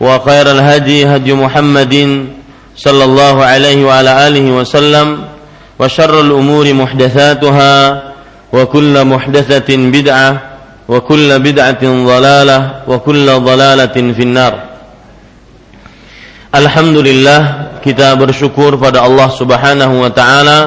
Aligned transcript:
وخير 0.00 0.46
الهدي 0.50 1.06
هدي 1.06 1.32
محمد 1.34 1.94
صلى 2.76 3.04
الله 3.04 3.44
عليه 3.44 3.84
وعلى 3.84 4.12
آله 4.28 4.46
وسلم 4.50 5.24
وشر 5.78 6.20
الأمور 6.20 6.66
محدثاتها 6.74 7.74
وكل 8.52 8.94
محدثة 9.04 9.70
بدعة 9.76 10.30
وكل 10.88 11.28
بدعة 11.38 11.82
ضلالة 11.82 12.58
وكل 12.88 13.26
ضلالة 13.26 13.96
في 14.12 14.22
النار. 14.22 14.54
Alhamdulillah 16.54 17.40
kita 17.82 18.14
bersyukur 18.14 18.78
pada 18.78 19.02
Allah 19.02 19.26
Subhanahu 19.26 20.06
wa 20.06 20.10
taala 20.14 20.58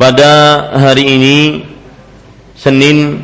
pada 0.00 0.32
hari 0.80 1.04
ini 1.04 1.38
Senin 2.56 3.20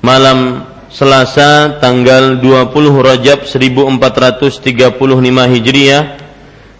malam 0.00 0.64
Selasa 0.92 1.80
tanggal 1.80 2.36
20 2.36 2.68
Rajab 3.00 3.48
1435 3.48 4.92
Hijriah 5.24 6.02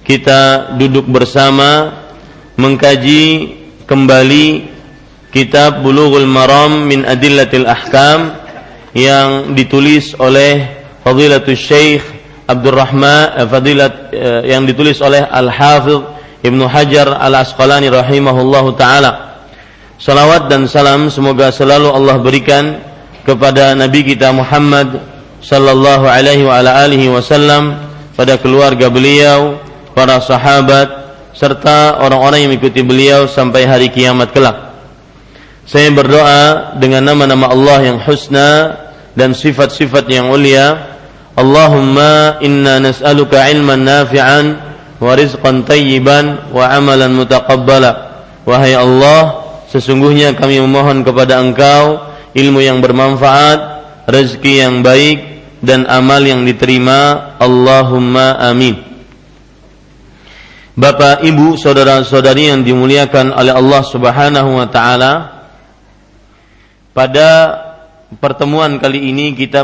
kita 0.05 0.41
duduk 0.77 1.09
bersama 1.09 1.97
mengkaji 2.61 3.57
kembali 3.89 4.69
kitab 5.33 5.81
Bulughul 5.81 6.29
Maram 6.29 6.85
min 6.85 7.09
Adillatil 7.09 7.65
Ahkam 7.65 8.37
yang 8.93 9.57
ditulis 9.57 10.13
oleh 10.21 10.85
Fadilatul 11.01 11.57
Syekh 11.57 12.05
Abdurrahman 12.45 13.41
eh, 13.41 13.49
Fadilat 13.49 13.95
eh, 14.13 14.53
yang 14.53 14.69
ditulis 14.69 15.01
oleh 15.01 15.25
Al-Hafidh 15.25 16.45
Ibnu 16.45 16.69
Hajar 16.69 17.17
Al-Asqalani 17.17 17.89
rahimahullahu 17.89 18.77
taala. 18.77 19.41
Salawat 19.97 20.53
dan 20.53 20.69
salam 20.69 21.09
semoga 21.09 21.49
selalu 21.49 21.89
Allah 21.89 22.21
berikan 22.21 22.92
kepada 23.23 23.75
Nabi 23.79 24.03
kita 24.03 24.35
Muhammad 24.35 24.99
sallallahu 25.43 26.07
alaihi 26.07 26.47
wa 26.47 26.59
ala 26.63 26.83
alihi 26.87 27.11
wasallam 27.11 27.79
pada 28.15 28.39
keluarga 28.39 28.87
beliau, 28.91 29.59
para 29.95 30.23
sahabat 30.23 31.03
serta 31.33 31.99
orang-orang 32.03 32.45
yang 32.47 32.51
mengikuti 32.55 32.85
beliau 32.85 33.27
sampai 33.27 33.67
hari 33.67 33.89
kiamat 33.89 34.31
kelak. 34.31 34.75
Saya 35.67 35.89
berdoa 35.95 36.75
dengan 36.77 37.07
nama-nama 37.07 37.51
Allah 37.51 37.79
yang 37.95 37.99
husna 38.03 38.77
dan 39.17 39.33
sifat-sifat 39.33 40.05
yang 40.11 40.29
mulia. 40.29 40.99
Allahumma 41.33 42.43
inna 42.45 42.77
nas'aluka 42.83 43.49
ilman 43.49 43.81
nafi'an 43.81 44.45
wa 45.01 45.13
rizqan 45.17 45.65
tayyiban 45.65 46.53
wa 46.53 46.69
amalan 46.69 47.17
mutaqabbala. 47.17 47.91
Wahai 48.45 48.77
Allah, 48.77 49.49
sesungguhnya 49.73 50.37
kami 50.37 50.61
memohon 50.61 51.07
kepada 51.07 51.41
Engkau 51.41 52.12
ilmu 52.33 52.61
yang 52.61 52.81
bermanfaat, 52.81 53.59
rezeki 54.09 54.55
yang 54.65 54.81
baik 54.81 55.19
dan 55.63 55.87
amal 55.87 56.21
yang 56.21 56.43
diterima. 56.43 57.35
Allahumma 57.39 58.41
amin. 58.43 58.93
Bapak, 60.73 61.21
Ibu, 61.21 61.61
saudara-saudari 61.61 62.49
yang 62.49 62.65
dimuliakan 62.65 63.37
oleh 63.37 63.53
Allah 63.53 63.83
Subhanahu 63.85 64.57
wa 64.57 64.69
taala, 64.73 65.13
pada 66.97 67.29
pertemuan 68.17 68.81
kali 68.81 69.13
ini 69.13 69.37
kita 69.37 69.61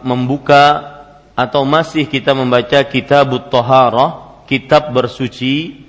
membuka 0.00 0.92
atau 1.36 1.68
masih 1.68 2.08
kita 2.08 2.32
membaca 2.32 2.80
kitab 2.88 3.28
Taharah, 3.52 4.44
kitab 4.48 4.92
bersuci 4.92 5.81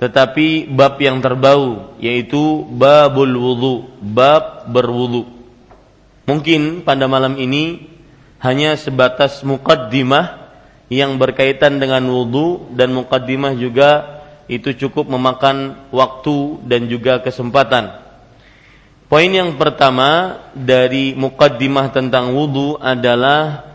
tetapi 0.00 0.64
bab 0.72 0.96
yang 0.96 1.20
terbau 1.20 1.92
yaitu 2.00 2.64
babul 2.72 3.28
wudu, 3.36 3.74
bab 4.00 4.64
berwudu. 4.72 5.28
Mungkin 6.24 6.80
pada 6.88 7.04
malam 7.04 7.36
ini 7.36 7.84
hanya 8.40 8.80
sebatas 8.80 9.44
mukaddimah 9.44 10.40
yang 10.88 11.20
berkaitan 11.20 11.76
dengan 11.76 12.00
wudu 12.08 12.72
dan 12.72 12.96
mukaddimah 12.96 13.52
juga 13.60 14.24
itu 14.48 14.72
cukup 14.72 15.06
memakan 15.06 15.86
waktu 15.92 16.64
dan 16.64 16.88
juga 16.88 17.20
kesempatan. 17.20 18.00
Poin 19.04 19.28
yang 19.28 19.60
pertama 19.60 20.40
dari 20.56 21.12
mukaddimah 21.12 21.92
tentang 21.92 22.32
wudu 22.32 22.80
adalah 22.80 23.68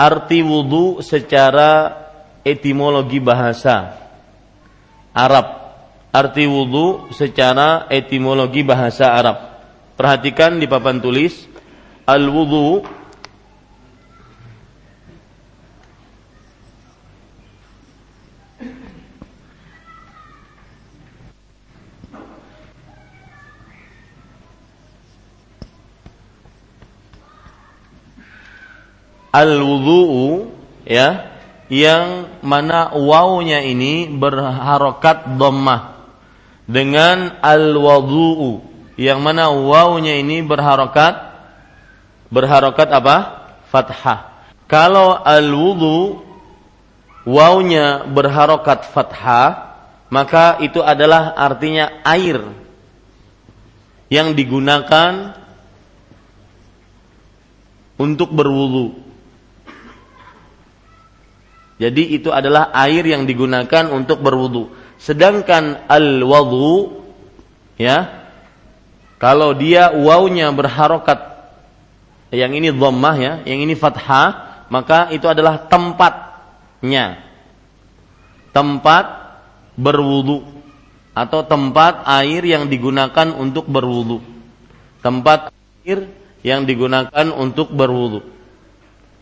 arti 0.00 0.40
wudu 0.40 1.04
secara 1.04 1.92
etimologi 2.40 3.20
bahasa 3.20 4.01
Arab. 5.12 5.60
Arti 6.12 6.44
wudhu 6.44 7.08
secara 7.16 7.88
etimologi 7.88 8.60
bahasa 8.60 9.16
Arab. 9.16 9.36
Perhatikan 9.96 10.60
di 10.60 10.68
papan 10.68 11.00
tulis 11.00 11.48
al-wudhu 12.04 12.84
al-wudhu 29.32 30.52
ya 30.84 31.31
yang 31.72 32.28
mana 32.44 32.92
wawnya 32.92 33.64
ini 33.64 34.04
berharokat 34.12 35.40
dhammah 35.40 36.04
dengan 36.68 37.40
al-wadhu'u 37.40 38.60
yang 39.00 39.24
mana 39.24 39.48
wawnya 39.48 40.20
ini 40.20 40.44
berharokat 40.44 41.32
berharokat 42.28 42.92
apa? 42.92 43.16
fathah. 43.72 44.44
Kalau 44.68 45.16
al-wudhu 45.16 46.20
wawnya 47.24 48.04
berharokat 48.04 48.92
fathah 48.92 49.72
maka 50.12 50.60
itu 50.60 50.84
adalah 50.84 51.32
artinya 51.32 52.04
air 52.04 52.36
yang 54.12 54.36
digunakan 54.36 55.40
untuk 57.96 58.28
berwudu 58.28 59.01
jadi 61.82 62.02
itu 62.14 62.30
adalah 62.30 62.70
air 62.70 63.02
yang 63.02 63.26
digunakan 63.26 63.90
untuk 63.90 64.22
berwudu. 64.22 64.70
Sedangkan 65.02 65.90
al-wudu 65.90 67.02
ya 67.74 68.22
kalau 69.18 69.50
dia 69.58 69.90
wawnya 69.90 70.54
berharokat 70.54 71.32
yang 72.32 72.56
ini 72.56 72.72
dhammah 72.72 73.16
ya, 73.20 73.32
yang 73.44 73.60
ini 73.60 73.76
fathah, 73.76 74.64
maka 74.72 75.12
itu 75.12 75.28
adalah 75.28 75.68
tempatnya. 75.68 77.28
tempat 78.52 79.32
berwudu 79.80 80.44
atau 81.16 81.40
tempat 81.40 82.04
air 82.04 82.44
yang 82.44 82.68
digunakan 82.68 83.32
untuk 83.32 83.64
berwudu. 83.64 84.20
Tempat 85.00 85.48
air 85.82 86.08
yang 86.44 86.68
digunakan 86.68 87.32
untuk 87.32 87.72
berwudu. 87.72 88.28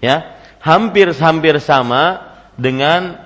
Ya, 0.03 0.39
hampir-hampir 0.63 1.63
sama 1.63 2.30
dengan 2.61 3.17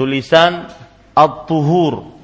tulisan 0.00 0.72
at-tuhur. 1.12 2.16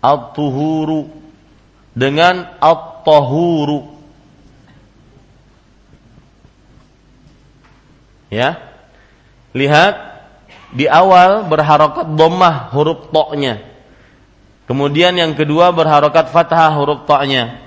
At-tuhuru 0.00 1.12
dengan 1.92 2.56
at-tahuru. 2.58 3.92
Ya. 8.32 8.56
Lihat 9.52 9.94
di 10.72 10.88
awal 10.88 11.44
berharokat 11.44 12.16
dhammah 12.16 12.72
huruf 12.72 13.12
to-nya. 13.12 13.60
Kemudian 14.64 15.12
yang 15.20 15.36
kedua 15.36 15.68
berharokat 15.76 16.32
fathah 16.32 16.72
huruf 16.80 17.04
to-nya. 17.04 17.60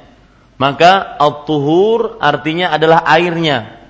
Maka 0.58 1.22
at-tuhur 1.22 2.18
artinya 2.18 2.74
adalah 2.74 3.06
airnya 3.06 3.85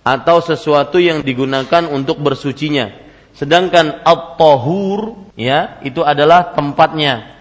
atau 0.00 0.40
sesuatu 0.40 0.96
yang 0.96 1.20
digunakan 1.20 1.84
untuk 1.88 2.20
bersucinya. 2.20 2.92
Sedangkan 3.36 4.02
at-tahur 4.04 5.32
ya 5.36 5.80
itu 5.84 6.00
adalah 6.04 6.52
tempatnya. 6.56 7.38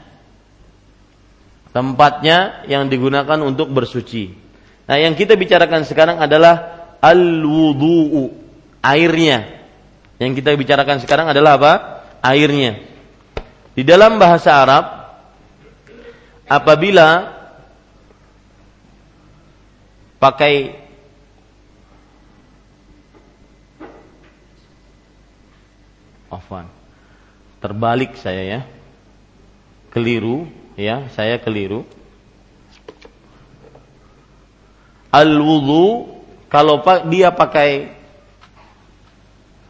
Tempatnya 1.70 2.66
yang 2.66 2.90
digunakan 2.90 3.40
untuk 3.46 3.70
bersuci. 3.70 4.34
Nah, 4.90 4.98
yang 4.98 5.14
kita 5.14 5.38
bicarakan 5.38 5.86
sekarang 5.86 6.18
adalah 6.18 6.82
al-wudu'u, 6.98 8.34
airnya. 8.82 9.62
Yang 10.18 10.42
kita 10.42 10.58
bicarakan 10.58 10.98
sekarang 11.00 11.30
adalah 11.30 11.62
apa? 11.62 11.74
Airnya. 12.26 12.84
Di 13.78 13.86
dalam 13.86 14.18
bahasa 14.20 14.60
Arab 14.60 14.86
apabila 16.50 17.38
pakai 20.18 20.89
Afwan. 26.30 26.70
Terbalik 27.60 28.16
saya 28.16 28.44
ya. 28.46 28.62
Keliru 29.90 30.46
ya, 30.78 31.10
saya 31.18 31.42
keliru. 31.42 31.84
Al-wudu 35.10 36.22
kalau 36.54 36.82
dia 37.10 37.34
pakai 37.34 37.98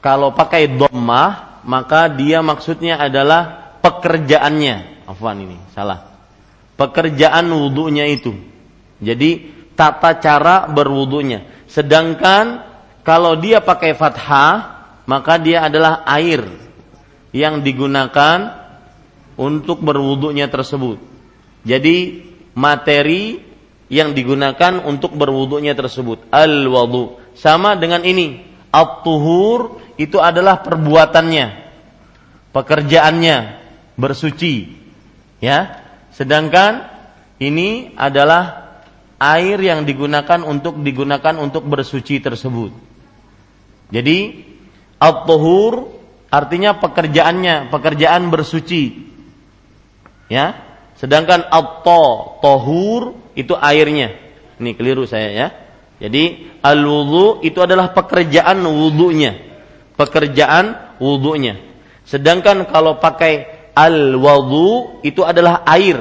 kalau 0.03 0.31
pakai 0.35 0.67
dhammah 0.67 1.63
maka 1.63 2.07
dia 2.11 2.39
maksudnya 2.43 2.99
adalah 2.99 3.75
pekerjaannya. 3.83 5.07
Afwan 5.07 5.43
ini, 5.43 5.57
salah. 5.75 6.07
Pekerjaan 6.75 7.51
wudhunya 7.51 8.07
itu. 8.07 8.31
Jadi 8.99 9.51
tata 9.75 10.15
cara 10.19 10.67
berwudhunya. 10.67 11.67
Sedangkan 11.67 12.63
kalau 13.03 13.35
dia 13.39 13.59
pakai 13.59 13.95
fathah 13.95 14.78
maka 15.09 15.41
dia 15.41 15.65
adalah 15.65 16.05
air 16.05 16.45
yang 17.33 17.65
digunakan 17.65 18.61
untuk 19.33 19.81
berwudhunya 19.81 20.45
tersebut. 20.53 21.01
Jadi 21.65 22.21
materi 22.53 23.41
yang 23.89 24.13
digunakan 24.13 24.85
untuk 24.85 25.17
berwudunya 25.17 25.73
tersebut. 25.73 26.29
Al-wudu. 26.29 27.17
Sama 27.33 27.73
dengan 27.73 28.05
ini. 28.05 28.45
At-tuhur 28.69 29.81
itu 29.97 30.21
adalah 30.21 30.61
perbuatannya. 30.61 31.47
Pekerjaannya. 32.53 33.37
Bersuci. 33.97 34.55
Ya. 35.41 35.89
Sedangkan 36.13 36.85
ini 37.41 37.97
adalah 37.97 38.77
air 39.17 39.57
yang 39.57 39.89
digunakan 39.89 40.45
untuk 40.45 40.77
digunakan 40.85 41.33
untuk 41.41 41.65
bersuci 41.65 42.21
tersebut. 42.21 42.71
Jadi 43.89 44.48
at-tuhur 44.99 45.87
artinya 46.29 46.77
pekerjaannya, 46.77 47.71
pekerjaan 47.73 48.29
bersuci. 48.29 49.09
Ya. 50.29 50.67
Sedangkan 50.99 51.47
at-to, 51.47 52.37
tohur 52.43 53.15
itu 53.33 53.55
airnya. 53.55 54.13
Ini 54.59 54.75
keliru 54.75 55.07
saya 55.07 55.31
ya. 55.31 55.47
Jadi 55.99 56.47
al-wudu 56.63 57.43
itu 57.43 57.59
adalah 57.59 57.91
pekerjaan 57.95 58.63
wudunya. 58.67 59.35
Pekerjaan 59.95 60.95
wudunya. 60.99 61.59
Sedangkan 62.03 62.67
kalau 62.67 62.99
pakai 62.99 63.47
al-wudu 63.75 64.99
itu 65.03 65.23
adalah 65.23 65.63
air 65.67 65.99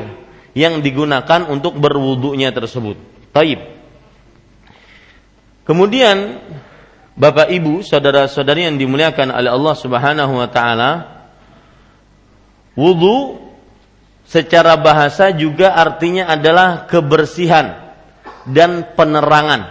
yang 0.54 0.82
digunakan 0.82 1.46
untuk 1.46 1.78
berwudunya 1.78 2.50
tersebut. 2.50 2.98
Taib. 3.30 3.62
Kemudian 5.62 6.42
Bapak 7.18 7.50
Ibu, 7.50 7.82
saudara-saudari 7.82 8.70
yang 8.70 8.78
dimuliakan 8.78 9.34
oleh 9.34 9.50
Allah 9.50 9.74
Subhanahu 9.74 10.38
wa 10.38 10.46
taala, 10.46 10.90
wudu 12.78 13.42
secara 14.22 14.78
bahasa 14.78 15.34
juga 15.34 15.74
artinya 15.74 16.30
adalah 16.30 16.86
kebersihan 16.86 17.90
dan 18.46 18.94
penerangan. 18.94 19.66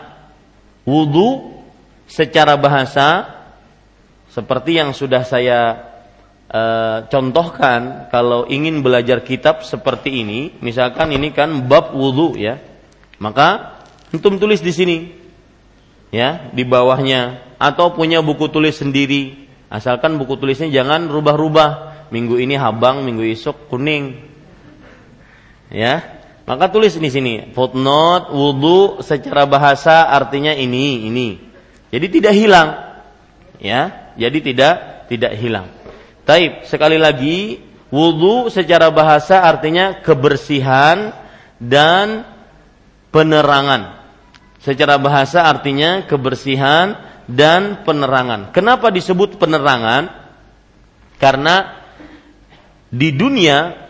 Wudu 0.83 1.55
secara 2.03 2.59
bahasa 2.59 3.31
seperti 4.27 4.83
yang 4.83 4.91
sudah 4.91 5.23
saya 5.23 5.59
e, 6.51 6.61
contohkan 7.07 8.11
kalau 8.11 8.43
ingin 8.51 8.83
belajar 8.83 9.23
kitab 9.23 9.63
seperti 9.63 10.19
ini, 10.19 10.51
misalkan 10.59 11.15
ini 11.15 11.31
kan 11.31 11.63
bab 11.63 11.95
wudu 11.95 12.35
ya. 12.35 12.59
Maka 13.23 13.79
antum 14.11 14.35
tulis 14.35 14.59
di 14.59 14.75
sini 14.75 15.16
ya, 16.13 16.49
di 16.53 16.63
bawahnya. 16.67 17.55
Atau 17.57 17.97
punya 17.97 18.21
buku 18.21 18.47
tulis 18.53 18.77
sendiri. 18.77 19.49
Asalkan 19.67 20.15
buku 20.21 20.37
tulisnya 20.37 20.69
jangan 20.69 21.09
rubah-rubah. 21.09 21.97
Minggu 22.13 22.39
ini 22.39 22.55
habang, 22.55 23.03
minggu 23.03 23.19
esok 23.35 23.67
kuning, 23.67 24.27
ya 25.67 26.17
maka 26.47 26.71
tulis 26.71 26.95
di 26.95 27.11
sini 27.11 27.51
footnote 27.51 28.31
wudhu 28.31 29.03
secara 29.03 29.43
bahasa 29.43 30.07
artinya 30.07 30.55
ini 30.55 31.11
ini. 31.11 31.29
Jadi 31.91 32.07
tidak 32.07 32.33
hilang. 32.35 32.69
Ya 33.59 34.15
jadi 34.15 34.39
tidak 34.39 34.75
tidak 35.11 35.35
hilang. 35.35 35.67
Taib 36.23 36.63
sekali 36.63 36.95
lagi 36.95 37.59
wudhu 37.91 38.47
secara 38.47 38.87
bahasa 38.95 39.43
artinya 39.43 39.99
kebersihan 39.99 41.11
dan 41.59 42.23
penerangan 43.11 43.96
secara 44.61 44.97
bahasa 44.97 45.45
artinya 45.45 46.05
kebersihan 46.05 46.97
dan 47.27 47.83
penerangan 47.83 48.51
kenapa 48.55 48.89
disebut 48.89 49.37
penerangan 49.37 50.09
karena 51.17 51.85
di 52.87 53.11
dunia 53.11 53.89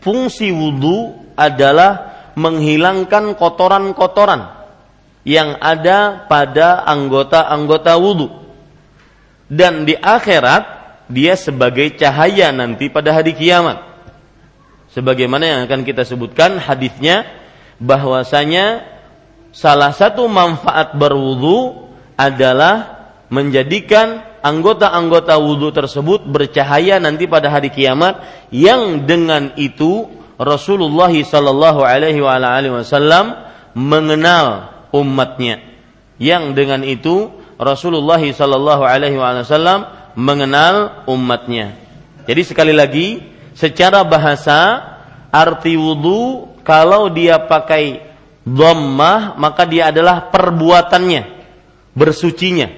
fungsi 0.00 0.48
wudhu 0.54 1.28
adalah 1.36 2.08
menghilangkan 2.38 3.34
kotoran-kotoran 3.34 4.58
yang 5.26 5.58
ada 5.60 6.24
pada 6.30 6.86
anggota-anggota 6.86 7.92
wudhu. 7.98 8.48
Dan 9.48 9.84
di 9.84 9.96
akhirat 9.96 10.64
dia 11.08 11.34
sebagai 11.36 11.92
cahaya 11.96 12.52
nanti 12.52 12.88
pada 12.88 13.12
hari 13.12 13.34
kiamat. 13.36 13.80
Sebagaimana 14.92 15.44
yang 15.44 15.60
akan 15.68 15.84
kita 15.84 16.04
sebutkan 16.04 16.56
hadisnya 16.56 17.28
bahwasanya 17.76 18.84
salah 19.52 19.92
satu 19.92 20.26
manfaat 20.28 20.94
berwudu 20.94 21.88
adalah 22.18 22.98
menjadikan 23.28 24.24
anggota-anggota 24.40 25.36
wudhu 25.36 25.74
tersebut 25.74 26.24
bercahaya 26.26 26.96
nanti 27.02 27.28
pada 27.28 27.52
hari 27.52 27.68
kiamat 27.68 28.22
yang 28.54 29.04
dengan 29.04 29.52
itu 29.58 30.08
Rasulullah 30.38 31.10
Sallallahu 31.10 31.82
Alaihi 31.82 32.22
Wasallam 32.22 33.34
mengenal 33.74 34.70
umatnya 34.94 35.60
yang 36.18 36.54
dengan 36.54 36.86
itu 36.86 37.30
Rasulullah 37.58 38.22
Sallallahu 38.22 38.82
Alaihi 38.86 39.18
Wasallam 39.18 40.14
mengenal 40.14 41.06
umatnya. 41.10 41.74
Jadi 42.26 42.42
sekali 42.46 42.74
lagi 42.74 43.22
secara 43.54 44.02
bahasa 44.06 44.82
arti 45.30 45.74
wudhu 45.74 46.54
kalau 46.62 47.10
dia 47.10 47.38
pakai 47.42 48.07
dhammah 48.54 49.36
maka 49.36 49.68
dia 49.68 49.92
adalah 49.92 50.32
perbuatannya 50.32 51.22
bersucinya 51.92 52.68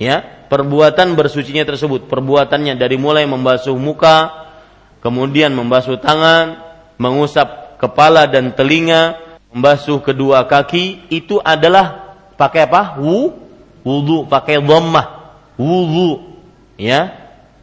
ya 0.00 0.42
perbuatan 0.52 1.16
bersucinya 1.16 1.64
tersebut, 1.64 2.12
perbuatannya 2.12 2.76
dari 2.76 3.00
mulai 3.00 3.24
membasuh 3.24 3.72
muka, 3.72 4.52
kemudian 5.00 5.56
membasuh 5.56 5.96
tangan, 5.96 6.60
mengusap 7.00 7.80
kepala 7.80 8.28
dan 8.28 8.52
telinga, 8.52 9.16
membasuh 9.48 10.04
kedua 10.04 10.44
kaki, 10.44 11.08
itu 11.08 11.40
adalah 11.40 12.12
pakai 12.36 12.68
apa? 12.68 13.00
Wu, 13.00 13.32
wudu, 13.80 14.28
pakai 14.28 14.60
dhammah. 14.60 15.24
wudu 15.56 16.32
ya 16.80 17.12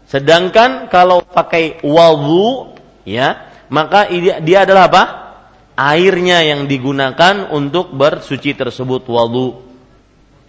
sedangkan 0.05 0.87
kalau 0.93 1.25
pakai 1.25 1.81
wudu 1.81 2.77
ya 3.03 3.49
maka 3.67 4.07
dia 4.45 4.63
adalah 4.63 4.87
apa 4.87 5.03
airnya 5.79 6.43
yang 6.43 6.67
digunakan 6.67 7.47
untuk 7.55 7.95
bersuci 7.95 8.51
tersebut 8.51 9.07
wudu 9.07 9.63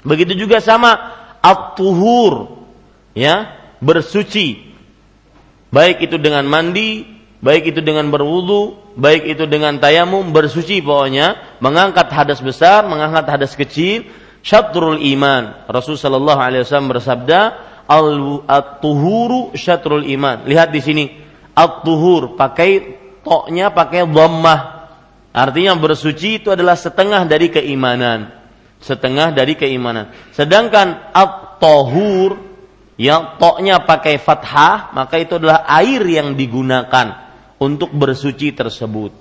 begitu 0.03 0.35
juga 0.35 0.59
sama 0.59 0.97
at-tuhur 1.39 2.67
ya 3.15 3.57
bersuci. 3.81 4.71
Baik 5.71 6.03
itu 6.11 6.19
dengan 6.19 6.43
mandi 6.51 7.07
baik 7.41 7.73
itu 7.73 7.81
dengan 7.81 8.11
berwudu 8.11 8.93
baik 8.99 9.25
itu 9.25 9.47
dengan 9.49 9.81
tayamum 9.81 10.35
bersuci 10.35 10.85
pokoknya 10.85 11.57
mengangkat 11.63 12.11
hadas 12.13 12.43
besar 12.43 12.85
mengangkat 12.91 13.27
hadas 13.31 13.55
kecil. 13.55 14.09
Syatrul 14.41 15.05
iman. 15.15 15.69
Rasul 15.69 16.01
sallallahu 16.01 16.41
alaihi 16.41 16.65
wasallam 16.65 16.97
bersabda 16.97 17.41
al-tuhuru 17.85 19.53
syatrul 19.53 20.09
iman. 20.17 20.49
Lihat 20.49 20.73
di 20.73 20.81
sini 20.81 21.05
at-tuhur 21.53 22.41
pakai 22.41 22.97
toknya 23.21 23.69
pakai 23.69 24.09
dhammah 24.09 24.80
artinya 25.31 25.79
bersuci 25.79 26.43
itu 26.43 26.49
adalah 26.51 26.75
setengah 26.75 27.27
dari 27.27 27.49
keimanan 27.49 28.31
setengah 28.81 29.31
dari 29.35 29.55
keimanan 29.55 30.11
sedangkan 30.35 31.13
at-tahur 31.15 32.51
yang 33.01 33.41
toknya 33.41 33.81
pakai 33.81 34.21
fathah, 34.21 34.93
maka 34.93 35.17
itu 35.17 35.41
adalah 35.41 35.65
air 35.81 36.05
yang 36.05 36.37
digunakan 36.37 37.33
untuk 37.57 37.97
bersuci 37.97 38.53
tersebut. 38.53 39.17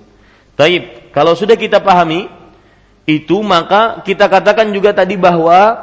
Taib, 0.52 1.08
kalau 1.16 1.32
sudah 1.32 1.56
kita 1.56 1.80
pahami 1.80 2.28
itu 3.08 3.40
maka 3.40 4.04
kita 4.04 4.28
katakan 4.28 4.68
juga 4.76 4.92
tadi 4.92 5.16
bahwa 5.16 5.80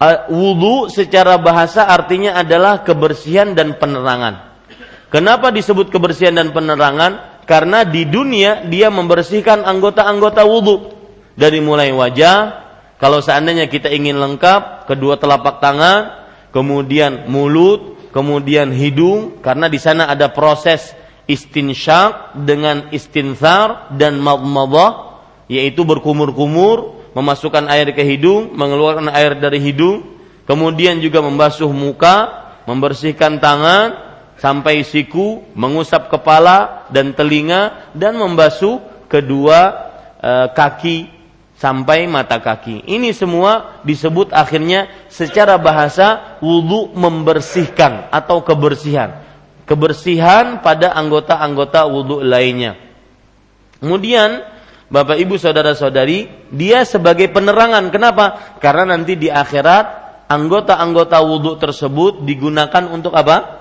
uh, 0.00 0.18
wudhu 0.32 0.88
secara 0.88 1.36
bahasa 1.36 1.84
artinya 1.84 2.40
adalah 2.40 2.80
kebersihan 2.80 3.52
dan 3.52 3.76
penerangan. 3.76 4.55
Kenapa 5.10 5.54
disebut 5.54 5.88
kebersihan 5.94 6.34
dan 6.34 6.50
penerangan? 6.50 7.42
Karena 7.46 7.86
di 7.86 8.02
dunia 8.10 8.66
dia 8.66 8.90
membersihkan 8.90 9.62
anggota-anggota 9.62 10.42
wudhu 10.42 10.90
dari 11.38 11.62
mulai 11.62 11.94
wajah. 11.94 12.66
Kalau 12.98 13.22
seandainya 13.22 13.70
kita 13.70 13.86
ingin 13.92 14.18
lengkap, 14.18 14.90
kedua 14.90 15.20
telapak 15.20 15.62
tangan, 15.62 16.26
kemudian 16.50 17.30
mulut, 17.30 18.10
kemudian 18.10 18.72
hidung 18.72 19.38
karena 19.44 19.68
di 19.68 19.76
sana 19.76 20.08
ada 20.10 20.32
proses 20.32 20.96
istinsyak 21.28 22.34
dengan 22.34 22.88
istinsar 22.90 23.92
dan 23.94 24.16
madmadah 24.18 25.20
yaitu 25.46 25.84
berkumur-kumur 25.86 26.96
memasukkan 27.12 27.68
air 27.72 27.92
ke 27.96 28.02
hidung, 28.02 28.52
mengeluarkan 28.52 29.08
air 29.08 29.38
dari 29.40 29.56
hidung, 29.62 30.04
kemudian 30.44 31.00
juga 31.00 31.24
membasuh 31.24 31.70
muka, 31.72 32.48
membersihkan 32.68 33.40
tangan 33.40 34.05
sampai 34.36 34.84
siku, 34.84 35.44
mengusap 35.56 36.12
kepala 36.12 36.88
dan 36.92 37.16
telinga 37.16 37.92
dan 37.96 38.20
membasuh 38.20 38.80
kedua 39.08 39.58
e, 40.20 40.32
kaki 40.52 40.96
sampai 41.56 42.04
mata 42.04 42.36
kaki. 42.36 42.84
Ini 42.84 43.16
semua 43.16 43.80
disebut 43.82 44.32
akhirnya 44.32 45.08
secara 45.08 45.56
bahasa 45.56 46.38
wudhu 46.44 46.92
membersihkan 46.92 48.12
atau 48.12 48.44
kebersihan. 48.44 49.24
Kebersihan 49.66 50.62
pada 50.62 50.94
anggota-anggota 50.94 51.88
wudhu 51.88 52.22
lainnya. 52.22 52.76
Kemudian 53.80 54.56
Bapak 54.86 55.18
Ibu 55.18 55.34
saudara-saudari, 55.34 56.46
dia 56.54 56.86
sebagai 56.86 57.26
penerangan. 57.34 57.90
Kenapa? 57.90 58.54
Karena 58.62 58.94
nanti 58.94 59.18
di 59.18 59.26
akhirat 59.26 60.06
anggota-anggota 60.30 61.18
wudhu 61.26 61.58
tersebut 61.58 62.22
digunakan 62.22 62.86
untuk 62.86 63.10
apa? 63.18 63.55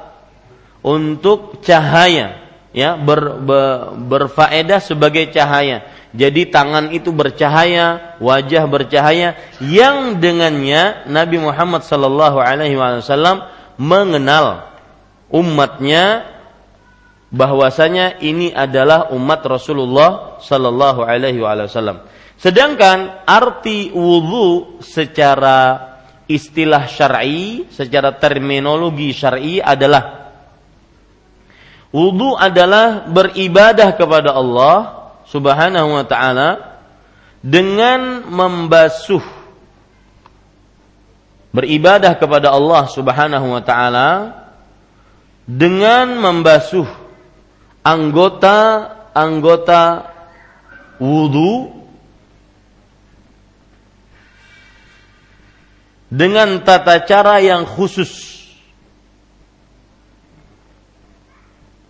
Untuk 0.85 1.65
cahaya, 1.65 2.45
ya, 2.69 2.93
ber, 2.93 3.41
ber, 3.41 3.97
berfaedah 3.97 4.77
sebagai 4.77 5.33
cahaya 5.33 5.81
jadi 6.15 6.47
tangan 6.47 6.95
itu 6.95 7.11
bercahaya, 7.11 8.15
wajah 8.23 8.63
bercahaya 8.71 9.35
yang 9.59 10.15
dengannya 10.23 11.03
Nabi 11.11 11.43
Muhammad 11.43 11.83
sallallahu 11.83 12.39
alaihi 12.39 12.79
wasallam 12.79 13.43
mengenal 13.75 14.71
umatnya 15.27 16.23
bahwasanya 17.35 18.23
ini 18.23 18.55
adalah 18.55 19.11
umat 19.11 19.43
Rasulullah 19.43 20.39
sallallahu 20.39 21.03
alaihi 21.03 21.43
wasallam. 21.43 22.07
Sedangkan 22.39 23.27
arti 23.27 23.91
wudhu 23.91 24.79
secara 24.79 25.91
istilah 26.31 26.87
syar'i, 26.87 27.67
secara 27.75 28.15
terminologi 28.15 29.11
syar'i 29.11 29.59
adalah 29.59 30.24
wudhu 31.95 32.35
adalah 32.35 33.07
beribadah 33.07 33.95
kepada 33.95 34.35
Allah 34.35 35.07
Subhanahu 35.31 35.95
wa 35.95 36.03
taala 36.03 36.75
dengan 37.39 38.27
membasuh. 38.27 39.23
Beribadah 41.55 42.19
kepada 42.19 42.51
Allah 42.51 42.83
Subhanahu 42.91 43.55
wa 43.55 43.63
taala 43.63 44.35
dengan 45.47 46.19
membasuh 46.19 46.83
anggota-anggota 47.79 50.11
wudu 50.99 51.79
dengan 56.11 56.59
tata 56.59 56.99
cara 57.07 57.39
yang 57.39 57.63
khusus 57.63 58.34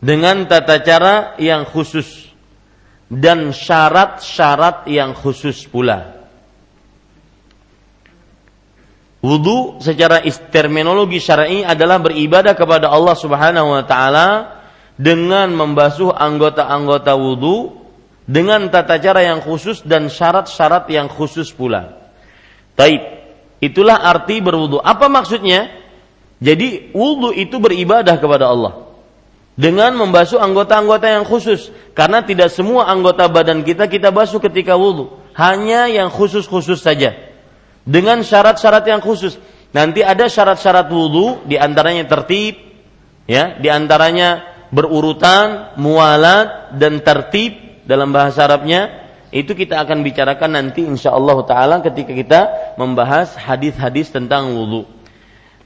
dengan 0.06 0.46
tata 0.46 0.86
cara 0.86 1.34
yang 1.42 1.66
khusus 1.66 2.30
dan 3.10 3.50
syarat-syarat 3.50 4.86
yang 4.86 5.18
khusus 5.18 5.66
pula. 5.66 6.14
Wudu 9.26 9.82
secara 9.82 10.22
terminologi 10.54 11.18
syar'i 11.18 11.66
adalah 11.66 11.98
beribadah 11.98 12.54
kepada 12.54 12.94
Allah 12.94 13.18
Subhanahu 13.18 13.74
wa 13.74 13.82
taala 13.82 14.30
dengan 14.94 15.50
membasuh 15.50 16.14
anggota-anggota 16.14 17.18
wudu 17.18 17.74
dengan 18.30 18.70
tata 18.70 19.02
cara 19.02 19.26
yang 19.26 19.42
khusus 19.42 19.82
dan 19.82 20.14
syarat-syarat 20.14 20.86
yang 20.94 21.10
khusus 21.10 21.50
pula. 21.50 22.14
Taib. 22.78 23.02
Itulah 23.58 24.06
arti 24.06 24.46
berwudu. 24.46 24.78
Apa 24.78 25.10
maksudnya? 25.10 25.74
Jadi 26.38 26.94
wudu 26.94 27.34
itu 27.34 27.58
beribadah 27.58 28.22
kepada 28.22 28.46
Allah 28.54 28.85
dengan 29.56 29.96
membasuh 29.96 30.38
anggota-anggota 30.40 31.08
yang 31.08 31.26
khusus. 31.26 31.72
Karena 31.96 32.22
tidak 32.22 32.52
semua 32.52 32.92
anggota 32.92 33.26
badan 33.32 33.64
kita 33.64 33.88
kita 33.88 34.12
basuh 34.12 34.44
ketika 34.44 34.76
wudhu 34.76 35.16
hanya 35.36 35.88
yang 35.88 36.12
khusus-khusus 36.12 36.80
saja. 36.84 37.16
Dengan 37.88 38.22
syarat-syarat 38.22 38.86
yang 38.88 39.02
khusus. 39.04 39.40
Nanti 39.76 40.00
ada 40.04 40.32
syarat-syarat 40.32 40.88
wudhu 40.88 41.44
di 41.44 41.60
antaranya 41.60 42.08
tertib 42.08 42.56
ya 43.28 43.60
di 43.60 43.68
antaranya 43.68 44.48
berurutan 44.72 45.76
mualat 45.76 46.76
dan 46.80 47.04
tertib 47.04 47.84
dalam 47.84 48.12
bahasa 48.12 48.48
Arabnya. 48.48 49.04
Itu 49.36 49.52
kita 49.52 49.84
akan 49.84 50.00
bicarakan 50.00 50.56
nanti 50.56 50.88
insya 50.88 51.12
Allah 51.12 51.36
taala 51.44 51.84
ketika 51.84 52.16
kita 52.16 52.42
membahas 52.80 53.36
hadis-hadis 53.36 54.08
tentang 54.08 54.56
wudhu 54.56 54.88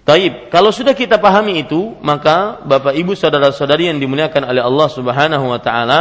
Taib, 0.10 0.50
kalau 0.50 0.74
sudah 0.74 0.98
kita 0.98 1.22
pahami 1.22 1.70
itu, 1.70 1.94
maka 2.02 2.58
Bapak 2.66 2.98
Ibu 2.98 3.14
saudara-saudari 3.14 3.94
yang 3.94 4.02
dimuliakan 4.02 4.42
oleh 4.42 4.58
Allah 4.58 4.90
Subhanahu 4.90 5.46
wa 5.54 5.62
taala 5.62 6.00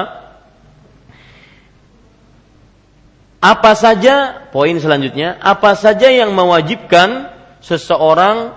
apa 3.37 3.77
saja 3.77 4.49
poin 4.49 4.73
selanjutnya, 4.81 5.37
apa 5.45 5.77
saja 5.77 6.09
yang 6.09 6.33
mewajibkan 6.33 7.37
seseorang 7.61 8.57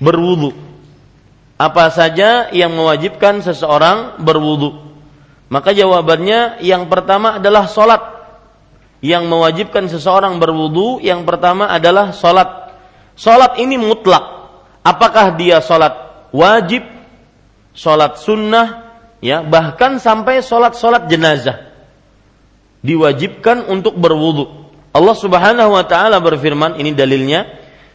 berwudu? 0.00 0.56
Apa 1.60 1.92
saja 1.92 2.48
yang 2.48 2.72
mewajibkan 2.72 3.44
seseorang 3.44 4.16
berwudu? 4.16 4.96
Maka 5.52 5.76
jawabannya 5.76 6.64
yang 6.64 6.88
pertama 6.88 7.36
adalah 7.36 7.68
solat. 7.68 8.00
Yang 9.04 9.28
mewajibkan 9.28 9.92
seseorang 9.92 10.40
berwudu 10.40 11.04
yang 11.04 11.28
pertama 11.28 11.68
adalah 11.68 12.16
solat. 12.16 12.72
Solat 13.12 13.60
ini 13.60 13.76
mutlak 13.76 14.37
apakah 14.84 15.34
dia 15.38 15.62
sholat 15.62 16.28
wajib, 16.34 16.84
sholat 17.74 18.18
sunnah, 18.20 18.98
ya 19.22 19.42
bahkan 19.42 19.98
sampai 19.98 20.42
sholat-sholat 20.42 21.10
jenazah 21.10 21.68
diwajibkan 22.82 23.66
untuk 23.66 23.98
berwudu. 23.98 24.70
Allah 24.94 25.16
Subhanahu 25.18 25.74
wa 25.74 25.84
taala 25.84 26.18
berfirman, 26.22 26.78
ini 26.78 26.94
dalilnya 26.94 27.46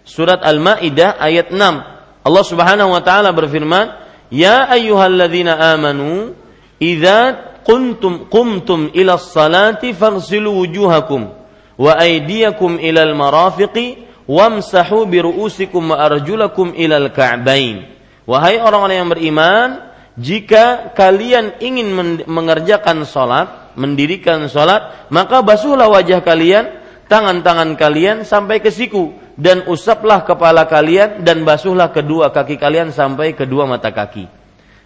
surat 0.04 0.44
Al-Maidah 0.44 1.20
ayat 1.20 1.52
6. 1.52 2.24
Allah 2.24 2.44
Subhanahu 2.46 2.92
wa 2.96 3.02
taala 3.04 3.36
berfirman, 3.36 3.92
"Ya 4.32 4.68
ayyuhalladzina 4.68 5.76
amanu, 5.76 6.36
idza 6.80 7.52
kuntum 7.64 8.28
qumtum 8.28 8.92
ila 8.92 9.16
salati 9.16 9.96
faghsilu 9.96 10.52
wujuhakum 10.52 11.32
wa 11.80 11.92
aydiyakum 11.96 12.78
ila 12.80 13.02
al-marafiqi 13.08 14.04
wamsahu 14.30 15.08
biru'usikum 15.08 15.94
wa 15.94 16.04
arjulakum 16.04 16.72
ilal 16.76 17.12
ka'bain. 17.12 17.90
Wahai 18.24 18.60
orang-orang 18.60 18.98
yang 19.04 19.10
beriman, 19.12 19.70
jika 20.16 20.96
kalian 20.96 21.60
ingin 21.60 21.92
mengerjakan 22.30 23.04
salat, 23.04 23.76
mendirikan 23.76 24.48
salat, 24.48 25.10
maka 25.12 25.44
basuhlah 25.44 25.92
wajah 25.92 26.24
kalian, 26.24 26.72
tangan-tangan 27.12 27.76
kalian 27.76 28.18
sampai 28.24 28.64
ke 28.64 28.72
siku 28.72 29.12
dan 29.36 29.66
usaplah 29.66 30.24
kepala 30.24 30.70
kalian 30.70 31.26
dan 31.26 31.42
basuhlah 31.44 31.90
kedua 31.90 32.30
kaki 32.32 32.56
kalian 32.56 32.94
sampai 32.94 33.36
kedua 33.36 33.68
mata 33.68 33.92
kaki. 33.92 34.30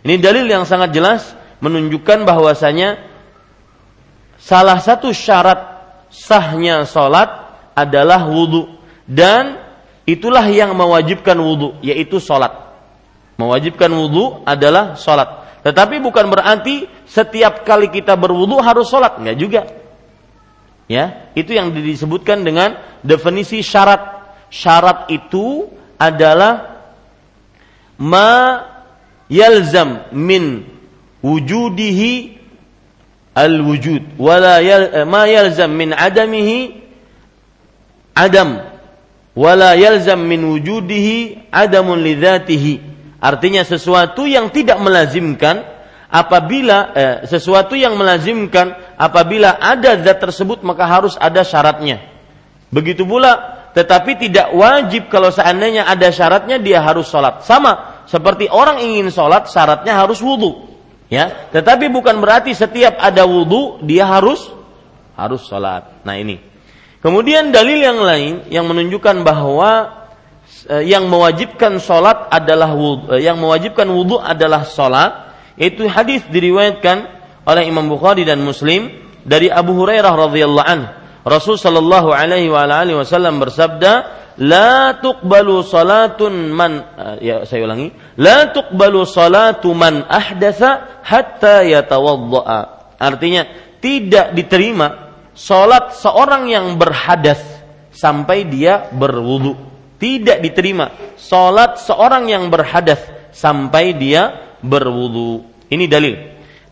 Ini 0.08 0.16
dalil 0.24 0.48
yang 0.48 0.64
sangat 0.64 0.96
jelas 0.96 1.36
menunjukkan 1.60 2.24
bahwasanya 2.24 2.96
salah 4.40 4.80
satu 4.80 5.12
syarat 5.12 5.78
sahnya 6.08 6.88
salat 6.88 7.28
adalah 7.76 8.26
wudhu 8.26 8.77
dan 9.08 9.64
itulah 10.04 10.44
yang 10.52 10.76
mewajibkan 10.76 11.40
wudhu 11.40 11.80
yaitu 11.82 12.20
salat 12.22 12.54
mewajibkan 13.40 13.90
wudhu 13.90 14.44
adalah 14.44 15.00
salat 15.00 15.48
tetapi 15.68 16.00
bukan 16.00 16.32
berarti 16.32 16.88
setiap 17.04 17.68
kali 17.68 17.92
kita 17.92 18.16
berwudhu 18.16 18.64
harus 18.64 18.88
salat 18.88 19.20
enggak 19.20 19.36
juga. 19.36 19.62
Ya 20.88 21.28
itu 21.36 21.52
yang 21.52 21.76
disebutkan 21.76 22.48
dengan 22.48 22.80
definisi 23.04 23.60
syarat. 23.60 24.32
Syarat 24.48 25.12
itu 25.12 25.68
adalah 26.00 26.88
ma 28.00 28.64
yalzam 29.28 30.08
min 30.16 30.64
wujudihi 31.20 32.40
al-wujud. 33.36 34.16
Wala 34.16 34.64
yal, 34.64 35.04
ma 35.04 35.28
yalzam 35.28 35.76
min 35.76 35.92
adamihi 35.92 36.80
adam 38.16 38.64
wala 39.38 39.78
yalzam 39.78 40.26
min 40.26 40.42
wujudihi 40.42 41.50
adamun 41.54 42.02
lidzatihi 42.02 42.82
artinya 43.22 43.62
sesuatu 43.62 44.26
yang 44.26 44.50
tidak 44.50 44.82
melazimkan 44.82 45.62
apabila 46.10 46.78
eh, 46.98 47.16
sesuatu 47.30 47.78
yang 47.78 47.94
melazimkan 47.94 48.74
apabila 48.98 49.62
ada 49.62 50.02
zat 50.02 50.18
tersebut 50.18 50.66
maka 50.66 50.90
harus 50.90 51.14
ada 51.22 51.46
syaratnya 51.46 52.02
begitu 52.74 53.06
pula 53.06 53.54
tetapi 53.78 54.18
tidak 54.18 54.58
wajib 54.58 55.06
kalau 55.14 55.30
seandainya 55.30 55.86
ada 55.86 56.10
syaratnya 56.10 56.58
dia 56.58 56.82
harus 56.82 57.06
sholat 57.06 57.46
sama 57.46 58.02
seperti 58.10 58.50
orang 58.50 58.82
ingin 58.82 59.14
sholat 59.14 59.46
syaratnya 59.46 59.94
harus 59.94 60.18
wudhu 60.18 60.68
Ya, 61.08 61.48
tetapi 61.56 61.88
bukan 61.88 62.20
berarti 62.20 62.52
setiap 62.52 63.00
ada 63.00 63.24
wudhu 63.24 63.80
dia 63.88 64.04
harus 64.04 64.52
harus 65.16 65.48
sholat. 65.48 66.04
Nah 66.04 66.20
ini. 66.20 66.44
Kemudian 67.08 67.56
dalil 67.56 67.80
yang 67.80 68.04
lain 68.04 68.52
yang 68.52 68.68
menunjukkan 68.68 69.24
bahwa 69.24 70.04
eh, 70.68 70.84
yang 70.92 71.08
mewajibkan 71.08 71.80
sholat 71.80 72.28
adalah 72.28 72.76
wudhu, 72.76 73.16
eh, 73.16 73.24
yang 73.24 73.40
mewajibkan 73.40 73.88
wudhu 73.88 74.20
adalah 74.20 74.68
sholat. 74.68 75.32
Itu 75.56 75.88
hadis 75.88 76.28
diriwayatkan 76.28 76.98
oleh 77.48 77.64
Imam 77.64 77.88
Bukhari 77.88 78.28
dan 78.28 78.44
Muslim 78.44 78.92
dari 79.24 79.48
Abu 79.48 79.72
Hurairah 79.80 80.12
radhiyallahu 80.20 80.68
anhu. 80.68 80.88
Rasul 81.24 81.56
sallallahu 81.56 82.12
alaihi 82.12 82.52
wa 82.52 82.68
alihi 82.68 83.00
wasallam 83.00 83.40
bersabda, 83.40 83.92
la 84.44 85.00
tuqbalu 85.00 85.64
salatun 85.64 86.52
man 86.52 86.72
uh, 86.94 87.16
ya 87.24 87.42
saya 87.48 87.66
ulangi 87.66 87.90
la 88.22 88.54
tuqbalu 88.54 89.02
salatu 89.02 89.74
man 89.74 90.06
ahdatsa 90.06 91.02
hatta 91.02 91.66
yatawaddaa 91.66 92.62
artinya 93.02 93.50
tidak 93.82 94.38
diterima 94.38 95.07
salat 95.38 95.94
seorang 95.94 96.50
yang 96.50 96.74
berhadas 96.82 97.40
sampai 97.94 98.50
dia 98.50 98.90
berwudu 98.90 99.54
tidak 100.02 100.42
diterima 100.42 101.14
salat 101.14 101.78
seorang 101.78 102.26
yang 102.26 102.50
berhadas 102.50 103.00
sampai 103.30 103.94
dia 103.94 104.58
berwudu 104.66 105.46
ini 105.70 105.86
dalil 105.86 106.18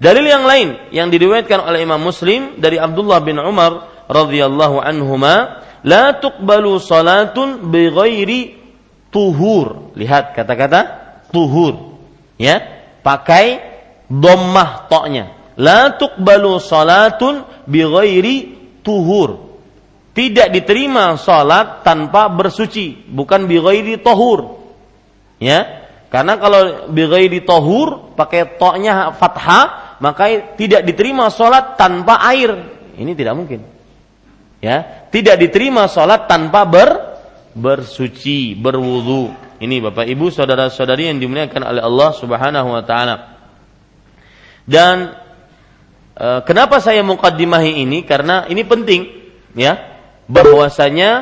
dalil 0.01 0.25
yang 0.25 0.43
lain 0.49 0.89
yang 0.89 1.13
diriwayatkan 1.13 1.61
oleh 1.61 1.85
Imam 1.85 2.01
Muslim 2.01 2.57
dari 2.57 2.81
Abdullah 2.81 3.21
bin 3.21 3.37
Umar 3.37 4.05
radhiyallahu 4.09 4.81
anhuma 4.81 5.61
la 5.85 6.17
tuqbalu 6.17 6.81
salatun 6.81 7.69
bighairi 7.69 8.65
tuhur. 9.15 9.95
Lihat 9.95 10.35
kata-kata 10.35 10.81
tuhur. 11.31 11.95
Ya, 12.35 12.59
pakai 12.99 13.63
dhammah 14.11 14.91
toknya. 14.91 15.31
La 15.55 15.95
tuqbalu 15.95 16.59
salatun 16.59 17.45
bighairi 17.63 18.37
tuhur. 18.83 19.57
Tidak 20.15 20.47
diterima 20.47 21.19
salat 21.19 21.83
tanpa 21.83 22.31
bersuci, 22.31 23.07
bukan 23.11 23.47
bighairi 23.47 23.99
tahur. 23.99 24.63
Ya, 25.39 25.87
karena 26.07 26.39
kalau 26.39 26.87
bighairi 26.91 27.43
tahur 27.43 28.15
pakai 28.15 28.55
toknya 28.55 29.11
fathah, 29.15 29.99
maka 29.99 30.55
tidak 30.55 30.87
diterima 30.87 31.27
salat 31.27 31.75
tanpa 31.75 32.19
air. 32.31 32.51
Ini 32.95 33.11
tidak 33.11 33.35
mungkin 33.35 33.75
ya 34.65 35.07
tidak 35.13 35.37
diterima 35.37 35.85
sholat 35.85 36.25
tanpa 36.25 36.65
ber 36.65 36.89
bersuci 37.53 38.57
berwudu 38.57 39.29
ini 39.61 39.77
bapak 39.79 40.09
ibu 40.09 40.33
saudara 40.33 40.73
saudari 40.73 41.13
yang 41.13 41.21
dimuliakan 41.21 41.61
oleh 41.61 41.81
Allah 41.85 42.09
subhanahu 42.17 42.67
wa 42.73 42.83
taala 42.83 43.15
dan 44.65 45.24
e, 46.15 46.27
kenapa 46.47 46.79
saya 46.79 47.03
mukaddimahi 47.03 47.83
ini? 47.83 48.07
Karena 48.07 48.47
ini 48.47 48.63
penting 48.63 49.01
ya. 49.53 49.95
Bahwasanya 50.25 51.21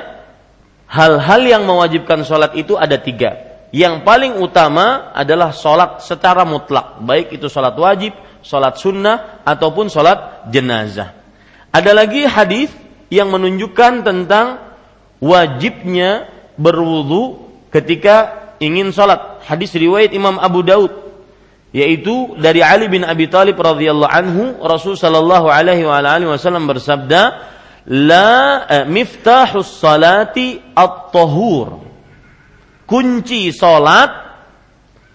hal-hal 0.87 1.41
yang 1.43 1.67
mewajibkan 1.67 2.23
sholat 2.23 2.55
itu 2.55 2.79
ada 2.79 2.95
tiga. 3.01 3.35
Yang 3.73 4.05
paling 4.05 4.37
utama 4.37 5.11
adalah 5.17 5.51
sholat 5.51 6.05
secara 6.05 6.45
mutlak. 6.45 7.01
Baik 7.03 7.35
itu 7.35 7.49
sholat 7.49 7.73
wajib 7.75 8.13
sholat 8.43 8.77
sunnah 8.77 9.41
ataupun 9.47 9.87
sholat 9.87 10.51
jenazah. 10.51 11.15
Ada 11.73 11.95
lagi 11.95 12.27
hadis 12.27 12.69
yang 13.09 13.31
menunjukkan 13.31 14.05
tentang 14.05 14.61
wajibnya 15.23 16.29
berwudu 16.59 17.49
ketika 17.73 18.53
ingin 18.61 18.93
sholat. 18.93 19.41
Hadis 19.47 19.73
riwayat 19.73 20.13
Imam 20.13 20.37
Abu 20.37 20.61
Daud 20.61 21.02
yaitu 21.73 22.37
dari 22.37 22.61
Ali 22.61 22.85
bin 22.85 23.01
Abi 23.01 23.25
Thalib 23.25 23.57
radhiyallahu 23.57 24.13
anhu 24.13 24.43
Rasul 24.61 24.93
sallallahu 24.93 25.49
alaihi 25.49 25.89
wa 25.89 25.99
alihi 26.05 26.29
wasallam 26.29 26.69
bersabda 26.69 27.21
la 27.89 28.63
eh, 28.69 28.85
miftahus 28.85 29.81
salati 29.81 30.61
at-tahur. 30.77 31.81
Kunci 32.85 33.49
salat 33.49 34.13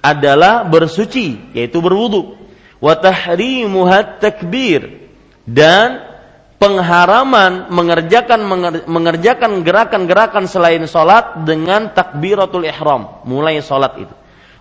adalah 0.03 0.67
bersuci 0.67 1.55
yaitu 1.55 1.79
berwudu. 1.79 2.35
Wa 2.83 2.99
tahrimuhat 2.99 4.19
takbir 4.19 5.11
dan 5.47 6.03
pengharaman 6.59 7.71
mengerjakan 7.71 8.43
mengerjakan 8.87 9.63
gerakan-gerakan 9.63 10.51
selain 10.51 10.83
sholat 10.91 11.47
dengan 11.47 11.95
takbiratul 11.95 12.67
ihram. 12.67 13.23
Mulai 13.23 13.63
sholat 13.63 13.95
itu. 13.95 14.15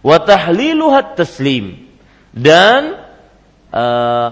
Wa 0.06 0.22
tahliluhat 0.22 1.18
taslim 1.18 1.87
dan 2.38 3.02
uh, 3.74 4.30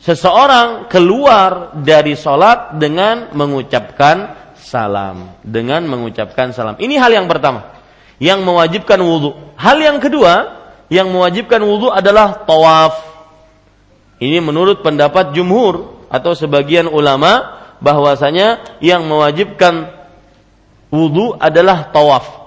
seseorang 0.00 0.88
keluar 0.88 1.76
dari 1.76 2.16
sholat 2.16 2.80
dengan 2.80 3.36
mengucapkan 3.36 4.32
salam. 4.56 5.36
Dengan 5.44 5.84
mengucapkan 5.84 6.56
salam. 6.56 6.80
Ini 6.80 6.96
hal 6.96 7.12
yang 7.12 7.28
pertama. 7.28 7.76
Yang 8.16 8.40
mewajibkan 8.46 8.98
wudhu 9.04 9.36
hal 9.58 9.76
yang 9.76 9.98
kedua 10.00 10.64
yang 10.92 11.10
mewajibkan 11.10 11.60
wudhu 11.60 11.92
adalah 11.92 12.44
tawaf. 12.44 12.94
Ini 14.20 14.38
menurut 14.40 14.80
pendapat 14.80 15.34
jumhur 15.34 16.06
atau 16.08 16.32
sebagian 16.32 16.86
ulama 16.86 17.60
bahwasanya 17.82 18.78
yang 18.78 19.04
mewajibkan 19.04 19.90
wudhu 20.94 21.34
adalah 21.36 21.90
tawaf. 21.90 22.43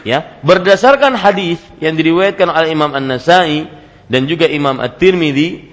Ya, 0.00 0.40
berdasarkan 0.40 1.12
hadis 1.12 1.60
yang 1.76 1.92
diriwayatkan 1.92 2.48
oleh 2.48 2.72
Imam 2.72 2.88
An-Nasai 2.96 3.68
dan 4.08 4.24
juga 4.24 4.48
Imam 4.48 4.80
At-Tirmidzi 4.80 5.68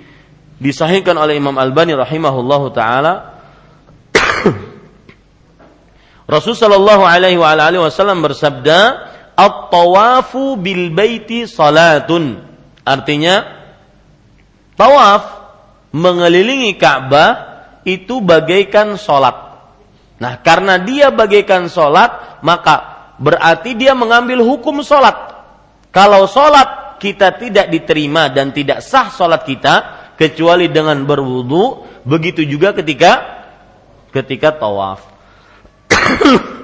disahihkan 0.60 1.16
oleh 1.16 1.40
Imam 1.40 1.56
Albani 1.56 1.96
rahimahullahu 1.96 2.74
taala 2.76 3.38
Rasul 6.28 6.60
sallallahu 6.60 7.08
alaihi 7.08 7.40
wasallam 7.40 8.20
bersabda, 8.20 8.80
"At-tawafu 9.40 10.60
bil 10.60 10.92
baiti 10.92 11.48
salatun." 11.48 12.44
Artinya, 12.84 13.48
tawaf 14.76 15.24
mengelilingi 15.96 16.76
Ka'bah 16.76 17.32
itu 17.88 18.20
bagaikan 18.20 19.00
sholat. 19.00 19.36
Nah, 20.20 20.44
karena 20.44 20.76
dia 20.84 21.16
bagaikan 21.16 21.72
sholat, 21.72 22.42
maka 22.44 22.97
berarti 23.18 23.74
dia 23.78 23.94
mengambil 23.98 24.42
hukum 24.46 24.82
sholat. 24.82 25.38
Kalau 25.94 26.30
sholat 26.30 26.98
kita 27.02 27.38
tidak 27.38 27.70
diterima 27.70 28.30
dan 28.30 28.54
tidak 28.54 28.82
sah 28.82 29.10
sholat 29.10 29.46
kita, 29.46 29.76
kecuali 30.18 30.68
dengan 30.68 31.06
berwudu, 31.06 31.86
begitu 32.04 32.42
juga 32.44 32.74
ketika 32.74 33.12
ketika 34.12 34.58
tawaf. 34.58 35.06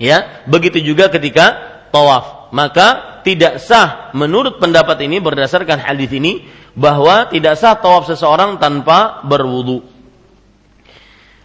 Ya, 0.00 0.48
begitu 0.48 0.80
juga 0.80 1.12
ketika 1.12 1.60
tawaf. 1.92 2.48
Maka 2.56 3.20
tidak 3.20 3.60
sah 3.60 4.08
menurut 4.16 4.56
pendapat 4.56 4.96
ini 5.04 5.20
berdasarkan 5.20 5.76
hadis 5.76 6.08
ini 6.16 6.48
bahwa 6.72 7.28
tidak 7.28 7.60
sah 7.60 7.76
tawaf 7.76 8.08
seseorang 8.08 8.56
tanpa 8.56 9.20
berwudu. 9.28 9.84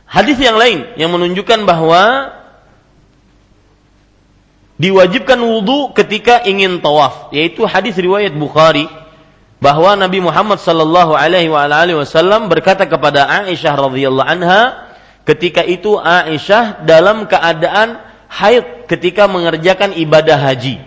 Hadis 0.08 0.40
yang 0.40 0.56
lain 0.56 0.96
yang 0.96 1.12
menunjukkan 1.12 1.68
bahwa 1.68 2.32
diwajibkan 4.76 5.40
wudu 5.40 5.96
ketika 5.96 6.44
ingin 6.44 6.84
tawaf, 6.84 7.32
yaitu 7.32 7.64
hadis 7.64 7.96
riwayat 7.96 8.36
Bukhari 8.36 8.88
bahwa 9.64 9.96
Nabi 9.96 10.20
Muhammad 10.20 10.60
sallallahu 10.60 11.16
alaihi 11.16 11.50
wasallam 11.96 12.52
berkata 12.52 12.84
kepada 12.86 13.26
Aisyah 13.26 13.74
radhiyallahu 13.74 14.28
anha 14.28 14.94
ketika 15.24 15.64
itu 15.64 15.96
Aisyah 15.96 16.84
dalam 16.84 17.26
keadaan 17.26 18.04
haid 18.28 18.86
ketika 18.92 19.26
mengerjakan 19.32 19.96
ibadah 19.96 20.38
haji. 20.38 20.78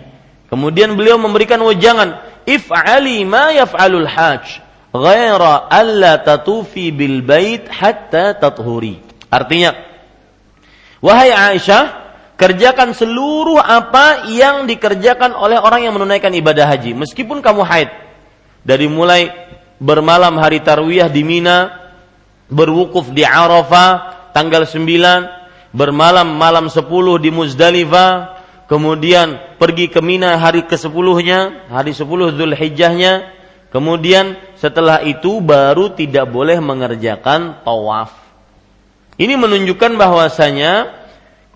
Kemudian 0.49 0.97
beliau 0.97 1.17
memberikan 1.21 1.61
wejangan, 1.61 2.21
if'ali 2.45 3.21
ma 3.25 3.53
yaf'alul 3.53 4.09
hajj 4.09 4.65
ghaira 4.89 5.69
alla 5.69 6.17
tatufi 6.21 6.89
bil 6.89 7.21
bait 7.21 7.69
hatta 7.69 8.33
tathuri. 8.33 8.97
Artinya, 9.29 9.77
wahai 11.05 11.29
Aisyah, 11.29 12.08
kerjakan 12.39 12.95
seluruh 12.95 13.59
apa 13.59 14.31
yang 14.31 14.63
dikerjakan 14.63 15.35
oleh 15.35 15.59
orang 15.59 15.83
yang 15.83 15.93
menunaikan 15.99 16.31
ibadah 16.31 16.71
haji, 16.71 16.95
meskipun 16.95 17.43
kamu 17.43 17.67
haid. 17.67 17.91
Dari 18.63 18.87
mulai 18.87 19.27
bermalam 19.75 20.39
hari 20.39 20.63
tarwiyah 20.63 21.11
di 21.11 21.27
Mina, 21.27 21.67
berwukuf 22.47 23.11
di 23.11 23.27
Arafah 23.27 24.31
tanggal 24.31 24.63
9, 24.63 25.75
bermalam 25.75 26.27
malam 26.31 26.71
10 26.71 26.79
di 27.19 27.27
Muzdalifah, 27.27 28.39
kemudian 28.71 29.59
pergi 29.59 29.91
ke 29.91 29.99
Mina 29.99 30.39
hari 30.39 30.63
ke-10-nya, 30.63 31.67
hari 31.67 31.91
10 31.91 32.39
Zulhijjahnya, 32.39 33.35
kemudian 33.67 34.39
setelah 34.55 35.03
itu 35.03 35.43
baru 35.43 35.91
tidak 35.91 36.31
boleh 36.31 36.55
mengerjakan 36.63 37.67
tawaf. 37.67 38.15
Ini 39.19 39.35
menunjukkan 39.35 39.99
bahwasanya 39.99 40.99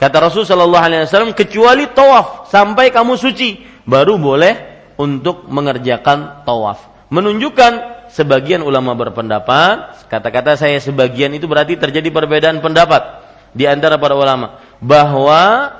kata 0.03 0.27
Rasul 0.27 0.43
sallallahu 0.43 0.83
alaihi 0.83 1.07
wasallam 1.07 1.31
kecuali 1.31 1.87
tawaf 1.87 2.51
sampai 2.51 2.91
kamu 2.91 3.15
suci 3.15 3.63
baru 3.87 4.19
boleh 4.19 4.55
untuk 4.99 5.47
mengerjakan 5.47 6.43
tawaf. 6.43 7.07
Menunjukkan 7.07 8.03
sebagian 8.11 8.65
ulama 8.65 8.97
berpendapat, 8.99 10.09
kata-kata 10.11 10.59
saya 10.59 10.75
sebagian 10.83 11.31
itu 11.31 11.47
berarti 11.47 11.79
terjadi 11.79 12.09
perbedaan 12.11 12.59
pendapat 12.59 13.23
di 13.55 13.63
antara 13.63 13.95
para 13.95 14.17
ulama 14.17 14.59
bahwa 14.83 15.71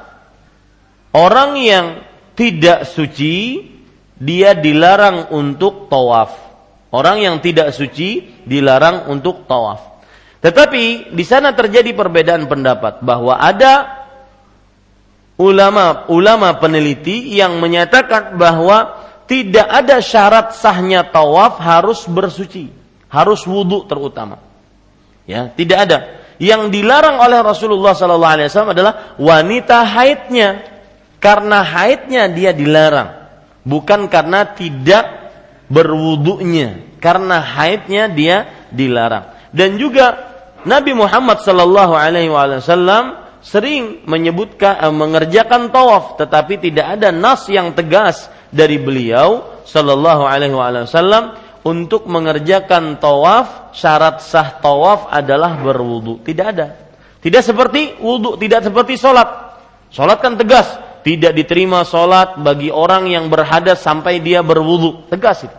orang 1.11 1.59
yang 1.59 1.85
tidak 2.39 2.87
suci 2.87 3.67
dia 4.15 4.55
dilarang 4.55 5.35
untuk 5.35 5.91
tawaf. 5.91 6.31
Orang 6.93 7.19
yang 7.19 7.41
tidak 7.41 7.73
suci 7.73 8.39
dilarang 8.45 9.09
untuk 9.09 9.49
tawaf. 9.49 10.05
Tetapi 10.45 11.11
di 11.11 11.25
sana 11.25 11.57
terjadi 11.57 11.89
perbedaan 11.97 12.45
pendapat 12.45 13.01
bahwa 13.01 13.33
ada 13.41 14.02
ulama 15.37 16.05
ulama 16.09 16.57
peneliti 16.61 17.33
yang 17.33 17.57
menyatakan 17.57 18.37
bahwa 18.37 19.01
tidak 19.25 19.65
ada 19.65 19.97
syarat 20.03 20.53
sahnya 20.53 21.07
tawaf 21.07 21.57
harus 21.57 22.05
bersuci, 22.05 22.69
harus 23.09 23.41
wudhu 23.47 23.87
terutama. 23.87 24.37
Ya, 25.23 25.47
tidak 25.55 25.77
ada 25.87 25.99
yang 26.43 26.67
dilarang 26.67 27.23
oleh 27.23 27.39
Rasulullah 27.39 27.95
Wasallam 27.95 28.75
adalah 28.75 29.15
wanita 29.15 29.87
haidnya. 29.87 30.71
Karena 31.23 31.63
haidnya 31.63 32.27
dia 32.27 32.51
dilarang, 32.51 33.31
bukan 33.63 34.11
karena 34.11 34.43
tidak 34.43 35.31
berwudunya. 35.71 36.99
Karena 36.99 37.39
haidnya 37.39 38.11
dia 38.11 38.67
dilarang. 38.67 39.31
Dan 39.55 39.79
juga 39.79 40.19
Nabi 40.67 40.91
Muhammad 40.91 41.39
Wasallam 41.39 43.22
sering 43.43 44.07
menyebutkan 44.07 44.79
eh, 44.79 44.95
mengerjakan 44.95 45.69
tawaf, 45.69 46.15
tetapi 46.15 46.63
tidak 46.63 46.97
ada 46.97 47.11
nas 47.11 47.45
yang 47.51 47.75
tegas 47.75 48.31
dari 48.49 48.79
beliau 48.79 49.61
Sallallahu 49.67 50.23
Alaihi 50.23 50.55
Wasallam 50.55 51.35
untuk 51.67 52.07
mengerjakan 52.07 52.99
tawaf 52.99 53.75
syarat 53.75 54.23
sah 54.23 54.59
tawaf 54.63 55.11
adalah 55.11 55.59
berwudu. 55.59 56.23
Tidak 56.23 56.47
ada. 56.47 56.67
Tidak 57.23 57.39
seperti 57.39 57.99
wudu, 58.03 58.35
tidak 58.35 58.67
seperti 58.67 58.99
sholat. 58.99 59.27
Sholat 59.87 60.19
kan 60.19 60.35
tegas, 60.35 60.75
tidak 61.07 61.31
diterima 61.31 61.87
sholat 61.87 62.35
bagi 62.39 62.67
orang 62.67 63.07
yang 63.07 63.31
berhadas 63.31 63.79
sampai 63.79 64.19
dia 64.19 64.43
berwudu. 64.43 65.07
Tegas 65.07 65.47
itu. 65.47 65.57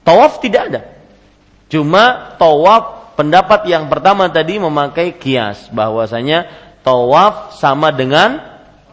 Tawaf 0.00 0.40
tidak 0.40 0.62
ada. 0.72 0.80
Cuma 1.68 2.34
tawaf 2.40 3.14
pendapat 3.20 3.68
yang 3.68 3.92
pertama 3.92 4.32
tadi 4.32 4.56
memakai 4.56 5.20
kias 5.20 5.68
bahwasanya 5.68 6.48
tawaf 6.90 7.54
sama 7.54 7.94
dengan 7.94 8.42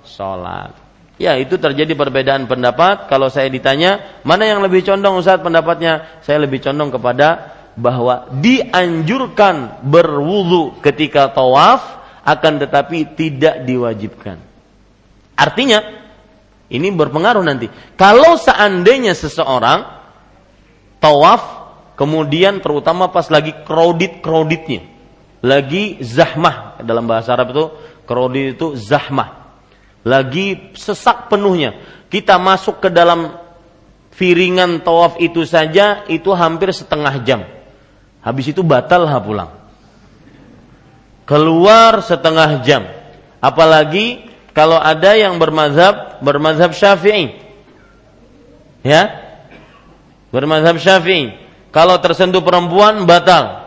sholat. 0.06 0.70
Ya 1.18 1.34
itu 1.42 1.58
terjadi 1.58 1.98
perbedaan 1.98 2.46
pendapat. 2.46 3.10
Kalau 3.10 3.34
saya 3.34 3.50
ditanya 3.50 4.22
mana 4.22 4.46
yang 4.46 4.62
lebih 4.62 4.86
condong 4.86 5.18
Ustaz 5.18 5.42
pendapatnya, 5.42 6.22
saya 6.22 6.46
lebih 6.46 6.62
condong 6.62 6.94
kepada 6.94 7.58
bahwa 7.74 8.30
dianjurkan 8.38 9.82
berwudu 9.82 10.78
ketika 10.86 11.34
tawaf 11.34 11.82
akan 12.22 12.62
tetapi 12.62 13.18
tidak 13.18 13.66
diwajibkan. 13.66 14.38
Artinya 15.34 15.82
ini 16.70 16.94
berpengaruh 16.94 17.42
nanti. 17.42 17.66
Kalau 17.98 18.38
seandainya 18.38 19.18
seseorang 19.18 19.90
tawaf 21.02 21.42
kemudian 21.98 22.62
terutama 22.62 23.10
pas 23.10 23.26
lagi 23.34 23.58
crowded 23.66 24.22
crowdednya, 24.22 24.86
lagi 25.42 26.02
zahmah 26.02 26.82
dalam 26.82 27.06
bahasa 27.06 27.34
Arab 27.34 27.54
itu 27.54 27.66
crowded 28.08 28.58
itu 28.58 28.74
zahmah 28.78 29.48
lagi 30.08 30.72
sesak 30.80 31.28
penuhnya. 31.28 31.76
Kita 32.08 32.40
masuk 32.40 32.80
ke 32.80 32.88
dalam 32.88 33.36
viringan 34.16 34.80
tawaf 34.80 35.20
itu 35.20 35.44
saja 35.44 36.08
itu 36.08 36.32
hampir 36.32 36.72
setengah 36.72 37.20
jam. 37.28 37.44
Habis 38.24 38.56
itu 38.56 38.64
batal 38.64 39.04
ha 39.04 39.20
pulang. 39.20 39.52
Keluar 41.28 42.00
setengah 42.00 42.64
jam. 42.64 42.88
Apalagi 43.44 44.32
kalau 44.56 44.80
ada 44.80 45.14
yang 45.20 45.36
bermazhab 45.36 46.24
bermazhab 46.24 46.72
Syafi'i. 46.72 47.36
Ya? 48.88 49.12
Bermazhab 50.32 50.80
Syafi'i. 50.80 51.36
Kalau 51.76 52.00
tersentuh 52.00 52.40
perempuan 52.40 53.04
batal. 53.04 53.67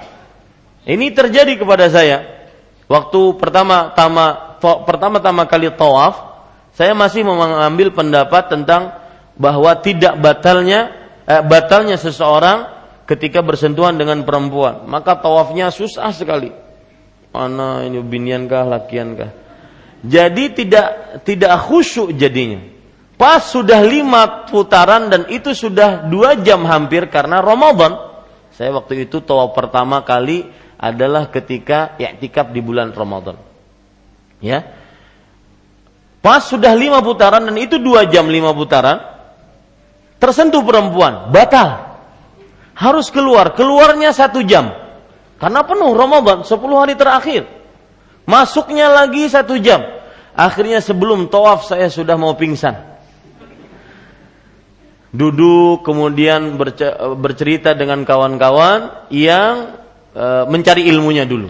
Ini 0.90 1.14
terjadi 1.14 1.55
kepada 1.55 1.87
saya. 1.87 2.50
Waktu 2.90 3.38
pertama-tama 3.38 4.59
pertama-tama 4.59 5.46
kali 5.46 5.70
tawaf, 5.70 6.42
saya 6.74 6.90
masih 6.98 7.22
mengambil 7.22 7.94
pendapat 7.94 8.50
tentang 8.50 8.98
bahwa 9.38 9.70
tidak 9.79 10.18
batalnya 10.18 10.90
eh, 11.31 11.42
batalnya 11.46 11.94
seseorang 11.94 12.66
ketika 13.07 13.38
bersentuhan 13.38 13.94
dengan 13.94 14.26
perempuan. 14.26 14.90
Maka 14.90 15.14
tawafnya 15.22 15.70
susah 15.70 16.11
sekali. 16.11 16.50
Mana 17.31 17.87
ini 17.87 18.03
binian 18.03 18.50
kah, 18.50 18.66
lakian 18.66 19.14
kah? 19.14 19.31
Jadi 20.03 20.50
tidak 20.59 21.22
tidak 21.22 21.55
khusyuk 21.70 22.18
jadinya. 22.18 22.66
Pas 23.14 23.46
sudah 23.46 23.79
lima 23.85 24.48
putaran 24.50 25.07
dan 25.12 25.31
itu 25.31 25.55
sudah 25.55 26.11
dua 26.11 26.40
jam 26.42 26.66
hampir 26.66 27.07
karena 27.07 27.38
Ramadan. 27.38 28.11
Saya 28.50 28.74
waktu 28.74 29.07
itu 29.07 29.22
tawaf 29.22 29.55
pertama 29.55 30.03
kali 30.03 30.48
adalah 30.80 31.28
ketika 31.28 32.00
i'tikaf 32.00 32.48
di 32.56 32.64
bulan 32.64 32.96
Ramadan. 32.96 33.36
Ya, 34.40 34.64
Pas 36.20 36.44
sudah 36.44 36.76
lima 36.76 37.00
putaran 37.00 37.48
dan 37.48 37.56
itu 37.56 37.80
dua 37.80 38.04
jam 38.04 38.28
lima 38.28 38.52
putaran, 38.52 39.00
tersentuh 40.20 40.60
perempuan, 40.60 41.32
batal. 41.32 41.88
Harus 42.76 43.08
keluar, 43.08 43.56
keluarnya 43.56 44.12
satu 44.12 44.44
jam. 44.44 44.72
Karena 45.40 45.64
penuh 45.64 45.96
Ramadan, 45.96 46.44
sepuluh 46.44 46.80
hari 46.80 46.96
terakhir. 46.96 47.48
Masuknya 48.28 48.92
lagi 48.92 49.24
satu 49.32 49.56
jam. 49.56 49.80
Akhirnya 50.36 50.84
sebelum 50.84 51.32
tawaf 51.32 51.64
saya 51.64 51.88
sudah 51.88 52.20
mau 52.20 52.36
pingsan. 52.36 52.76
Duduk 55.10 55.82
kemudian 55.82 56.54
bercerita 57.18 57.74
dengan 57.74 58.04
kawan-kawan 58.04 59.10
yang 59.10 59.80
e, 60.14 60.26
mencari 60.46 60.86
ilmunya 60.90 61.24
dulu. 61.26 61.48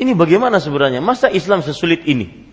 Ini 0.00 0.16
bagaimana 0.16 0.58
sebenarnya? 0.58 1.04
Masa 1.04 1.28
Islam 1.28 1.60
sesulit 1.60 2.06
ini? 2.08 2.48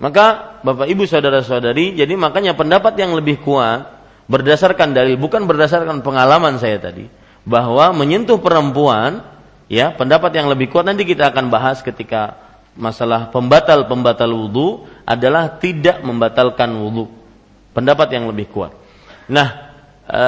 Maka 0.00 0.58
Bapak 0.64 0.88
Ibu 0.88 1.04
saudara-saudari, 1.04 1.92
jadi 1.92 2.16
makanya 2.16 2.56
pendapat 2.56 2.96
yang 2.96 3.12
lebih 3.12 3.44
kuat 3.44 4.00
berdasarkan 4.30 4.96
dalil 4.96 5.18
bukan 5.20 5.44
berdasarkan 5.44 6.06
pengalaman 6.06 6.56
saya 6.56 6.78
tadi 6.78 7.10
bahwa 7.42 7.90
menyentuh 7.90 8.38
perempuan 8.38 9.26
ya 9.66 9.90
pendapat 9.90 10.30
yang 10.38 10.46
lebih 10.46 10.70
kuat 10.70 10.86
nanti 10.86 11.02
kita 11.02 11.34
akan 11.34 11.50
bahas 11.50 11.82
ketika 11.82 12.38
masalah 12.78 13.28
pembatal-pembatal 13.34 14.30
wudhu 14.30 14.86
adalah 15.02 15.58
tidak 15.58 16.00
membatalkan 16.06 16.70
wudhu. 16.78 17.10
Pendapat 17.70 18.10
yang 18.14 18.26
lebih 18.26 18.50
kuat. 18.50 18.74
Nah, 19.30 19.48
e, 20.06 20.22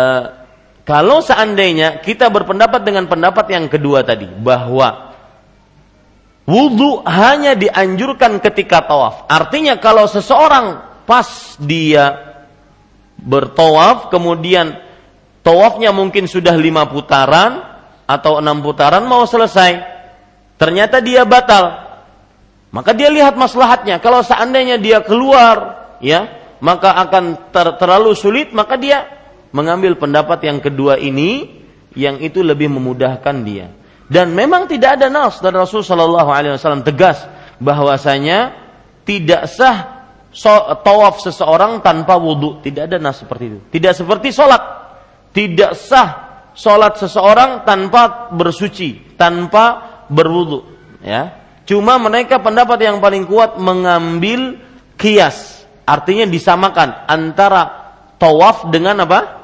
kalau 0.83 1.23
seandainya 1.23 2.03
kita 2.03 2.27
berpendapat 2.27 2.83
dengan 2.83 3.07
pendapat 3.07 3.47
yang 3.55 3.71
kedua 3.71 4.03
tadi 4.03 4.27
bahwa 4.27 5.15
wudhu 6.43 7.07
hanya 7.07 7.55
dianjurkan 7.55 8.43
ketika 8.43 8.83
tawaf. 8.83 9.31
Artinya 9.31 9.79
kalau 9.79 10.11
seseorang 10.11 10.83
pas 11.07 11.55
dia 11.63 12.35
bertawaf 13.23 14.11
kemudian 14.11 14.75
tawafnya 15.47 15.95
mungkin 15.95 16.27
sudah 16.27 16.59
lima 16.59 16.91
putaran 16.91 17.63
atau 18.07 18.43
enam 18.43 18.59
putaran 18.59 19.07
mau 19.07 19.23
selesai 19.23 19.79
ternyata 20.59 20.99
dia 20.99 21.23
batal 21.23 21.95
maka 22.75 22.91
dia 22.91 23.07
lihat 23.11 23.39
maslahatnya 23.39 24.03
kalau 24.03 24.27
seandainya 24.27 24.79
dia 24.83 24.99
keluar 25.07 25.87
ya 26.03 26.27
maka 26.59 26.99
akan 26.99 27.55
ter 27.55 27.79
terlalu 27.79 28.15
sulit 28.19 28.51
maka 28.51 28.75
dia 28.75 29.22
mengambil 29.53 29.97
pendapat 30.01 30.49
yang 30.49 30.59
kedua 30.59 30.97
ini 30.99 31.61
yang 31.93 32.19
itu 32.25 32.41
lebih 32.41 32.73
memudahkan 32.73 33.37
dia 33.45 33.69
dan 34.13 34.37
memang 34.37 34.69
tidak 34.69 35.01
ada 35.01 35.09
nas 35.09 35.41
dari 35.41 35.57
Rasul 35.57 35.81
Shallallahu 35.81 36.29
Alaihi 36.29 36.53
Wasallam 36.57 36.85
tegas 36.85 37.25
bahwasanya 37.57 38.53
tidak 39.09 39.49
sah 39.49 40.05
tawaf 40.85 41.25
seseorang 41.25 41.81
tanpa 41.81 42.21
wudhu. 42.21 42.61
Tidak 42.61 42.93
ada 42.93 42.97
nas 43.01 43.25
seperti 43.25 43.45
itu. 43.49 43.59
Tidak 43.73 43.93
seperti 43.97 44.29
sholat. 44.35 44.63
Tidak 45.33 45.73
sah 45.73 46.09
sholat 46.53 47.01
seseorang 47.01 47.65
tanpa 47.65 48.33
bersuci, 48.37 49.17
tanpa 49.17 50.05
berwudhu. 50.13 50.69
Ya, 51.03 51.41
cuma 51.65 51.99
mereka 51.99 52.39
pendapat 52.39 52.79
yang 52.85 53.03
paling 53.03 53.27
kuat 53.27 53.59
mengambil 53.59 54.61
kias, 54.95 55.67
artinya 55.83 56.29
disamakan 56.31 57.11
antara 57.11 57.63
tawaf 58.23 58.71
dengan 58.71 59.03
apa? 59.03 59.42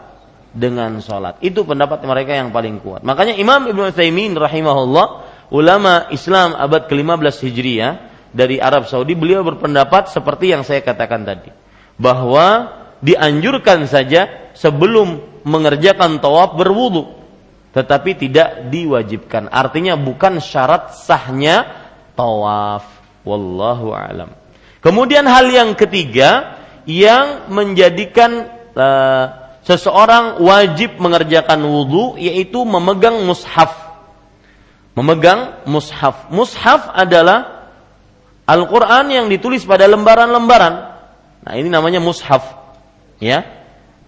Dengan 0.58 0.98
sholat. 0.98 1.38
Itu 1.38 1.62
pendapat 1.62 2.02
mereka 2.02 2.34
yang 2.34 2.50
paling 2.50 2.82
kuat. 2.82 3.06
Makanya 3.06 3.38
Imam 3.38 3.70
Ibn 3.70 3.94
Utsaimin 3.94 4.34
rahimahullah, 4.34 5.06
ulama 5.54 6.10
Islam 6.10 6.58
abad 6.58 6.90
ke-15 6.90 7.46
Hijriah, 7.46 7.92
dari 8.34 8.58
Arab 8.58 8.90
Saudi 8.90 9.14
beliau 9.14 9.46
berpendapat 9.46 10.10
seperti 10.10 10.50
yang 10.50 10.66
saya 10.66 10.82
katakan 10.82 11.22
tadi. 11.22 11.54
Bahwa 11.94 12.74
dianjurkan 12.98 13.86
saja 13.86 14.50
sebelum 14.58 15.42
mengerjakan 15.46 16.18
tawaf 16.18 16.58
berwudu. 16.58 17.06
Tetapi 17.70 18.10
tidak 18.18 18.66
diwajibkan. 18.74 19.46
Artinya 19.54 19.94
bukan 19.94 20.42
syarat 20.42 20.98
sahnya 20.98 21.70
tawaf. 22.18 22.82
Wallahu 23.22 23.94
alam. 23.94 24.34
Kemudian 24.82 25.26
hal 25.26 25.46
yang 25.50 25.70
ketiga 25.78 26.58
yang 26.88 27.50
menjadikan 27.52 28.48
uh, 28.72 29.47
seseorang 29.68 30.40
wajib 30.40 30.96
mengerjakan 30.96 31.60
wudu 31.60 32.16
yaitu 32.16 32.64
memegang 32.64 33.20
mushaf 33.28 33.76
memegang 34.96 35.60
mushaf 35.68 36.32
mushaf 36.32 36.88
adalah 36.96 37.58
Al-Quran 38.48 39.12
yang 39.12 39.26
ditulis 39.28 39.60
pada 39.68 39.84
lembaran-lembaran. 39.84 40.74
Nah 41.44 41.52
ini 41.52 41.68
namanya 41.68 42.00
mushaf. 42.00 42.56
Ya, 43.20 43.44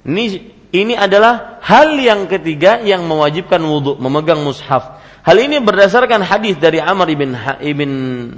ini 0.01 0.57
ini 0.73 0.97
adalah 0.97 1.61
hal 1.61 1.93
yang 2.01 2.25
ketiga 2.25 2.81
yang 2.81 3.05
mewajibkan 3.05 3.61
wudhu 3.61 4.01
memegang 4.01 4.41
mushaf. 4.41 4.97
Hal 5.21 5.37
ini 5.37 5.61
berdasarkan 5.61 6.25
hadis 6.25 6.57
dari 6.57 6.81
Amr 6.81 7.13
ibn, 7.13 7.37
ha, 7.37 7.61
ibn 7.61 7.91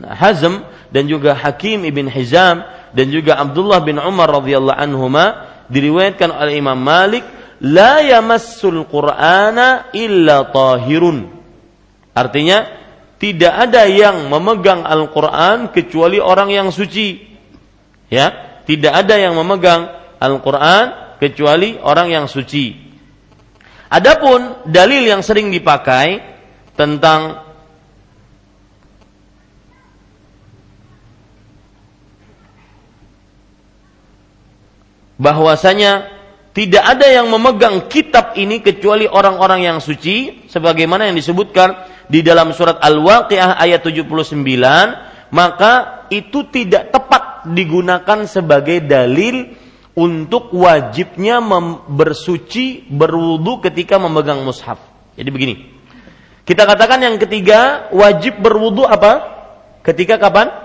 Hazm 0.03 0.67
dan 0.91 1.07
juga 1.07 1.39
Hakim 1.39 1.87
ibn 1.87 2.11
Hizam 2.11 2.67
dan 2.91 3.07
juga 3.15 3.39
Abdullah 3.39 3.79
bin 3.87 4.03
Umar 4.03 4.27
radhiyallahu 4.43 4.75
anhuma 4.75 5.52
diriwayatkan 5.69 6.31
oleh 6.33 6.59
Imam 6.59 6.79
Malik 6.79 7.23
la 7.63 8.03
yamassul 8.03 8.87
Qur'ana 8.91 9.95
illa 9.95 10.51
tahirun. 10.51 11.19
Artinya 12.13 12.59
tidak 13.23 13.55
ada 13.55 13.87
yang 13.87 14.27
memegang 14.27 14.83
Al-Quran 14.83 15.71
kecuali 15.71 16.19
orang 16.19 16.51
yang 16.51 16.69
suci. 16.75 17.23
Ya, 18.11 18.61
tidak 18.67 19.07
ada 19.07 19.15
yang 19.17 19.39
memegang 19.39 19.89
Al-Quran 20.19 21.17
kecuali 21.23 21.79
orang 21.79 22.11
yang 22.11 22.27
suci. 22.27 22.75
Adapun 23.93 24.67
dalil 24.67 25.07
yang 25.07 25.23
sering 25.23 25.55
dipakai 25.55 26.19
tentang 26.75 27.52
bahwasanya 35.23 36.11
tidak 36.53 36.85
ada 36.85 37.07
yang 37.09 37.31
memegang 37.31 37.87
kitab 37.87 38.35
ini 38.35 38.61
kecuali 38.61 39.07
orang-orang 39.07 39.65
yang 39.71 39.79
suci 39.79 40.45
sebagaimana 40.51 41.09
yang 41.09 41.17
disebutkan 41.17 41.89
di 42.11 42.21
dalam 42.21 42.53
surat 42.53 42.83
Al-Waqiah 42.83 43.57
ayat 43.57 43.81
79 43.87 44.37
maka 45.33 46.05
itu 46.13 46.45
tidak 46.53 46.93
tepat 46.93 47.49
digunakan 47.49 48.29
sebagai 48.29 48.85
dalil 48.85 49.49
untuk 49.97 50.53
wajibnya 50.53 51.41
bersuci 51.89 52.85
berwudu 52.89 53.65
ketika 53.65 53.97
memegang 53.97 54.45
mushaf. 54.45 54.77
Jadi 55.17 55.29
begini. 55.33 55.55
Kita 56.43 56.69
katakan 56.69 57.01
yang 57.01 57.17
ketiga 57.17 57.89
wajib 57.93 58.41
berwudu 58.41 58.85
apa? 58.85 59.13
Ketika 59.81 60.21
kapan? 60.21 60.62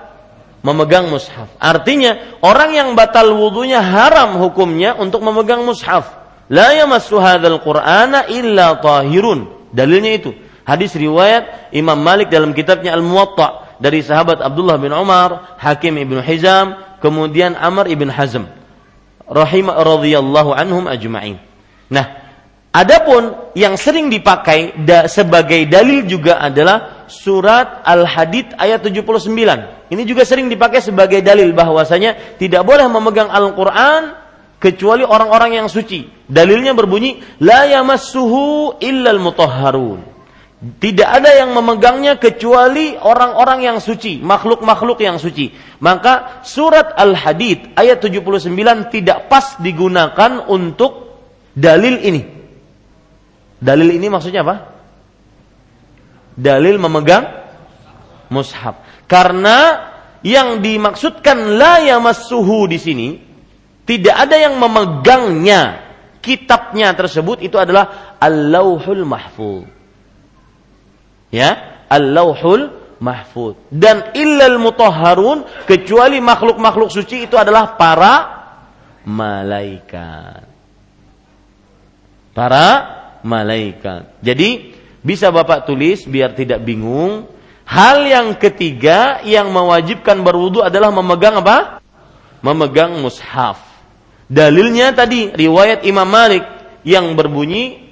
Memegang 0.67 1.07
mushaf. 1.07 1.47
Artinya 1.63 2.39
orang 2.43 2.75
yang 2.75 2.89
batal 2.91 3.31
wudunya 3.31 3.79
haram 3.79 4.35
hukumnya 4.43 4.99
untuk 4.99 5.23
memegang 5.23 5.63
mushaf. 5.63 6.11
La 6.51 6.75
yamassu 6.75 7.15
hadzal 7.15 7.63
qur'ana 7.63 8.27
illa 8.27 8.75
tahirun. 8.83 9.71
Dalilnya 9.71 10.19
itu. 10.19 10.35
Hadis 10.67 10.91
riwayat 10.99 11.71
Imam 11.71 11.95
Malik 11.95 12.27
dalam 12.27 12.51
kitabnya 12.51 12.91
Al-Muwatta 12.91 13.79
dari 13.79 14.03
sahabat 14.03 14.43
Abdullah 14.43 14.75
bin 14.75 14.91
Umar, 14.91 15.55
Hakim 15.55 15.95
ibn 15.95 16.19
Hizam, 16.19 16.75
kemudian 16.99 17.55
Amr 17.55 17.87
ibn 17.87 18.11
Hazm. 18.11 18.51
Rahim 19.23 19.71
radhiyallahu 19.71 20.51
anhum 20.51 20.91
ajma'in. 20.91 21.39
Nah, 21.87 22.26
adapun 22.73 23.51
yang 23.57 23.75
sering 23.75 24.11
dipakai 24.11 24.75
da, 24.83 25.07
sebagai 25.09 25.67
dalil 25.67 26.05
juga 26.07 26.39
adalah 26.39 27.07
surat 27.07 27.81
Al-Hadid 27.87 28.55
ayat 28.59 28.83
79. 28.83 29.31
Ini 29.87 30.03
juga 30.03 30.27
sering 30.27 30.51
dipakai 30.51 30.83
sebagai 30.83 31.23
dalil 31.23 31.55
bahwasanya 31.55 32.37
tidak 32.37 32.67
boleh 32.67 32.85
memegang 32.91 33.31
Al-Qur'an 33.31 34.27
kecuali 34.59 35.07
orang-orang 35.07 35.63
yang 35.63 35.67
suci. 35.71 36.05
Dalilnya 36.27 36.75
berbunyi 36.75 37.23
la 37.41 37.65
yamassuhu 37.71 38.77
illal 38.83 39.21
mutahharun. 39.23 40.17
Tidak 40.57 41.05
ada 41.05 41.37
yang 41.37 41.53
memegangnya 41.53 42.17
kecuali 42.17 42.97
orang-orang 42.97 43.69
yang 43.69 43.77
suci, 43.77 44.17
makhluk-makhluk 44.25 44.97
yang 45.05 45.21
suci. 45.21 45.53
Maka 45.85 46.41
surat 46.41 46.97
Al-Hadid 46.97 47.77
ayat 47.77 48.01
79 48.01 48.89
tidak 48.89 49.29
pas 49.29 49.61
digunakan 49.61 50.49
untuk 50.49 51.13
dalil 51.53 52.01
ini. 52.01 52.36
Dalil 53.57 53.97
ini 53.97 54.07
maksudnya 54.09 54.45
apa? 54.45 54.55
Dalil 56.37 56.77
memegang 56.77 57.25
mushaf. 58.29 59.05
Karena 59.09 59.89
yang 60.21 60.61
dimaksudkan 60.61 61.57
la 61.57 61.81
yamassuhu 61.81 62.69
di 62.69 62.77
sini 62.77 63.09
tidak 63.87 64.15
ada 64.27 64.35
yang 64.37 64.57
memegangnya. 64.57 65.89
Kitabnya 66.17 66.91
tersebut 66.91 67.39
itu 67.39 67.55
adalah 67.55 68.17
Al-Lauhul 68.19 69.07
Mahfuz 69.07 69.77
ya 71.33 71.83
al-lauhul 71.91 72.71
mahfud 73.03 73.59
dan 73.69 74.15
illal 74.17 74.57
mutahharun 74.57 75.67
kecuali 75.67 76.17
makhluk-makhluk 76.23 76.89
suci 76.89 77.27
itu 77.27 77.35
adalah 77.35 77.75
para 77.75 78.15
malaikat 79.03 80.43
para 82.31 82.67
malaikat. 83.27 84.23
Jadi 84.23 84.71
bisa 85.03 85.27
Bapak 85.27 85.67
tulis 85.67 86.07
biar 86.07 86.31
tidak 86.31 86.63
bingung. 86.63 87.27
Hal 87.67 88.07
yang 88.07 88.39
ketiga 88.39 89.19
yang 89.27 89.51
mewajibkan 89.51 90.23
berwudu 90.23 90.63
adalah 90.63 90.87
memegang 90.95 91.43
apa? 91.43 91.83
Memegang 92.39 93.03
mushaf. 93.03 93.59
Dalilnya 94.31 94.95
tadi 94.95 95.35
riwayat 95.35 95.83
Imam 95.83 96.07
Malik 96.07 96.47
yang 96.87 97.11
berbunyi 97.19 97.87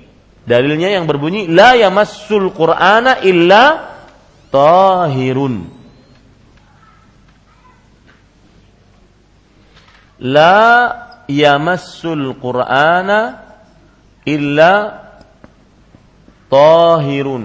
Dalilnya 0.45 0.93
yang 0.93 1.09
berbunyi 1.09 1.49
la 1.49 1.73
yamassul 1.73 2.53
Qur'ana 2.53 3.25
illa 3.25 3.97
tahirun. 4.53 5.73
La 10.21 10.69
yamassul 11.25 12.37
Qur'ana 12.37 13.19
illa 14.29 14.73
tahirun. 16.55 17.43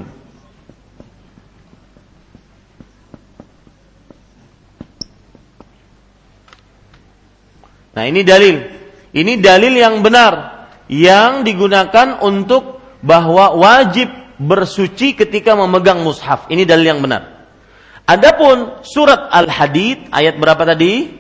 Nah, 7.91 8.05
ini 8.07 8.23
dalil. 8.23 8.57
Ini 9.11 9.43
dalil 9.43 9.75
yang 9.75 10.07
benar 10.07 10.63
yang 10.87 11.43
digunakan 11.43 12.23
untuk 12.23 12.79
bahwa 13.03 13.59
wajib 13.59 14.07
bersuci 14.39 15.19
ketika 15.19 15.59
memegang 15.59 16.07
mushaf. 16.07 16.47
Ini 16.47 16.63
dalil 16.63 16.95
yang 16.95 17.03
benar. 17.03 17.51
Adapun 18.07 18.87
surat 18.87 19.27
Al-Hadid 19.35 20.15
ayat 20.15 20.39
berapa 20.39 20.63
tadi? 20.63 21.11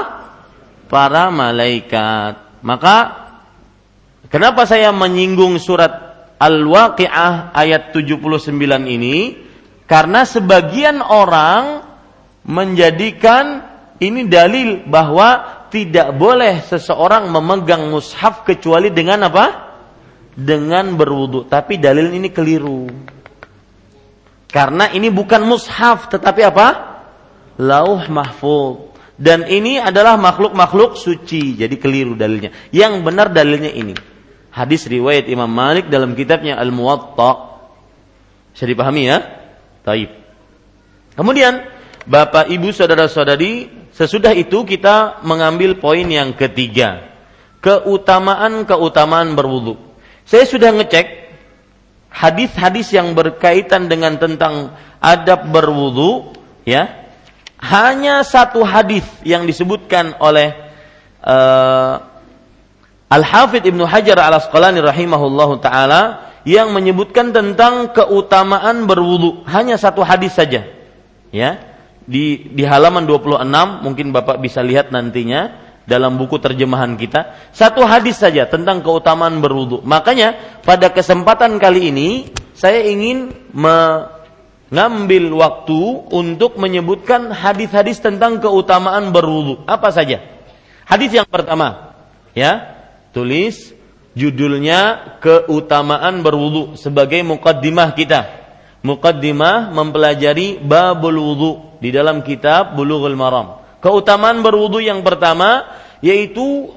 Para 0.88 1.30
malaikat. 1.30 2.64
Maka 2.66 2.98
kenapa 4.28 4.68
saya 4.68 4.92
menyinggung 4.92 5.60
surat 5.62 6.10
Al-Waqiah 6.40 7.52
ayat 7.52 7.92
79 7.92 8.56
ini? 8.88 9.48
Karena 9.84 10.24
sebagian 10.24 11.04
orang 11.04 11.84
menjadikan 12.48 13.64
ini 14.00 14.26
dalil 14.32 14.88
bahwa 14.88 15.60
tidak 15.70 16.16
boleh 16.16 16.64
seseorang 16.66 17.30
memegang 17.30 17.92
mushaf 17.92 18.48
kecuali 18.48 18.90
dengan 18.90 19.28
apa? 19.30 19.69
Dengan 20.40 20.96
berwudu. 20.96 21.46
Tapi 21.52 21.76
dalil 21.76 22.16
ini 22.16 22.32
keliru. 22.32 22.88
Karena 24.50 24.90
ini 24.90 25.12
bukan 25.12 25.46
mushaf 25.46 26.10
tetapi 26.10 26.42
apa? 26.48 26.68
Lauh 27.60 28.08
mahfud. 28.08 28.96
Dan 29.20 29.44
ini 29.52 29.76
adalah 29.76 30.16
makhluk-makhluk 30.16 30.96
suci. 30.96 31.60
Jadi 31.60 31.76
keliru 31.76 32.16
dalilnya. 32.16 32.56
Yang 32.72 33.04
benar 33.04 33.28
dalilnya 33.36 33.68
ini. 33.68 33.94
Hadis 34.50 34.88
riwayat 34.88 35.28
Imam 35.28 35.52
Malik 35.52 35.92
dalam 35.92 36.16
kitabnya 36.16 36.56
Al-Muwatta. 36.56 37.60
Bisa 38.56 38.64
dipahami 38.64 39.12
ya? 39.12 39.20
Taib. 39.84 40.10
Kemudian 41.20 41.68
Bapak 42.08 42.48
Ibu 42.48 42.72
saudara-saudari, 42.72 43.68
sesudah 43.92 44.32
itu 44.34 44.64
kita 44.64 45.22
mengambil 45.28 45.78
poin 45.78 46.08
yang 46.08 46.32
ketiga. 46.34 47.12
Keutamaan-keutamaan 47.60 49.36
berwudu. 49.36 49.89
Saya 50.30 50.46
sudah 50.46 50.70
ngecek 50.78 51.26
hadis-hadis 52.14 52.94
yang 52.94 53.18
berkaitan 53.18 53.90
dengan 53.90 54.14
tentang 54.22 54.78
adab 55.02 55.50
berwudu, 55.50 56.38
ya. 56.70 57.10
Hanya 57.58 58.22
satu 58.22 58.62
hadis 58.62 59.04
yang 59.26 59.50
disebutkan 59.50 60.14
oleh 60.22 60.54
uh, 61.26 61.98
Al-Hafidh 63.10 63.74
Ibnu 63.74 63.90
Hajar 63.90 64.22
Al-Asqalani 64.22 64.86
rahimahullahu 64.86 65.66
taala 65.66 66.32
yang 66.46 66.78
menyebutkan 66.78 67.34
tentang 67.34 67.90
keutamaan 67.90 68.86
berwudu. 68.86 69.44
Hanya 69.50 69.82
satu 69.82 70.06
hadis 70.06 70.38
saja. 70.38 70.62
Ya. 71.34 71.74
Di 72.06 72.54
di 72.54 72.64
halaman 72.70 73.10
26 73.10 73.50
mungkin 73.82 74.14
Bapak 74.14 74.38
bisa 74.38 74.62
lihat 74.62 74.94
nantinya 74.94 75.69
dalam 75.90 76.22
buku 76.22 76.38
terjemahan 76.38 76.94
kita 76.94 77.50
satu 77.50 77.82
hadis 77.82 78.22
saja 78.22 78.46
tentang 78.46 78.86
keutamaan 78.86 79.42
berwudu. 79.42 79.82
Makanya 79.82 80.62
pada 80.62 80.94
kesempatan 80.94 81.58
kali 81.58 81.90
ini 81.90 82.30
saya 82.54 82.86
ingin 82.86 83.34
mengambil 83.50 85.26
waktu 85.34 85.82
untuk 86.14 86.62
menyebutkan 86.62 87.34
hadis-hadis 87.34 87.98
tentang 87.98 88.38
keutamaan 88.38 89.10
berwudu. 89.10 89.66
Apa 89.66 89.90
saja? 89.90 90.22
Hadis 90.86 91.10
yang 91.14 91.26
pertama, 91.26 91.98
ya, 92.38 92.78
tulis 93.10 93.74
judulnya 94.18 95.16
keutamaan 95.22 96.22
berwudu 96.26 96.78
sebagai 96.78 97.22
mukaddimah 97.26 97.94
kita. 97.98 98.22
Mukaddimah 98.80 99.76
mempelajari 99.76 100.60
babul 100.64 101.20
wudu 101.20 101.52
di 101.84 101.92
dalam 101.92 102.24
kitab 102.24 102.80
Bulughul 102.80 103.16
Maram. 103.16 103.60
Keutamaan 103.80 104.44
berwudu 104.44 104.84
yang 104.84 105.00
pertama 105.04 105.64
yaitu 106.04 106.76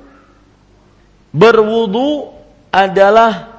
berwudu 1.35 2.31
adalah 2.71 3.53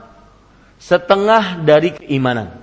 setengah 0.80 1.64
dari 1.64 1.96
keimanan. 1.96 2.60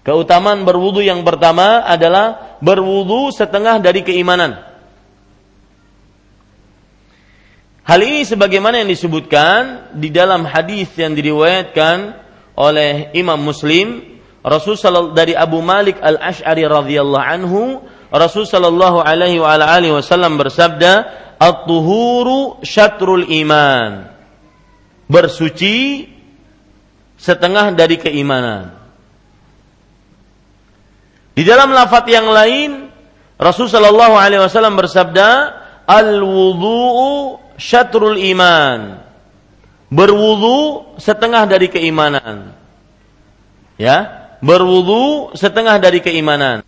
Keutamaan 0.00 0.64
berwudu 0.64 1.04
yang 1.04 1.20
pertama 1.24 1.84
adalah 1.84 2.56
berwudu 2.64 3.32
setengah 3.32 3.80
dari 3.80 4.00
keimanan. 4.00 4.70
Hal 7.84 8.00
ini 8.00 8.22
sebagaimana 8.24 8.80
yang 8.80 8.88
disebutkan 8.88 9.92
di 9.98 10.08
dalam 10.14 10.46
hadis 10.46 10.94
yang 10.94 11.12
diriwayatkan 11.12 12.16
oleh 12.54 13.10
Imam 13.18 13.40
Muslim, 13.40 14.20
Rasul 14.40 14.78
dari 15.12 15.36
Abu 15.36 15.60
Malik 15.60 16.00
Al 16.00 16.16
Ashari 16.16 16.64
radhiyallahu 16.64 17.24
anhu 17.24 17.82
Rasul 18.10 18.42
sallallahu 18.42 19.06
alaihi 19.06 19.38
wa 19.38 19.54
alihi 19.54 19.94
wasallam 19.94 20.34
bersabda, 20.34 20.92
"At-tuhuru 21.38 22.58
syatrul 22.66 23.22
iman." 23.42 24.10
Bersuci 25.06 26.06
setengah 27.14 27.74
dari 27.74 27.98
keimanan. 27.98 28.74
Di 31.34 31.46
dalam 31.46 31.70
lafaz 31.70 32.04
yang 32.10 32.26
lain, 32.30 32.90
Rasul 33.38 33.70
sallallahu 33.70 34.18
alaihi 34.18 34.42
wasallam 34.42 34.74
bersabda, 34.74 35.28
"Al-wudhu'u 35.86 37.38
syatrul 37.56 38.18
iman." 38.34 39.06
Berwudu 39.90 40.94
setengah 41.02 41.50
dari 41.50 41.66
keimanan. 41.66 42.54
Ya, 43.74 44.30
berwudu 44.38 45.34
setengah 45.34 45.82
dari 45.82 45.98
keimanan. 45.98 46.62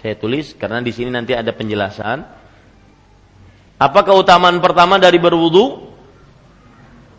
Saya 0.00 0.16
tulis 0.16 0.56
karena 0.56 0.80
di 0.80 0.96
sini 0.96 1.12
nanti 1.12 1.36
ada 1.36 1.52
penjelasan. 1.52 2.24
Apa 3.76 4.00
keutamaan 4.00 4.56
pertama 4.64 4.96
dari 4.96 5.20
berwudu? 5.20 5.92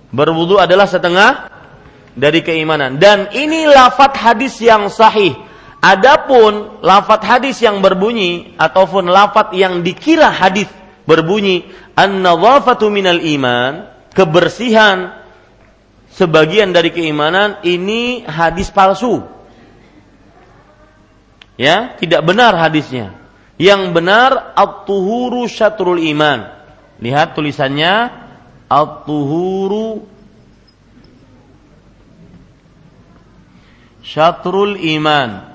Berwudu 0.09 0.57
adalah 0.57 0.89
setengah 0.89 1.49
dari 2.17 2.41
keimanan. 2.41 2.97
Dan 2.97 3.29
ini 3.37 3.69
lafat 3.69 4.17
hadis 4.17 4.57
yang 4.57 4.89
sahih. 4.89 5.37
Adapun 5.81 6.81
lafat 6.81 7.21
hadis 7.25 7.61
yang 7.61 7.81
berbunyi 7.81 8.57
ataupun 8.57 9.09
lafat 9.09 9.53
yang 9.57 9.81
dikira 9.81 10.29
hadis 10.29 10.69
berbunyi 11.05 11.69
an-nadhafatu 11.97 12.89
minal 12.89 13.17
iman, 13.17 13.89
kebersihan 14.13 15.21
sebagian 16.13 16.73
dari 16.73 16.93
keimanan 16.93 17.61
ini 17.65 18.25
hadis 18.25 18.69
palsu 18.69 19.40
Ya, 21.59 21.95
tidak 21.99 22.23
benar 22.23 22.55
hadisnya. 22.55 23.15
Yang 23.61 23.93
benar 23.93 24.55
at-tuhuru 24.57 25.45
syatrul 25.45 26.01
iman. 26.01 26.49
Lihat 26.97 27.37
tulisannya 27.37 28.09
at-tuhuru 28.65 30.05
syatrul 34.01 34.79
iman. 34.97 35.51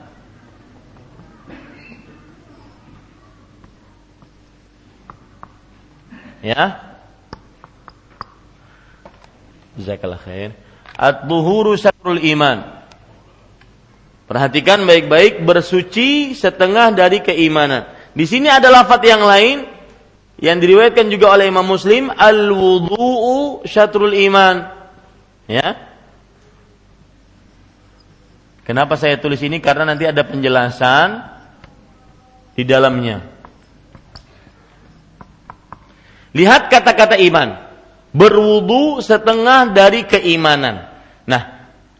Ya. 6.47 6.79
Jazakallah 9.75 10.23
khair. 10.23 10.55
At-tuhuru 10.95 11.75
syatrul 11.75 12.23
iman. 12.23 12.76
Perhatikan 14.27 14.83
baik-baik 14.83 15.47
bersuci 15.47 16.35
setengah 16.35 16.91
dari 16.91 17.23
keimanan. 17.23 17.87
Di 18.11 18.27
sini 18.27 18.51
ada 18.51 18.67
lafaz 18.75 18.99
yang 19.07 19.23
lain 19.23 19.71
yang 20.43 20.59
diriwayatkan 20.59 21.07
juga 21.09 21.33
oleh 21.33 21.47
Imam 21.47 21.65
Muslim 21.65 22.11
al 22.11 22.51
wudu'u 22.51 23.63
syatrul 23.63 24.13
iman. 24.27 24.67
Ya. 25.47 25.79
Kenapa 28.67 28.99
saya 28.99 29.15
tulis 29.23 29.39
ini? 29.47 29.63
Karena 29.63 29.87
nanti 29.87 30.11
ada 30.11 30.27
penjelasan 30.27 31.23
di 32.59 32.67
dalamnya. 32.67 33.23
Lihat 36.35 36.67
kata-kata 36.67 37.15
iman. 37.31 37.63
Berwudu 38.11 38.99
setengah 38.99 39.71
dari 39.71 40.03
keimanan. 40.03 40.89
Nah, 41.31 41.56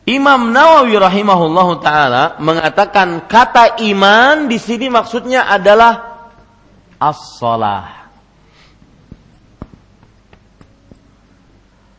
Imam 0.07 0.55
Nawawi 0.55 0.95
rahimahullahu 0.95 1.83
taala 1.83 2.39
mengatakan 2.39 3.27
kata 3.27 3.83
iman 3.91 4.47
di 4.47 4.55
sini 4.55 4.87
maksudnya 4.87 5.51
adalah 5.51 6.23
as-salah. 7.03 8.07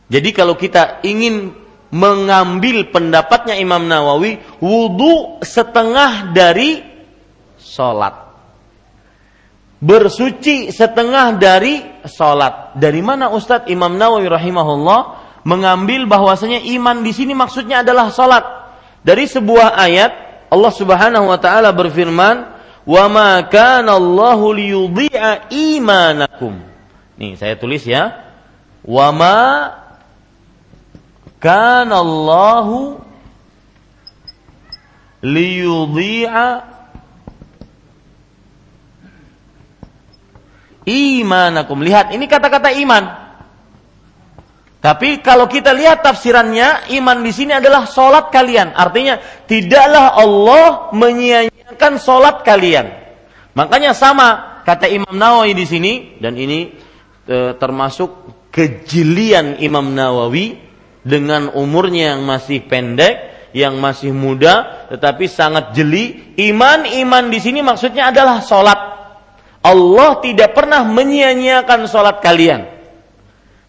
Jadi 0.08 0.32
kalau 0.32 0.56
kita 0.56 1.04
ingin 1.04 1.52
mengambil 1.92 2.88
pendapatnya 2.88 3.60
Imam 3.60 3.84
Nawawi, 3.84 4.40
wudu 4.56 5.44
setengah 5.44 6.32
dari 6.32 6.80
sholat. 7.60 8.24
Bersuci 9.84 10.72
setengah 10.72 11.36
dari 11.36 11.84
sholat. 12.08 12.72
Dari 12.72 13.04
mana 13.04 13.28
Ustadz 13.36 13.68
Imam 13.68 14.00
Nawawi 14.00 14.32
rahimahullah 14.32 15.27
mengambil 15.46 16.06
bahwasanya 16.08 16.62
iman 16.78 17.02
di 17.02 17.12
sini 17.14 17.34
maksudnya 17.34 17.82
adalah 17.86 18.10
salat. 18.10 18.44
Dari 19.02 19.24
sebuah 19.30 19.78
ayat 19.78 20.12
Allah 20.48 20.72
Subhanahu 20.72 21.28
wa 21.28 21.38
taala 21.38 21.70
berfirman, 21.70 22.48
"Wa 22.88 23.04
ma 23.06 23.44
kana 23.46 24.00
Allahu 24.00 24.56
liyudhi'a 24.56 25.52
imanakum." 25.52 26.56
Nih, 27.20 27.36
saya 27.36 27.54
tulis 27.54 27.84
ya. 27.84 28.16
"Wa 28.82 29.12
ma 29.12 29.40
kana 31.38 32.00
Allahu 32.00 32.98
liyudhi'a 35.20 36.48
imanakum." 40.88 41.78
Lihat, 41.84 42.16
ini 42.16 42.24
kata-kata 42.24 42.72
iman. 42.72 43.27
Tapi 44.78 45.18
kalau 45.26 45.50
kita 45.50 45.74
lihat 45.74 46.06
tafsirannya, 46.06 46.86
iman 47.02 47.18
di 47.18 47.34
sini 47.34 47.50
adalah 47.50 47.82
solat 47.90 48.30
kalian. 48.30 48.78
Artinya 48.78 49.18
tidaklah 49.50 50.14
Allah 50.14 50.94
menyia-nyiakan 50.94 51.98
solat 51.98 52.46
kalian. 52.46 52.86
Makanya 53.58 53.90
sama 53.90 54.62
kata 54.62 54.86
Imam 54.86 55.18
Nawawi 55.18 55.50
di 55.58 55.66
sini 55.66 55.92
dan 56.22 56.38
ini 56.38 56.70
e, 57.26 57.58
termasuk 57.58 58.38
kejelian 58.54 59.58
Imam 59.58 59.90
Nawawi 59.90 60.54
dengan 61.02 61.50
umurnya 61.58 62.14
yang 62.14 62.22
masih 62.22 62.62
pendek, 62.62 63.50
yang 63.58 63.82
masih 63.82 64.14
muda, 64.14 64.86
tetapi 64.94 65.26
sangat 65.26 65.74
jeli. 65.74 66.38
Iman 66.38 66.86
iman 66.86 67.26
di 67.26 67.42
sini 67.42 67.66
maksudnya 67.66 68.14
adalah 68.14 68.46
solat. 68.46 68.78
Allah 69.58 70.22
tidak 70.22 70.54
pernah 70.54 70.86
menyia-nyiakan 70.86 71.90
solat 71.90 72.22
kalian. 72.22 72.77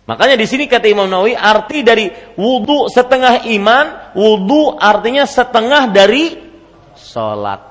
Makanya 0.10 0.41
di 0.41 0.49
sini 0.49 0.66
kata 0.66 0.89
Imam 0.89 1.05
Nawawi 1.05 1.38
arti 1.38 1.86
dari 1.86 2.10
wudhu 2.34 2.89
setengah 2.89 3.45
iman, 3.45 4.18
wudhu 4.18 4.74
artinya 4.74 5.30
setengah 5.30 5.93
dari 5.93 6.34
sholat. 6.97 7.62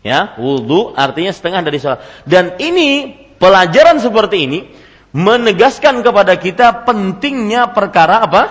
Ya, 0.00 0.32
wudhu 0.40 0.96
artinya 0.96 1.28
setengah 1.28 1.60
dari 1.60 1.76
sholat. 1.76 2.00
Dan 2.24 2.56
ini 2.56 3.12
pelajaran 3.36 4.00
seperti 4.00 4.48
ini 4.48 4.64
menegaskan 5.12 6.00
kepada 6.00 6.40
kita 6.40 6.88
pentingnya 6.88 7.68
perkara 7.76 8.24
apa? 8.24 8.42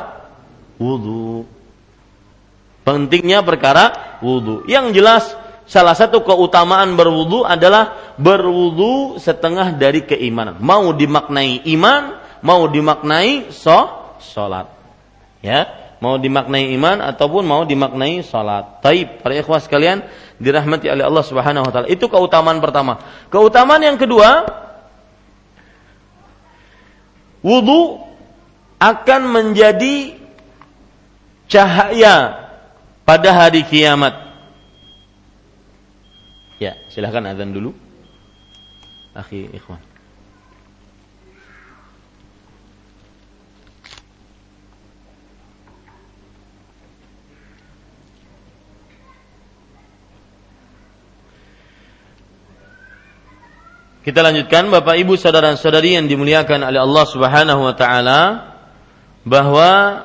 Wudhu. 0.77 1.49
Pentingnya 2.85 3.41
perkara 3.41 4.17
wudhu. 4.21 4.69
Yang 4.69 4.85
jelas 4.93 5.23
salah 5.65 5.97
satu 5.97 6.21
keutamaan 6.21 6.93
berwudhu 6.93 7.49
adalah 7.49 8.13
berwudhu 8.21 9.17
setengah 9.17 9.73
dari 9.73 10.05
keimanan. 10.05 10.61
Mau 10.61 10.93
dimaknai 10.93 11.65
iman 11.73 12.22
mau 12.43 12.67
dimaknai 12.67 13.49
so 13.55 13.87
salat. 14.19 14.67
Ya, 15.39 15.95
mau 16.03 16.19
dimaknai 16.19 16.75
iman 16.75 16.99
ataupun 16.99 17.43
mau 17.47 17.63
dimaknai 17.63 18.19
salat. 18.27 18.83
Taib, 18.83 19.23
para 19.23 19.39
ikhwah 19.39 19.63
sekalian 19.63 20.03
dirahmati 20.37 20.91
oleh 20.91 21.07
Allah 21.07 21.23
Subhanahu 21.23 21.63
wa 21.63 21.71
taala. 21.71 21.87
Itu 21.87 22.11
keutamaan 22.11 22.59
pertama. 22.59 22.99
Keutamaan 23.31 23.79
yang 23.79 23.95
kedua, 23.95 24.43
wudu 27.39 28.03
akan 28.79 29.21
menjadi 29.31 30.19
cahaya 31.47 32.43
pada 33.07 33.29
hari 33.31 33.63
kiamat. 33.63 34.19
Ya, 36.59 36.79
silahkan 36.91 37.23
azan 37.27 37.55
dulu. 37.55 37.75
Akhi 39.15 39.51
ikhwan. 39.51 39.92
Kita 54.03 54.19
lanjutkan 54.19 54.67
Bapak 54.67 54.99
Ibu 54.99 55.15
saudara-saudari 55.15 55.95
yang 55.95 56.11
dimuliakan 56.11 56.67
oleh 56.67 56.75
Allah 56.75 57.05
Subhanahu 57.07 57.61
wa 57.63 57.71
taala 57.71 58.19
bahwa 59.23 60.03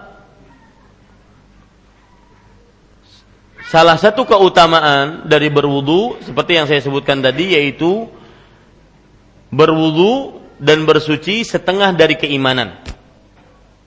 salah 3.66 3.98
satu 3.98 4.22
keutamaan 4.22 5.26
dari 5.26 5.50
berwudu 5.50 6.14
seperti 6.22 6.62
yang 6.62 6.70
saya 6.70 6.78
sebutkan 6.78 7.18
tadi 7.18 7.58
yaitu 7.58 8.06
berwudu 9.50 10.46
dan 10.62 10.86
bersuci 10.86 11.42
setengah 11.42 11.90
dari 11.90 12.14
keimanan. 12.14 12.78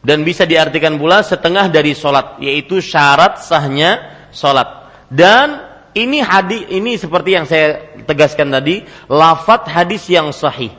Dan 0.03 0.27
bisa 0.27 0.43
diartikan 0.43 0.99
pula 0.99 1.23
setengah 1.23 1.71
dari 1.71 1.95
solat, 1.95 2.35
yaitu 2.43 2.83
syarat 2.83 3.39
sahnya 3.39 4.27
solat. 4.35 4.91
Dan 5.07 5.70
ini 5.91 6.23
hadis 6.23 6.67
ini 6.71 6.95
seperti 6.95 7.35
yang 7.35 7.45
saya 7.47 7.99
tegaskan 8.07 8.47
tadi, 8.51 8.83
lafat 9.11 9.67
hadis 9.67 10.07
yang 10.07 10.31
sahih. 10.31 10.71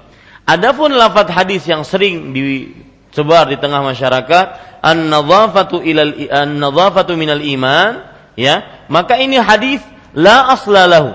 Adapun 0.49 0.93
lafat 0.93 1.29
hadis 1.29 1.69
yang 1.69 1.85
sering 1.85 2.33
disebar 2.33 3.47
di 3.47 3.61
tengah 3.61 3.85
masyarakat, 3.85 4.47
an-nadhafatu 4.81 5.85
ilal 5.85 6.17
an-nadhafatu 6.33 7.13
minal 7.15 7.45
iman, 7.45 8.09
ya, 8.35 8.87
maka 8.89 9.21
ini 9.21 9.37
hadis 9.37 9.85
la 10.17 10.53
aslalahu. 10.57 11.13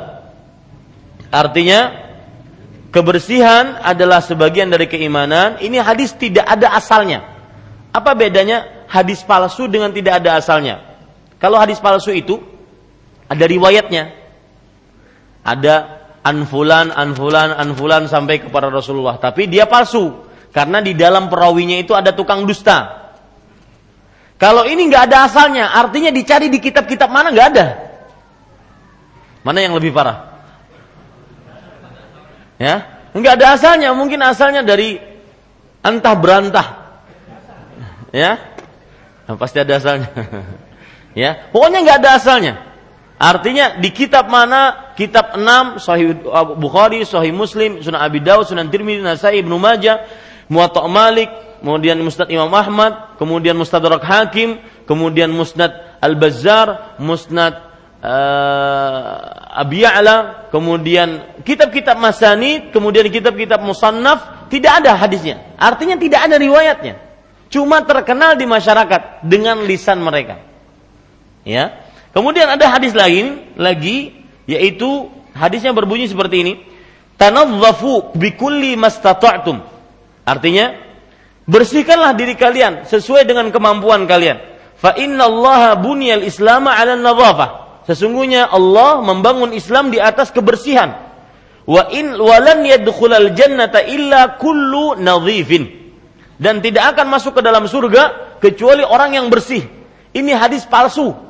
Artinya 1.33 1.91
kebersihan 2.93 3.81
adalah 3.83 4.23
sebagian 4.23 4.71
dari 4.71 4.87
keimanan. 4.87 5.59
Ini 5.59 5.83
hadis 5.83 6.15
tidak 6.15 6.47
ada 6.47 6.77
asalnya. 6.77 7.25
Apa 7.91 8.13
bedanya 8.15 8.85
hadis 8.87 9.25
palsu 9.25 9.67
dengan 9.67 9.91
tidak 9.91 10.23
ada 10.23 10.39
asalnya? 10.39 10.85
Kalau 11.37 11.59
hadis 11.59 11.77
palsu 11.83 12.13
itu 12.15 12.56
ada 13.27 13.45
riwayatnya. 13.47 14.15
Ada 15.47 15.75
anfulan, 16.23 16.91
anfulan, 16.91 17.55
anfulan 17.55 18.11
sampai 18.11 18.43
kepada 18.43 18.67
Rasulullah. 18.67 19.15
Tapi 19.19 19.47
dia 19.47 19.67
palsu. 19.67 20.27
Karena 20.51 20.81
di 20.81 20.97
dalam 20.97 21.29
perawinya 21.31 21.77
itu 21.77 21.93
ada 21.93 22.11
tukang 22.11 22.43
dusta. 22.47 23.07
Kalau 24.37 24.65
ini 24.69 24.85
nggak 24.85 25.03
ada 25.09 25.17
asalnya, 25.25 25.73
artinya 25.73 26.13
dicari 26.13 26.49
di 26.49 26.61
kitab-kitab 26.61 27.09
mana 27.09 27.33
nggak 27.33 27.47
ada. 27.55 27.67
Mana 29.41 29.63
yang 29.65 29.73
lebih 29.73 29.95
parah? 29.95 30.37
Ya, 32.61 33.05
nggak 33.13 33.33
ada 33.37 33.47
asalnya. 33.57 33.93
Mungkin 33.97 34.21
asalnya 34.21 34.61
dari 34.61 35.01
antah 35.81 36.15
berantah. 36.17 36.67
Ya, 38.13 38.37
nah, 39.25 39.35
pasti 39.41 39.57
ada 39.61 39.77
asalnya. 39.77 40.09
ya, 41.21 41.49
pokoknya 41.49 41.79
nggak 41.85 41.97
ada 42.01 42.09
asalnya. 42.17 42.53
Artinya 43.17 43.81
di 43.81 43.89
kitab 43.89 44.29
mana? 44.29 44.93
Kitab 44.93 45.33
6 45.33 45.81
Sahih 45.81 46.21
Bukhari, 46.57 47.01
Sahih 47.01 47.33
Muslim, 47.33 47.81
Sunan 47.81 48.01
Abi 48.01 48.21
Dawud, 48.21 48.45
Sunan 48.45 48.69
Tirmidzi, 48.69 49.01
Nasai, 49.01 49.41
Ibnu 49.41 49.57
Majah, 49.57 50.05
Muwatta 50.53 50.85
Malik, 50.85 51.29
kemudian 51.61 51.97
Musnad 51.97 52.29
Imam 52.29 52.53
Ahmad, 52.53 53.17
kemudian 53.17 53.57
Mustadrak 53.57 54.05
Hakim, 54.05 54.61
kemudian 54.85 55.33
Musnad 55.33 55.97
Al-Bazzar, 55.97 56.97
Musnad 57.01 57.67
uh, 58.05 59.57
Abi 59.57 59.81
Ya'la, 59.81 60.49
kemudian 60.53 61.41
kitab-kitab 61.41 61.97
masanid, 61.97 62.69
kemudian 62.69 63.09
kitab-kitab 63.09 63.65
musannaf, 63.65 64.49
tidak 64.53 64.85
ada 64.85 64.93
hadisnya. 64.93 65.57
Artinya 65.57 65.97
tidak 65.97 66.29
ada 66.29 66.37
riwayatnya. 66.37 67.01
Cuma 67.49 67.81
terkenal 67.81 68.37
di 68.37 68.45
masyarakat 68.45 69.25
dengan 69.25 69.63
lisan 69.65 70.03
mereka. 70.03 70.37
Ya. 71.47 71.86
Kemudian 72.17 72.49
ada 72.49 72.65
hadis 72.73 72.97
lain 72.97 73.53
lagi 73.61 74.09
yaitu 74.49 75.05
hadisnya 75.37 75.69
berbunyi 75.69 76.09
seperti 76.09 76.41
ini. 76.41 76.53
Tanazzafu 77.13 78.17
bikulli 78.17 78.73
mastata'tum. 78.73 79.61
Artinya, 80.25 80.73
bersihkanlah 81.45 82.17
diri 82.17 82.33
kalian 82.33 82.89
sesuai 82.89 83.21
dengan 83.29 83.53
kemampuan 83.53 84.09
kalian. 84.09 84.41
Fa 84.81 84.97
inna 84.97 85.29
Allah 85.29 85.77
bunyal 85.77 86.25
Islam 86.25 86.65
'ala 86.65 86.97
nadhafah. 86.97 87.85
Sesungguhnya 87.85 88.49
Allah 88.49 88.97
membangun 89.05 89.53
Islam 89.53 89.93
di 89.93 90.01
atas 90.01 90.33
kebersihan. 90.33 90.97
Wa 91.69 91.85
in 91.93 92.17
walan 92.17 92.65
yadkhulal 92.65 93.37
jannata 93.37 93.85
illa 93.85 94.41
kullu 94.41 94.97
nadhifin. 94.97 95.69
Dan 96.41 96.65
tidak 96.65 96.97
akan 96.97 97.13
masuk 97.13 97.37
ke 97.37 97.41
dalam 97.45 97.69
surga 97.69 98.37
kecuali 98.41 98.81
orang 98.81 99.21
yang 99.21 99.29
bersih. 99.29 99.69
Ini 100.17 100.33
hadis 100.33 100.65
palsu. 100.65 101.26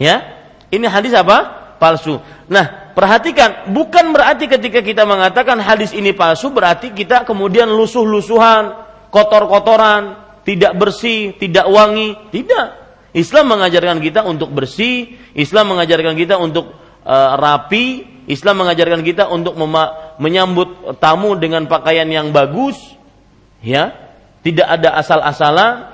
Ya, 0.00 0.42
ini 0.74 0.86
hadis 0.90 1.14
apa? 1.14 1.62
Palsu. 1.78 2.18
Nah, 2.50 2.94
perhatikan, 2.94 3.70
bukan 3.70 4.10
berarti 4.14 4.50
ketika 4.50 4.82
kita 4.82 5.06
mengatakan 5.06 5.58
hadis 5.62 5.94
ini 5.94 6.14
palsu 6.14 6.50
berarti 6.50 6.90
kita 6.94 7.22
kemudian 7.22 7.70
lusuh-lusuhan, 7.70 8.74
kotor-kotoran, 9.14 10.24
tidak 10.42 10.74
bersih, 10.76 11.34
tidak 11.38 11.66
wangi. 11.70 12.14
Tidak. 12.30 12.66
Islam 13.14 13.54
mengajarkan 13.54 14.02
kita 14.02 14.26
untuk 14.26 14.50
bersih, 14.50 15.14
Islam 15.38 15.78
mengajarkan 15.78 16.18
kita 16.18 16.34
untuk 16.34 16.74
uh, 17.06 17.38
rapi, 17.38 18.14
Islam 18.26 18.66
mengajarkan 18.66 19.06
kita 19.06 19.30
untuk 19.30 19.54
menyambut 20.18 20.98
tamu 20.98 21.38
dengan 21.38 21.70
pakaian 21.70 22.10
yang 22.10 22.34
bagus, 22.34 22.74
ya, 23.62 23.94
tidak 24.42 24.66
ada 24.66 24.98
asal-asalan, 24.98 25.93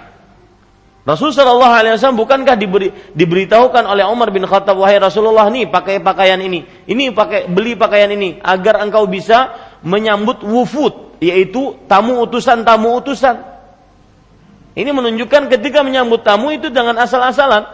Rasul 1.00 1.32
Shallallahu 1.32 1.72
Alaihi 1.72 1.96
Wasallam 1.96 2.20
bukankah 2.20 2.60
diberi, 2.60 2.92
diberitahukan 3.16 3.88
oleh 3.88 4.04
Umar 4.04 4.28
bin 4.28 4.44
Khattab 4.44 4.76
wahai 4.76 5.00
Rasulullah 5.00 5.48
nih 5.48 5.64
pakai 5.72 6.04
pakaian 6.04 6.36
ini, 6.36 6.60
ini 6.84 7.08
pakai 7.08 7.48
beli 7.48 7.72
pakaian 7.72 8.12
ini 8.12 8.36
agar 8.44 8.84
engkau 8.84 9.08
bisa 9.08 9.56
menyambut 9.80 10.44
wufud 10.44 11.16
yaitu 11.24 11.76
tamu 11.88 12.20
utusan 12.20 12.68
tamu 12.68 13.00
utusan. 13.00 13.48
Ini 14.76 14.92
menunjukkan 14.92 15.48
ketika 15.50 15.80
menyambut 15.80 16.20
tamu 16.20 16.52
itu 16.52 16.68
dengan 16.68 16.96
asal-asalan. 17.00 17.64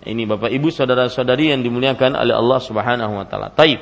Ini 0.00 0.24
Bapak 0.24 0.48
Ibu 0.48 0.72
saudara-saudari 0.72 1.52
yang 1.52 1.60
dimuliakan 1.60 2.16
oleh 2.16 2.32
Allah 2.32 2.58
Subhanahu 2.62 3.20
wa 3.20 3.26
taala. 3.28 3.52
Taib. 3.52 3.78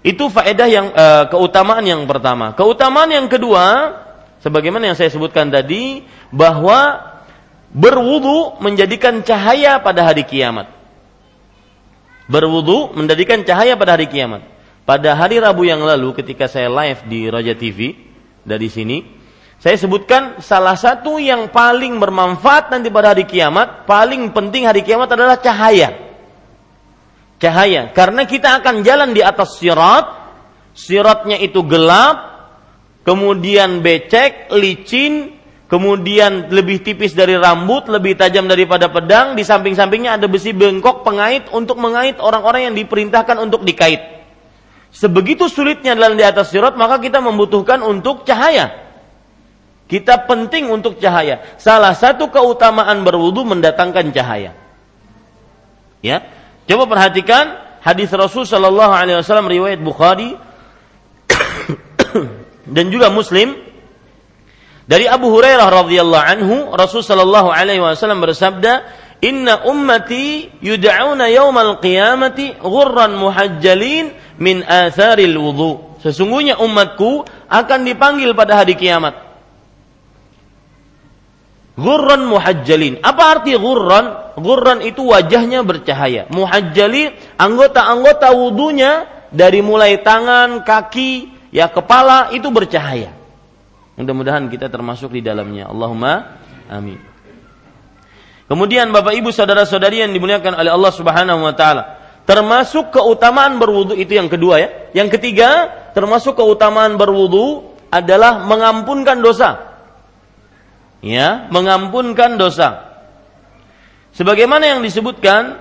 Itu 0.00 0.32
faedah 0.32 0.66
yang 0.66 0.86
uh, 0.90 1.24
keutamaan 1.28 1.84
yang 1.84 2.02
pertama. 2.08 2.56
Keutamaan 2.56 3.12
yang 3.12 3.28
kedua 3.28 3.94
sebagaimana 4.40 4.90
yang 4.90 4.96
saya 4.96 5.12
sebutkan 5.12 5.52
tadi 5.52 6.02
bahwa 6.32 7.09
berwudu 7.70 8.58
menjadikan 8.58 9.22
cahaya 9.22 9.78
pada 9.78 10.06
hari 10.06 10.26
kiamat. 10.26 10.70
Berwudu 12.30 12.94
menjadikan 12.94 13.42
cahaya 13.42 13.74
pada 13.74 13.98
hari 13.98 14.06
kiamat. 14.06 14.46
Pada 14.86 15.14
hari 15.14 15.38
Rabu 15.38 15.66
yang 15.66 15.82
lalu 15.82 16.14
ketika 16.18 16.50
saya 16.50 16.66
live 16.66 17.06
di 17.06 17.30
Raja 17.30 17.54
TV 17.54 17.94
dari 18.42 18.66
sini, 18.66 19.06
saya 19.60 19.76
sebutkan 19.78 20.42
salah 20.42 20.74
satu 20.74 21.20
yang 21.20 21.52
paling 21.52 22.00
bermanfaat 22.00 22.74
nanti 22.74 22.88
pada 22.90 23.14
hari 23.14 23.28
kiamat, 23.28 23.86
paling 23.86 24.32
penting 24.34 24.66
hari 24.66 24.82
kiamat 24.82 25.10
adalah 25.14 25.38
cahaya. 25.38 26.10
Cahaya, 27.40 27.92
karena 27.92 28.24
kita 28.28 28.60
akan 28.60 28.84
jalan 28.84 29.16
di 29.16 29.24
atas 29.24 29.60
sirat, 29.60 30.06
siratnya 30.76 31.40
itu 31.40 31.60
gelap, 31.64 32.50
kemudian 33.04 33.80
becek, 33.80 34.52
licin, 34.52 35.39
kemudian 35.70 36.50
lebih 36.50 36.82
tipis 36.82 37.14
dari 37.14 37.38
rambut, 37.38 37.86
lebih 37.86 38.18
tajam 38.18 38.50
daripada 38.50 38.90
pedang, 38.90 39.38
di 39.38 39.46
samping-sampingnya 39.46 40.18
ada 40.18 40.26
besi 40.26 40.50
bengkok 40.50 41.06
pengait 41.06 41.46
untuk 41.54 41.78
mengait 41.78 42.18
orang-orang 42.18 42.68
yang 42.68 42.76
diperintahkan 42.76 43.38
untuk 43.38 43.62
dikait. 43.62 44.20
Sebegitu 44.90 45.46
sulitnya 45.46 45.94
dalam 45.94 46.18
di 46.18 46.26
atas 46.26 46.50
sirat, 46.50 46.74
maka 46.74 46.98
kita 46.98 47.22
membutuhkan 47.22 47.78
untuk 47.86 48.26
cahaya. 48.26 48.90
Kita 49.86 50.26
penting 50.26 50.66
untuk 50.70 50.98
cahaya. 50.98 51.42
Salah 51.58 51.94
satu 51.94 52.26
keutamaan 52.30 53.06
berwudu 53.06 53.46
mendatangkan 53.46 54.10
cahaya. 54.10 54.54
Ya, 56.02 56.26
coba 56.66 56.90
perhatikan 56.90 57.78
hadis 57.82 58.10
Rasul 58.10 58.46
Shallallahu 58.46 58.90
Alaihi 58.90 59.18
Wasallam 59.22 59.46
riwayat 59.46 59.78
Bukhari 59.82 60.34
dan 62.74 62.86
juga 62.90 63.12
Muslim 63.12 63.69
dari 64.90 65.06
Abu 65.06 65.30
Hurairah 65.30 65.70
radhiyallahu 65.70 66.24
anhu, 66.34 66.56
Rasul 66.74 67.06
sallallahu 67.06 67.54
alaihi 67.54 67.78
wasallam 67.78 68.26
bersabda, 68.26 68.90
"Inna 69.22 69.62
ummati 69.70 70.50
yud'auna 70.58 71.30
yaumal 71.30 71.78
qiyamati 71.78 72.58
ghurran 72.58 73.14
muhajjalin 73.14 74.10
min 74.42 74.66
atharil 74.66 75.38
wudu." 75.38 76.02
Sesungguhnya 76.02 76.58
umatku 76.58 77.22
akan 77.46 77.86
dipanggil 77.86 78.34
pada 78.34 78.58
hari 78.58 78.74
kiamat. 78.74 79.14
Ghurran 81.78 82.26
muhajjalin. 82.26 82.98
Apa 83.06 83.38
arti 83.38 83.54
ghurran? 83.54 84.34
Ghurran 84.42 84.82
itu 84.82 85.06
wajahnya 85.06 85.62
bercahaya. 85.62 86.26
Muhajjalin 86.34 87.14
anggota-anggota 87.38 88.34
wudunya 88.34 89.06
dari 89.30 89.62
mulai 89.62 90.02
tangan, 90.02 90.66
kaki, 90.66 91.30
ya 91.54 91.70
kepala 91.70 92.34
itu 92.34 92.50
bercahaya. 92.50 93.19
Mudah-mudahan 94.00 94.48
kita 94.48 94.72
termasuk 94.72 95.12
di 95.12 95.20
dalamnya. 95.20 95.68
Allahumma 95.68 96.40
amin. 96.72 96.96
Kemudian 98.48 98.88
Bapak 98.90 99.12
Ibu 99.12 99.28
saudara-saudari 99.28 100.00
yang 100.00 100.16
dimuliakan 100.16 100.56
oleh 100.56 100.72
Allah 100.72 100.92
Subhanahu 100.96 101.44
wa 101.44 101.52
taala, 101.52 102.00
termasuk 102.24 102.96
keutamaan 102.96 103.60
berwudu 103.60 103.92
itu 103.92 104.16
yang 104.16 104.32
kedua 104.32 104.56
ya. 104.58 104.68
Yang 104.96 105.20
ketiga, 105.20 105.68
termasuk 105.92 106.34
keutamaan 106.34 106.96
berwudu 106.96 107.76
adalah 107.92 108.42
mengampunkan 108.48 109.20
dosa. 109.20 109.68
Ya, 111.04 111.46
mengampunkan 111.52 112.40
dosa. 112.40 112.90
Sebagaimana 114.16 114.66
yang 114.66 114.80
disebutkan 114.82 115.60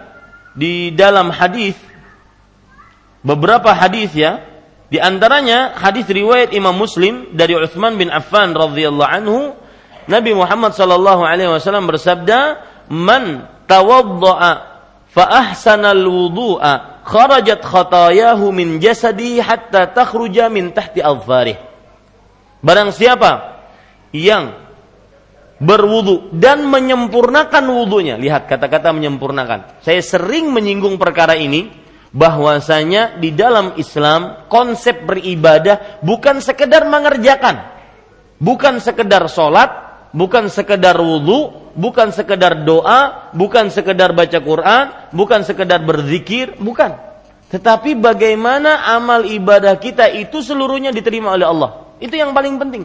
di 0.57 0.95
dalam 0.95 1.29
hadis 1.29 1.77
beberapa 3.21 3.69
hadis 3.75 4.15
ya 4.15 4.41
di 4.89 4.97
antaranya 4.97 5.77
hadis 5.77 6.09
riwayat 6.09 6.49
Imam 6.49 6.73
Muslim 6.73 7.37
dari 7.37 7.53
Utsman 7.53 7.93
bin 7.93 8.09
Affan 8.09 8.57
radhiyallahu 8.57 9.05
anhu, 9.05 9.53
Nabi 10.09 10.33
Muhammad 10.33 10.73
sallallahu 10.73 11.21
alaihi 11.21 11.53
wasallam 11.53 11.85
bersabda, 11.85 12.65
"Man 12.89 13.45
tawadda'a 13.69 14.51
fa 15.13 15.23
ahsana 15.29 15.93
al-wudu'a 15.93 17.05
kharajat 17.05 17.61
khatayahu 17.61 18.49
min 18.49 18.81
jasadi 18.81 19.37
hatta 19.37 19.93
takhruja 19.93 20.49
min 20.49 20.73
tahti 20.73 21.05
adfarih." 21.05 21.61
Barang 22.65 22.89
siapa 22.89 23.61
yang 24.09 24.57
berwudu 25.61 26.33
dan 26.33 26.65
menyempurnakan 26.65 27.63
wudunya. 27.69 28.17
Lihat 28.17 28.49
kata-kata 28.49 28.89
menyempurnakan. 28.89 29.85
Saya 29.85 30.01
sering 30.01 30.49
menyinggung 30.49 30.97
perkara 30.97 31.37
ini 31.37 31.78
bahwasanya 32.09 33.21
di 33.21 33.33
dalam 33.33 33.77
Islam 33.77 34.49
konsep 34.49 35.05
beribadah 35.05 36.01
bukan 36.01 36.41
sekedar 36.41 36.85
mengerjakan, 36.89 37.61
bukan 38.41 38.81
sekedar 38.81 39.29
sholat, 39.29 39.69
bukan 40.13 40.49
sekedar 40.49 40.97
wudhu, 40.97 41.71
bukan 41.77 42.09
sekedar 42.09 42.65
doa, 42.65 43.29
bukan 43.33 43.69
sekedar 43.69 44.13
baca 44.13 44.39
Quran, 44.41 44.85
bukan 45.13 45.45
sekedar 45.45 45.79
berzikir, 45.85 46.57
bukan. 46.57 46.97
Tetapi 47.49 47.97
bagaimana 47.97 48.93
amal 48.93 49.25
ibadah 49.25 49.73
kita 49.81 50.05
itu 50.13 50.41
seluruhnya 50.45 50.93
diterima 50.93 51.33
oleh 51.33 51.49
Allah. 51.49 51.97
Itu 51.97 52.13
yang 52.13 52.33
paling 52.33 52.61
penting. 52.61 52.83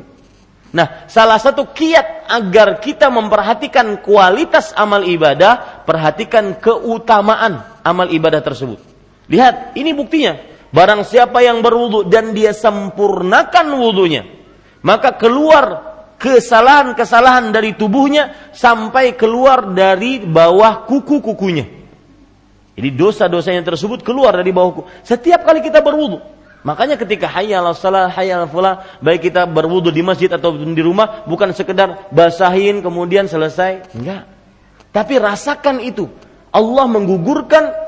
Nah, 0.74 1.06
salah 1.06 1.38
satu 1.38 1.70
kiat 1.70 2.26
agar 2.26 2.82
kita 2.82 3.06
memperhatikan 3.06 4.02
kualitas 4.02 4.74
amal 4.74 5.06
ibadah, 5.06 5.84
perhatikan 5.86 6.58
keutamaan 6.58 7.62
amal 7.86 8.10
ibadah 8.10 8.42
tersebut. 8.42 8.93
Lihat, 9.28 9.76
ini 9.76 9.96
buktinya. 9.96 10.36
Barang 10.74 11.06
siapa 11.06 11.38
yang 11.38 11.62
berwudu 11.62 12.10
dan 12.10 12.34
dia 12.34 12.50
sempurnakan 12.50 13.78
wudunya, 13.78 14.26
maka 14.82 15.14
keluar 15.14 15.94
kesalahan-kesalahan 16.18 17.54
dari 17.54 17.78
tubuhnya 17.78 18.50
sampai 18.50 19.14
keluar 19.14 19.70
dari 19.70 20.18
bawah 20.18 20.82
kuku-kukunya. 20.82 21.70
Jadi 22.74 22.90
dosa-dosanya 22.90 23.62
tersebut 23.62 24.02
keluar 24.02 24.34
dari 24.34 24.50
bawah 24.50 24.82
kuku. 24.82 24.84
Setiap 25.06 25.46
kali 25.46 25.62
kita 25.62 25.78
berwudu, 25.78 26.18
Makanya 26.64 26.96
ketika 26.96 27.28
hayal 27.28 27.76
salah, 27.76 28.08
hayal 28.08 28.48
fulah, 28.48 28.88
baik 29.04 29.28
kita 29.28 29.44
berwudu 29.44 29.92
di 29.92 30.00
masjid 30.00 30.32
atau 30.32 30.56
di 30.56 30.80
rumah, 30.80 31.22
bukan 31.28 31.52
sekedar 31.52 32.08
basahin 32.08 32.80
kemudian 32.80 33.28
selesai. 33.28 33.92
Enggak. 33.92 34.24
Tapi 34.88 35.20
rasakan 35.20 35.84
itu. 35.84 36.08
Allah 36.48 36.88
menggugurkan 36.88 37.83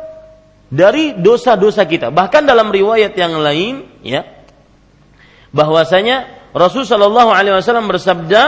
dari 0.67 1.15
dosa-dosa 1.17 1.87
kita. 1.87 2.11
Bahkan 2.11 2.43
dalam 2.47 2.71
riwayat 2.71 3.15
yang 3.15 3.39
lain, 3.39 3.87
ya, 4.03 4.27
bahwasanya 5.55 6.51
Rasul 6.57 6.83
Shallallahu 6.89 7.31
Alaihi 7.31 7.55
Wasallam 7.59 7.87
bersabda, 7.87 8.43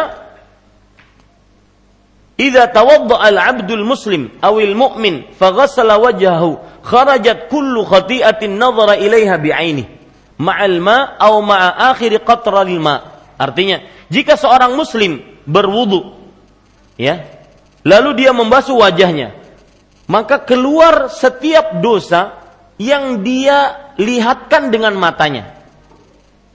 idza 2.38 2.70
tawadda 2.70 3.18
al-'abdul 3.18 3.82
muslim 3.82 4.30
awil 4.38 4.78
mu'min 4.78 5.34
faghassala 5.34 5.98
wajhahu 5.98 6.62
kharajat 6.86 7.50
kullu 7.50 7.82
khati'atin 7.82 8.54
nadhara 8.54 8.94
ilaiha 8.94 9.34
bi'aini 9.42 9.84
ma'al 10.38 10.78
ma 10.78 11.18
aw 11.18 11.34
ma'a 11.42 11.90
akhir 11.90 12.22
qatra 12.22 12.62
ma 12.78 13.26
artinya 13.34 13.82
jika 14.06 14.38
seorang 14.38 14.78
muslim 14.78 15.18
berwudu 15.50 16.14
ya 16.94 17.26
lalu 17.82 18.22
dia 18.22 18.30
membasuh 18.30 18.78
wajahnya 18.78 19.34
maka 20.08 20.42
keluar 20.42 21.12
setiap 21.12 21.84
dosa 21.84 22.40
yang 22.80 23.20
dia 23.20 23.92
lihatkan 24.00 24.72
dengan 24.72 24.96
matanya. 24.96 25.54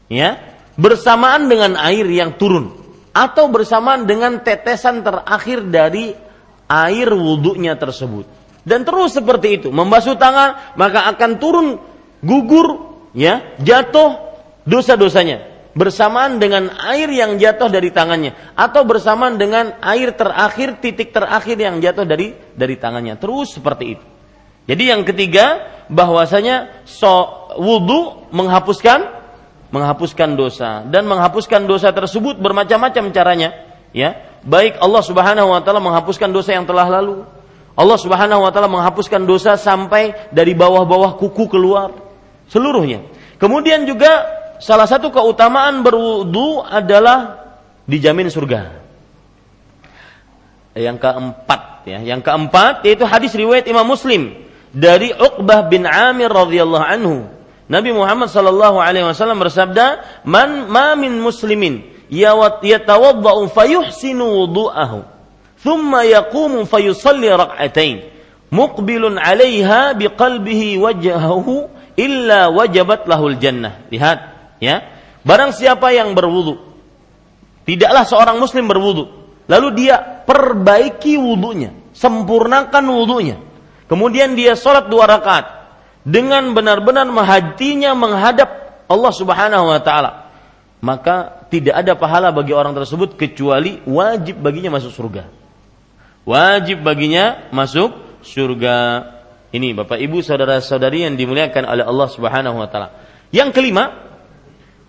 Ya 0.09 0.57
bersamaan 0.73 1.45
dengan 1.45 1.77
air 1.77 2.09
yang 2.09 2.35
turun. 2.35 2.81
Atau 3.13 3.45
bersamaan 3.53 4.09
dengan 4.09 4.41
tetesan 4.41 5.05
terakhir 5.05 5.69
dari 5.69 6.17
air 6.65 7.09
wudhunya 7.13 7.77
tersebut. 7.77 8.25
Dan 8.65 8.81
terus 8.81 9.13
seperti 9.13 9.61
itu, 9.61 9.69
membasuh 9.69 10.17
tangan 10.17 10.73
maka 10.73 11.05
akan 11.13 11.37
turun 11.37 11.77
gugur 12.25 12.97
ya, 13.13 13.53
jatuh 13.61 14.17
dosa-dosanya 14.65 15.52
bersamaan 15.73 16.37
dengan 16.37 16.69
air 16.85 17.09
yang 17.09 17.41
jatuh 17.41 17.69
dari 17.69 17.89
tangannya 17.89 18.53
atau 18.53 18.85
bersamaan 18.85 19.41
dengan 19.41 19.77
air 19.81 20.13
terakhir 20.13 20.77
titik 20.79 21.09
terakhir 21.09 21.57
yang 21.57 21.81
jatuh 21.81 22.05
dari 22.05 22.37
dari 22.53 22.77
tangannya. 22.77 23.17
Terus 23.17 23.57
seperti 23.57 23.85
itu. 23.97 24.05
Jadi 24.63 24.83
yang 24.87 25.03
ketiga 25.03 25.59
bahwasanya 25.91 26.85
so 26.87 27.49
wudhu 27.59 28.31
menghapuskan 28.31 29.23
menghapuskan 29.73 30.37
dosa. 30.37 30.85
Dan 30.85 31.09
menghapuskan 31.09 31.65
dosa 31.65 31.89
tersebut 31.89 32.37
bermacam-macam 32.37 33.09
caranya 33.09 33.49
ya. 33.91 34.29
Baik 34.45 34.77
Allah 34.77 35.01
Subhanahu 35.01 35.49
wa 35.49 35.61
taala 35.65 35.81
menghapuskan 35.81 36.29
dosa 36.29 36.53
yang 36.53 36.69
telah 36.69 36.85
lalu. 36.85 37.25
Allah 37.73 37.97
Subhanahu 37.97 38.45
wa 38.45 38.51
taala 38.53 38.69
menghapuskan 38.69 39.25
dosa 39.25 39.57
sampai 39.57 40.29
dari 40.29 40.53
bawah-bawah 40.53 41.17
kuku 41.17 41.49
keluar. 41.49 41.89
Seluruhnya. 42.45 43.09
Kemudian 43.41 43.89
juga 43.89 44.42
salah 44.59 44.85
satu 44.89 45.09
keutamaan 45.13 45.81
berwudu 45.81 46.61
adalah 46.65 47.43
dijamin 47.87 48.27
surga. 48.29 48.83
Yang 50.73 50.97
keempat 51.05 51.61
ya. 51.85 51.99
Yang 52.01 52.21
keempat 52.25 52.81
yaitu 52.87 53.05
hadis 53.05 53.33
riwayat 53.37 53.69
Imam 53.69 53.85
Muslim 53.85 54.33
dari 54.73 55.13
Uqbah 55.13 55.69
bin 55.69 55.85
Amir 55.85 56.33
radhiyallahu 56.33 56.85
anhu. 56.85 57.29
Nabi 57.69 57.95
Muhammad 57.95 58.27
sallallahu 58.27 58.81
alaihi 58.81 59.07
wasallam 59.07 59.39
bersabda, 59.39 60.03
"Man 60.27 60.67
ma 60.67 60.97
min 60.99 61.15
muslimin 61.21 61.85
yatawaddau 62.11 63.47
fayuhsinu 63.53 64.25
wudu'ahu, 64.43 65.07
thumma 65.63 66.03
yaqumu 66.03 66.67
fayusalli 66.67 67.31
rak'atain, 67.31 68.03
muqbilun 68.51 69.15
'alaiha 69.15 69.95
biqalbihi 69.95 70.75
wajhahu 70.81 71.71
illa 71.95 72.51
wajabat 72.51 73.07
lahul 73.07 73.37
jannah." 73.39 73.79
Lihat, 73.87 74.32
ya. 74.63 74.87
Barang 75.23 75.51
siapa 75.51 75.91
yang 75.91 76.15
berwudu, 76.15 76.59
tidaklah 77.67 78.03
seorang 78.03 78.39
muslim 78.39 78.67
berwudu, 78.67 79.07
lalu 79.47 79.67
dia 79.87 80.23
perbaiki 80.23 81.15
wudunya, 81.15 81.71
sempurnakan 81.95 82.83
wudunya. 82.91 83.39
Kemudian 83.87 84.35
dia 84.35 84.55
sholat 84.55 84.91
dua 84.91 85.07
rakaat, 85.07 85.45
dengan 86.03 86.51
benar-benar 86.51 87.07
hatinya 87.23 87.95
menghadap 87.95 88.83
Allah 88.91 89.13
Subhanahu 89.15 89.71
wa 89.71 89.79
taala, 89.79 90.27
maka 90.83 91.47
tidak 91.47 91.79
ada 91.79 91.95
pahala 91.95 92.35
bagi 92.35 92.51
orang 92.51 92.75
tersebut 92.75 93.15
kecuali 93.15 93.79
wajib 93.87 94.43
baginya 94.43 94.75
masuk 94.75 94.91
surga. 94.91 95.23
Wajib 96.27 96.83
baginya 96.83 97.47
masuk 97.55 98.19
surga. 98.19 99.07
Ini 99.53 99.71
Bapak 99.71 100.01
Ibu 100.01 100.19
saudara-saudari 100.19 101.07
yang 101.07 101.15
dimuliakan 101.15 101.63
oleh 101.63 101.85
Allah 101.87 102.07
Subhanahu 102.11 102.57
wa 102.59 102.67
taala. 102.67 102.89
Yang 103.31 103.55
kelima, 103.55 104.12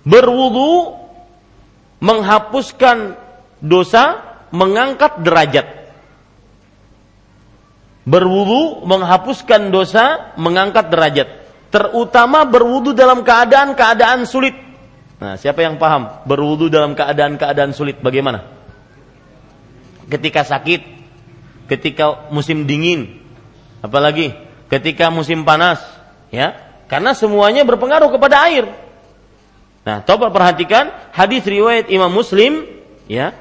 berwudu 0.04 0.94
menghapuskan 2.00 3.16
dosa, 3.64 4.20
mengangkat 4.52 5.24
derajat 5.24 5.84
Berwudu 8.04 8.84
menghapuskan 8.84 9.72
dosa, 9.72 10.36
mengangkat 10.36 10.92
derajat. 10.92 11.28
Terutama 11.72 12.44
berwudu 12.44 12.92
dalam 12.92 13.24
keadaan-keadaan 13.24 14.28
sulit. 14.28 14.52
Nah, 15.16 15.40
siapa 15.40 15.64
yang 15.64 15.80
paham 15.80 16.20
berwudu 16.28 16.68
dalam 16.68 16.92
keadaan-keadaan 16.92 17.72
sulit 17.72 17.96
bagaimana? 18.04 18.44
Ketika 20.04 20.44
sakit, 20.44 20.84
ketika 21.64 22.28
musim 22.28 22.68
dingin, 22.68 23.24
apalagi 23.80 24.36
ketika 24.68 25.08
musim 25.08 25.40
panas, 25.48 25.80
ya. 26.28 26.60
Karena 26.84 27.16
semuanya 27.16 27.64
berpengaruh 27.64 28.12
kepada 28.12 28.44
air. 28.52 28.68
Nah, 29.84 30.00
coba 30.00 30.32
perhatikan 30.32 31.12
hadis 31.12 31.44
riwayat 31.44 31.92
Imam 31.92 32.08
Muslim, 32.08 32.64
ya, 33.04 33.36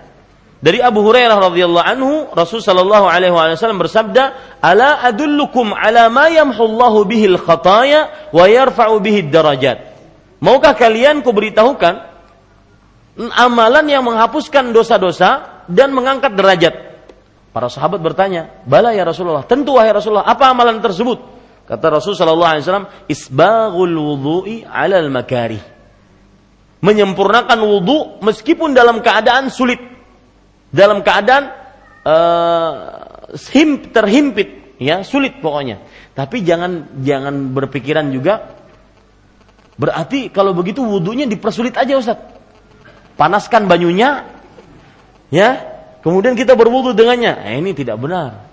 dari 0.64 0.80
Abu 0.80 1.04
Hurairah 1.04 1.52
radhiyallahu 1.52 1.84
anhu, 1.84 2.12
Rasul 2.32 2.64
sallallahu 2.64 3.04
alaihi 3.08 3.36
wasallam 3.36 3.84
bersabda, 3.84 4.24
"Ala 4.64 5.04
adullukum 5.04 5.76
ala 5.76 6.08
ma 6.08 6.32
yamhullahu 6.32 7.04
bihil 7.04 7.36
khataya 7.36 8.32
wa 8.32 8.48
yarfa'u 8.48 8.96
bihi 9.04 9.28
darajat." 9.28 9.91
Maukah 10.39 10.72
kalian 10.72 11.20
kuberitahukan 11.20 12.00
amalan 13.36 13.86
yang 13.91 14.08
menghapuskan 14.08 14.72
dosa-dosa 14.72 15.64
dan 15.68 15.91
mengangkat 15.91 16.32
derajat? 16.32 16.76
Para 17.52 17.68
sahabat 17.68 18.00
bertanya, 18.00 18.64
"Bala 18.64 18.96
ya 18.96 19.04
Rasulullah." 19.04 19.44
Tentu 19.44 19.76
wahai 19.76 19.91
Rasulullah, 19.91 20.24
apa 20.24 20.48
amalan 20.48 20.80
tersebut? 20.80 21.20
Kata 21.68 21.91
Rasul 21.91 22.16
sallallahu 22.16 22.52
alaihi 22.56 22.64
wasallam, 22.64 22.88
"Isbaghul 23.12 23.96
wudu'i 24.00 24.64
'alal 24.64 25.12
makarih." 25.12 25.73
Menyempurnakan 26.84 27.64
wudu 27.64 28.20
meskipun 28.20 28.76
dalam 28.76 29.00
keadaan 29.00 29.48
sulit. 29.48 29.80
Dalam 30.68 31.00
keadaan 31.00 31.44
uh, 32.04 32.74
terhimpit 33.96 34.78
ya 34.78 35.02
sulit 35.08 35.40
pokoknya. 35.40 35.80
Tapi 36.12 36.44
jangan 36.44 37.02
jangan 37.02 37.56
berpikiran 37.56 38.12
juga 38.12 38.60
berarti 39.74 40.30
kalau 40.30 40.54
begitu 40.54 40.84
wudhunya 40.84 41.26
dipersulit 41.26 41.74
aja 41.80 41.98
Ustaz. 41.98 42.20
Panaskan 43.16 43.70
banyunya 43.70 44.28
ya 45.32 45.50
kemudian 46.04 46.36
kita 46.36 46.54
berwudhu 46.54 46.92
dengannya. 46.92 47.34
Nah, 47.48 47.56
ini 47.56 47.72
tidak 47.72 47.96
benar 47.96 48.44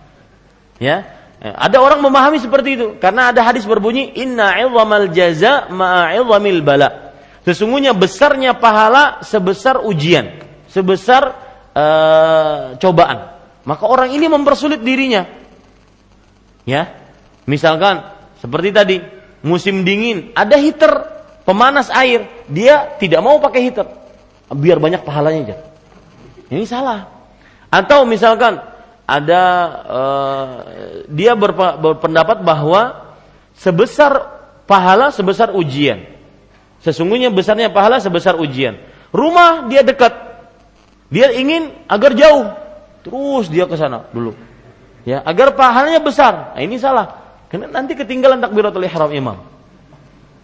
ya. 0.79 1.19
Ada 1.41 1.81
orang 1.81 2.05
memahami 2.05 2.37
seperti 2.37 2.77
itu 2.77 2.87
karena 3.01 3.33
ada 3.33 3.41
hadis 3.41 3.65
berbunyi 3.65 4.13
inna 4.13 4.61
ilzamal 4.61 5.09
jaza 5.09 5.73
ma'ilzamil 5.73 6.61
bala 6.61 7.10
sesungguhnya 7.47 7.97
besarnya 7.97 8.57
pahala 8.59 9.25
sebesar 9.25 9.81
ujian 9.85 10.51
sebesar 10.71 11.23
uh, 11.75 12.79
cobaan. 12.79 13.19
Maka 13.67 13.85
orang 13.85 14.15
ini 14.15 14.31
mempersulit 14.31 14.81
dirinya. 14.81 15.27
Ya. 16.65 16.97
Misalkan 17.45 18.07
seperti 18.39 18.71
tadi, 18.71 18.97
musim 19.43 19.83
dingin, 19.83 20.31
ada 20.39 20.55
heater 20.57 20.93
pemanas 21.43 21.91
air, 21.91 22.47
dia 22.47 22.95
tidak 22.97 23.21
mau 23.21 23.43
pakai 23.43 23.61
heater. 23.67 23.87
Biar 24.55 24.79
banyak 24.79 25.03
pahalanya 25.03 25.41
aja. 25.51 25.57
Ini 26.51 26.65
salah. 26.67 27.07
Atau 27.71 28.07
misalkan 28.07 28.59
ada 29.07 29.43
uh, 29.87 30.51
dia 31.11 31.35
berpendapat 31.35 32.43
bahwa 32.43 33.15
sebesar 33.55 34.39
pahala 34.67 35.11
sebesar 35.15 35.55
ujian. 35.55 36.10
Sesungguhnya 36.81 37.29
besarnya 37.29 37.69
pahala 37.69 38.01
sebesar 38.01 38.41
ujian. 38.41 38.81
Rumah 39.13 39.69
dia 39.69 39.85
dekat, 39.85 40.13
dia 41.13 41.29
ingin 41.35 41.73
agar 41.91 42.17
jauh. 42.17 42.47
Terus 43.05 43.49
dia 43.49 43.65
ke 43.69 43.77
sana 43.77 44.09
dulu. 44.13 44.37
Ya, 45.05 45.25
agar 45.25 45.57
pahalanya 45.57 46.01
besar. 46.01 46.53
Nah, 46.57 46.61
ini 46.61 46.77
salah. 46.77 47.21
Karena 47.49 47.73
nanti 47.73 47.97
ketinggalan 47.97 48.41
takbiratul 48.41 48.85
ihram 48.85 49.11
imam. 49.11 49.39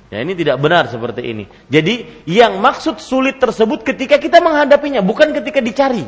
Ya, 0.09 0.23
ini 0.23 0.33
tidak 0.39 0.63
benar 0.63 0.89
seperti 0.89 1.23
ini. 1.23 1.45
Jadi, 1.69 2.25
yang 2.31 2.63
maksud 2.63 3.03
sulit 3.03 3.37
tersebut 3.37 3.85
ketika 3.85 4.17
kita 4.17 4.41
menghadapinya, 4.41 5.05
bukan 5.05 5.35
ketika 5.37 5.61
dicari. 5.61 6.07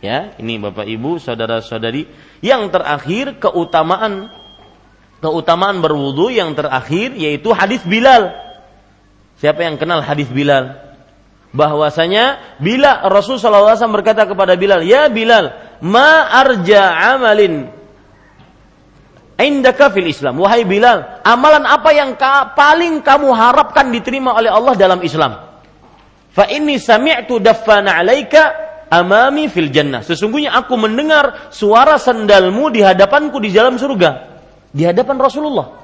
Ya, 0.00 0.36
ini 0.36 0.60
Bapak 0.60 0.84
Ibu, 0.84 1.16
saudara-saudari, 1.16 2.08
yang 2.44 2.68
terakhir 2.68 3.40
keutamaan 3.40 4.28
keutamaan 5.24 5.80
berwudu 5.80 6.28
yang 6.28 6.52
terakhir 6.52 7.16
yaitu 7.16 7.56
hadis 7.56 7.80
Bilal. 7.88 8.36
Siapa 9.44 9.60
yang 9.60 9.76
kenal 9.76 10.00
hadis 10.00 10.32
Bilal? 10.32 10.84
bahwasanya 11.54 12.58
bila 12.58 13.06
Rasul 13.06 13.38
SAW 13.38 13.78
berkata 13.94 14.26
kepada 14.26 14.58
Bilal, 14.58 14.82
"Ya 14.82 15.06
Bilal, 15.06 15.78
ma 15.78 16.26
arja 16.34 17.14
amalin 17.14 17.70
indaka 19.38 19.94
fil 19.94 20.10
Islam." 20.10 20.42
Wahai 20.42 20.66
Bilal, 20.66 21.22
amalan 21.22 21.62
apa 21.62 21.94
yang 21.94 22.18
ka, 22.18 22.52
paling 22.58 23.00
kamu 23.06 23.30
harapkan 23.30 23.94
diterima 23.94 24.34
oleh 24.34 24.50
Allah 24.50 24.74
dalam 24.74 24.98
Islam? 25.06 25.38
Fa 26.34 26.50
inni 26.50 26.82
sami'tu 26.82 27.38
daffana 27.38 28.02
'alaika 28.02 28.42
amami 28.90 29.46
fil 29.46 29.70
jannah. 29.70 30.02
Sesungguhnya 30.02 30.58
aku 30.58 30.74
mendengar 30.74 31.54
suara 31.54 32.02
sandalmu 32.02 32.74
di 32.74 32.82
hadapanku 32.82 33.38
di 33.38 33.54
dalam 33.54 33.78
surga. 33.78 34.34
Di 34.74 34.82
hadapan 34.90 35.22
Rasulullah. 35.22 35.83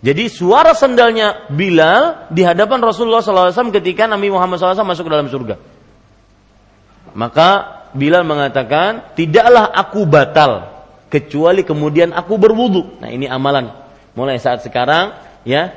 Jadi 0.00 0.32
suara 0.32 0.72
sandalnya 0.72 1.52
Bilal 1.52 2.32
di 2.32 2.40
hadapan 2.40 2.80
Rasulullah 2.80 3.20
SAW 3.20 3.68
ketika 3.68 4.08
Nabi 4.08 4.32
Muhammad 4.32 4.56
SAW 4.56 4.88
masuk 4.88 5.06
ke 5.08 5.12
dalam 5.12 5.28
surga. 5.28 5.60
Maka 7.12 7.48
Bilal 7.92 8.24
mengatakan, 8.24 9.12
tidaklah 9.12 9.68
aku 9.68 10.08
batal 10.08 10.72
kecuali 11.12 11.66
kemudian 11.68 12.16
aku 12.16 12.40
berwudu. 12.40 13.02
Nah 13.02 13.12
ini 13.12 13.28
amalan. 13.28 13.76
Mulai 14.16 14.40
saat 14.40 14.64
sekarang 14.64 15.12
ya 15.44 15.76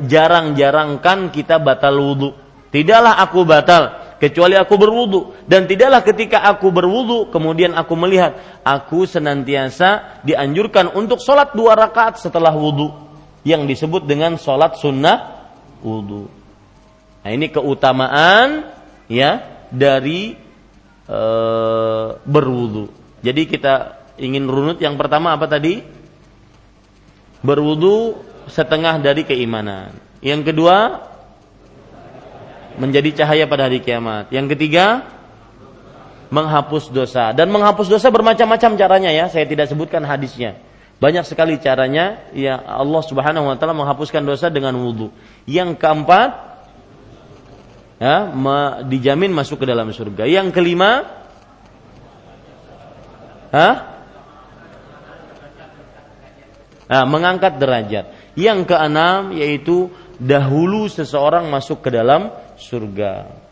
jarang-jarangkan 0.00 1.28
kita 1.28 1.60
batal 1.60 2.00
wudu. 2.00 2.32
Tidaklah 2.72 3.20
aku 3.20 3.44
batal 3.44 4.16
kecuali 4.24 4.56
aku 4.56 4.74
berwudu 4.80 5.20
dan 5.44 5.68
tidaklah 5.68 6.00
ketika 6.00 6.48
aku 6.48 6.72
berwudu 6.72 7.28
kemudian 7.28 7.76
aku 7.76 7.92
melihat 7.92 8.40
aku 8.64 9.04
senantiasa 9.04 10.22
dianjurkan 10.24 10.96
untuk 10.96 11.20
sholat 11.20 11.52
dua 11.52 11.76
rakaat 11.76 12.16
setelah 12.16 12.54
wudu 12.56 12.88
yang 13.44 13.68
disebut 13.68 14.08
dengan 14.08 14.40
sholat 14.40 14.80
sunnah 14.80 15.48
wudu. 15.84 16.26
Nah 17.24 17.30
ini 17.30 17.52
keutamaan 17.52 18.72
ya 19.08 19.44
dari 19.68 20.36
e, 21.04 21.20
berwudu. 22.24 22.88
Jadi 23.20 23.42
kita 23.48 24.04
ingin 24.16 24.48
runut 24.48 24.80
yang 24.80 24.96
pertama 24.96 25.36
apa 25.36 25.44
tadi? 25.44 25.84
Berwudu 27.44 28.16
setengah 28.48 29.00
dari 29.00 29.28
keimanan. 29.28 29.92
Yang 30.24 30.52
kedua 30.52 31.04
menjadi 32.80 33.24
cahaya 33.24 33.44
pada 33.44 33.68
hari 33.68 33.84
kiamat. 33.84 34.32
Yang 34.32 34.56
ketiga, 34.56 35.04
menghapus 36.32 36.90
dosa 36.90 37.30
dan 37.30 37.52
menghapus 37.52 37.86
dosa 37.86 38.08
bermacam-macam 38.08 38.70
caranya 38.80 39.10
ya. 39.12 39.28
Saya 39.28 39.44
tidak 39.44 39.68
sebutkan 39.68 40.02
hadisnya. 40.02 40.56
Banyak 41.04 41.28
sekali 41.28 41.60
caranya 41.60 42.32
ya 42.32 42.56
Allah 42.56 43.02
Subhanahu 43.04 43.52
wa 43.52 43.60
taala 43.60 43.76
menghapuskan 43.76 44.24
dosa 44.24 44.48
dengan 44.48 44.72
wudhu. 44.72 45.12
Yang 45.44 45.76
keempat 45.76 46.32
ya, 48.00 48.32
dijamin 48.88 49.28
masuk 49.36 49.60
ke 49.60 49.66
dalam 49.68 49.92
surga. 49.92 50.24
Yang 50.24 50.56
kelima 50.56 51.04
Hah? 53.52 53.76
Nah, 56.88 57.04
mengangkat 57.04 57.60
derajat. 57.60 58.32
Yang 58.32 58.64
keenam 58.72 59.36
yaitu 59.36 59.92
dahulu 60.16 60.88
seseorang 60.88 61.52
masuk 61.52 61.84
ke 61.84 61.92
dalam 61.92 62.32
surga. 62.56 63.44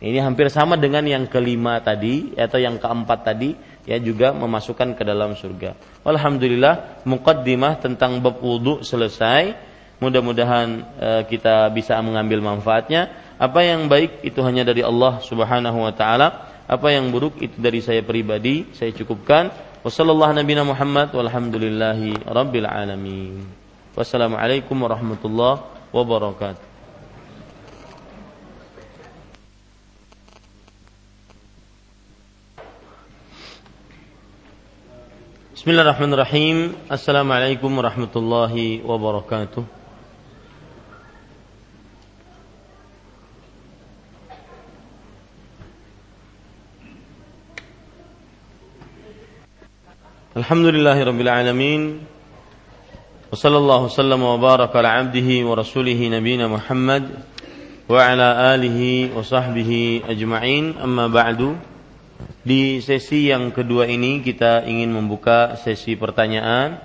Ini 0.00 0.22
hampir 0.24 0.48
sama 0.48 0.80
dengan 0.80 1.04
yang 1.04 1.28
kelima 1.28 1.76
tadi 1.82 2.32
atau 2.38 2.56
yang 2.56 2.80
keempat 2.80 3.20
tadi 3.20 3.52
ya 3.88 3.96
juga 4.00 4.32
memasukkan 4.36 4.96
ke 4.96 5.02
dalam 5.04 5.36
surga. 5.36 5.76
Alhamdulillah 6.04 7.04
mukaddimah 7.08 7.80
tentang 7.80 8.20
bab 8.20 8.40
wudu 8.40 8.84
selesai. 8.84 9.68
Mudah-mudahan 10.00 10.68
e, 10.96 11.08
kita 11.28 11.68
bisa 11.72 12.00
mengambil 12.00 12.40
manfaatnya. 12.40 13.34
Apa 13.36 13.60
yang 13.64 13.84
baik 13.88 14.24
itu 14.24 14.40
hanya 14.40 14.64
dari 14.64 14.80
Allah 14.80 15.20
Subhanahu 15.20 15.84
wa 15.84 15.92
taala. 15.92 16.48
Apa 16.64 16.92
yang 16.92 17.12
buruk 17.12 17.36
itu 17.40 17.60
dari 17.60 17.84
saya 17.84 18.00
pribadi. 18.00 18.72
Saya 18.72 18.96
cukupkan. 18.96 19.52
Wassalamualaikum 23.96 24.76
warahmatullahi 24.76 25.60
wabarakatuh. 25.92 26.69
بسم 35.60 35.70
الله 35.76 35.82
الرحمن 35.82 36.12
الرحيم 36.14 36.56
السلام 36.92 37.32
عليكم 37.32 37.78
ورحمة 37.78 38.14
الله 38.16 38.80
وبركاته 38.80 39.64
الحمد 50.36 50.66
لله 50.66 51.04
رب 51.04 51.20
العالمين 51.20 52.00
وصلى 53.32 53.58
الله 53.58 53.80
وسلم 53.84 54.22
وبارك 54.22 54.76
على 54.76 54.88
عبده 54.88 55.28
ورسوله 55.44 56.08
نبينا 56.08 56.48
محمد 56.48 57.04
وعلى 57.88 58.28
آله 58.56 58.80
وصحبه 59.12 60.00
أجمعين 60.08 60.74
أما 60.80 61.06
بعد 61.06 61.56
Di 62.40 62.80
sesi 62.80 63.28
yang 63.28 63.52
kedua 63.52 63.84
ini 63.84 64.24
kita 64.24 64.64
ingin 64.64 64.90
membuka 64.96 65.60
sesi 65.60 65.92
pertanyaan 65.94 66.80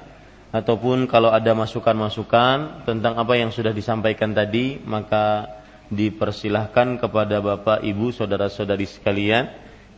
ataupun 0.51 1.07
kalau 1.07 1.31
ada 1.31 1.51
masukan-masukan 1.51 2.87
tentang 2.87 3.15
apa 3.15 3.39
yang 3.39 3.51
sudah 3.51 3.71
disampaikan 3.71 4.31
tadi 4.31 4.79
maka 4.83 5.47
dipersilahkan 5.91 6.97
kepada 6.99 7.39
Bapak 7.43 7.83
Ibu 7.83 8.11
saudara-saudari 8.11 8.87
sekalian 8.87 9.51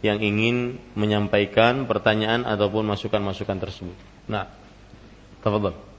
yang 0.06 0.22
ingin 0.22 0.78
menyampaikan 0.94 1.90
pertanyaan 1.90 2.46
ataupun 2.46 2.86
masukan-masukan 2.86 3.58
tersebut. 3.58 3.98
Nah, 4.30 4.46
tafadhol. 5.42 5.97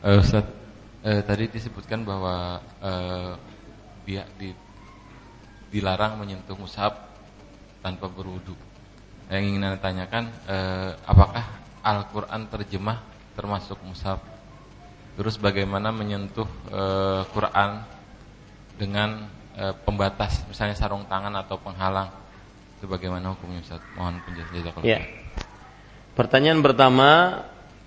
Uh, 0.00 0.16
Ustaz, 0.24 0.48
uh, 1.04 1.20
tadi 1.28 1.44
disebutkan 1.52 2.08
bahwa 2.08 2.56
uh, 2.80 3.36
dia 4.08 4.24
di, 4.40 4.56
dilarang 5.68 6.16
menyentuh 6.16 6.56
mushaf 6.56 6.96
tanpa 7.84 8.08
berwudu. 8.08 8.56
Yang 9.28 9.42
ingin 9.52 9.60
anda 9.60 9.76
tanyakan, 9.76 10.32
uh, 10.48 10.96
apakah 11.04 11.44
Al-Quran 11.84 12.48
terjemah 12.48 13.04
termasuk 13.36 13.76
mushaf? 13.84 14.24
Terus 15.20 15.36
bagaimana 15.36 15.92
menyentuh 15.92 16.48
uh, 16.72 17.28
Quran 17.36 17.84
dengan 18.80 19.28
uh, 19.60 19.76
pembatas, 19.84 20.48
misalnya 20.48 20.80
sarung 20.80 21.04
tangan 21.12 21.36
atau 21.44 21.60
penghalang? 21.60 22.08
Itu 22.80 22.88
bagaimana 22.88 23.36
hukumnya 23.36 23.60
Ustaz? 23.60 23.84
Mohon 24.00 24.24
penjelasan. 24.24 24.80
Ya. 24.80 25.04
Pertanyaan 26.16 26.64
pertama, 26.64 27.44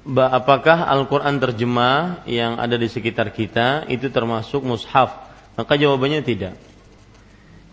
apakah 0.07 0.91
Al-Quran 0.91 1.39
terjemah 1.39 2.27
yang 2.27 2.59
ada 2.59 2.75
di 2.75 2.91
sekitar 2.91 3.31
kita 3.31 3.87
itu 3.87 4.11
termasuk 4.11 4.59
mushaf? 4.63 5.31
Maka 5.55 5.79
jawabannya 5.79 6.21
tidak. 6.25 6.59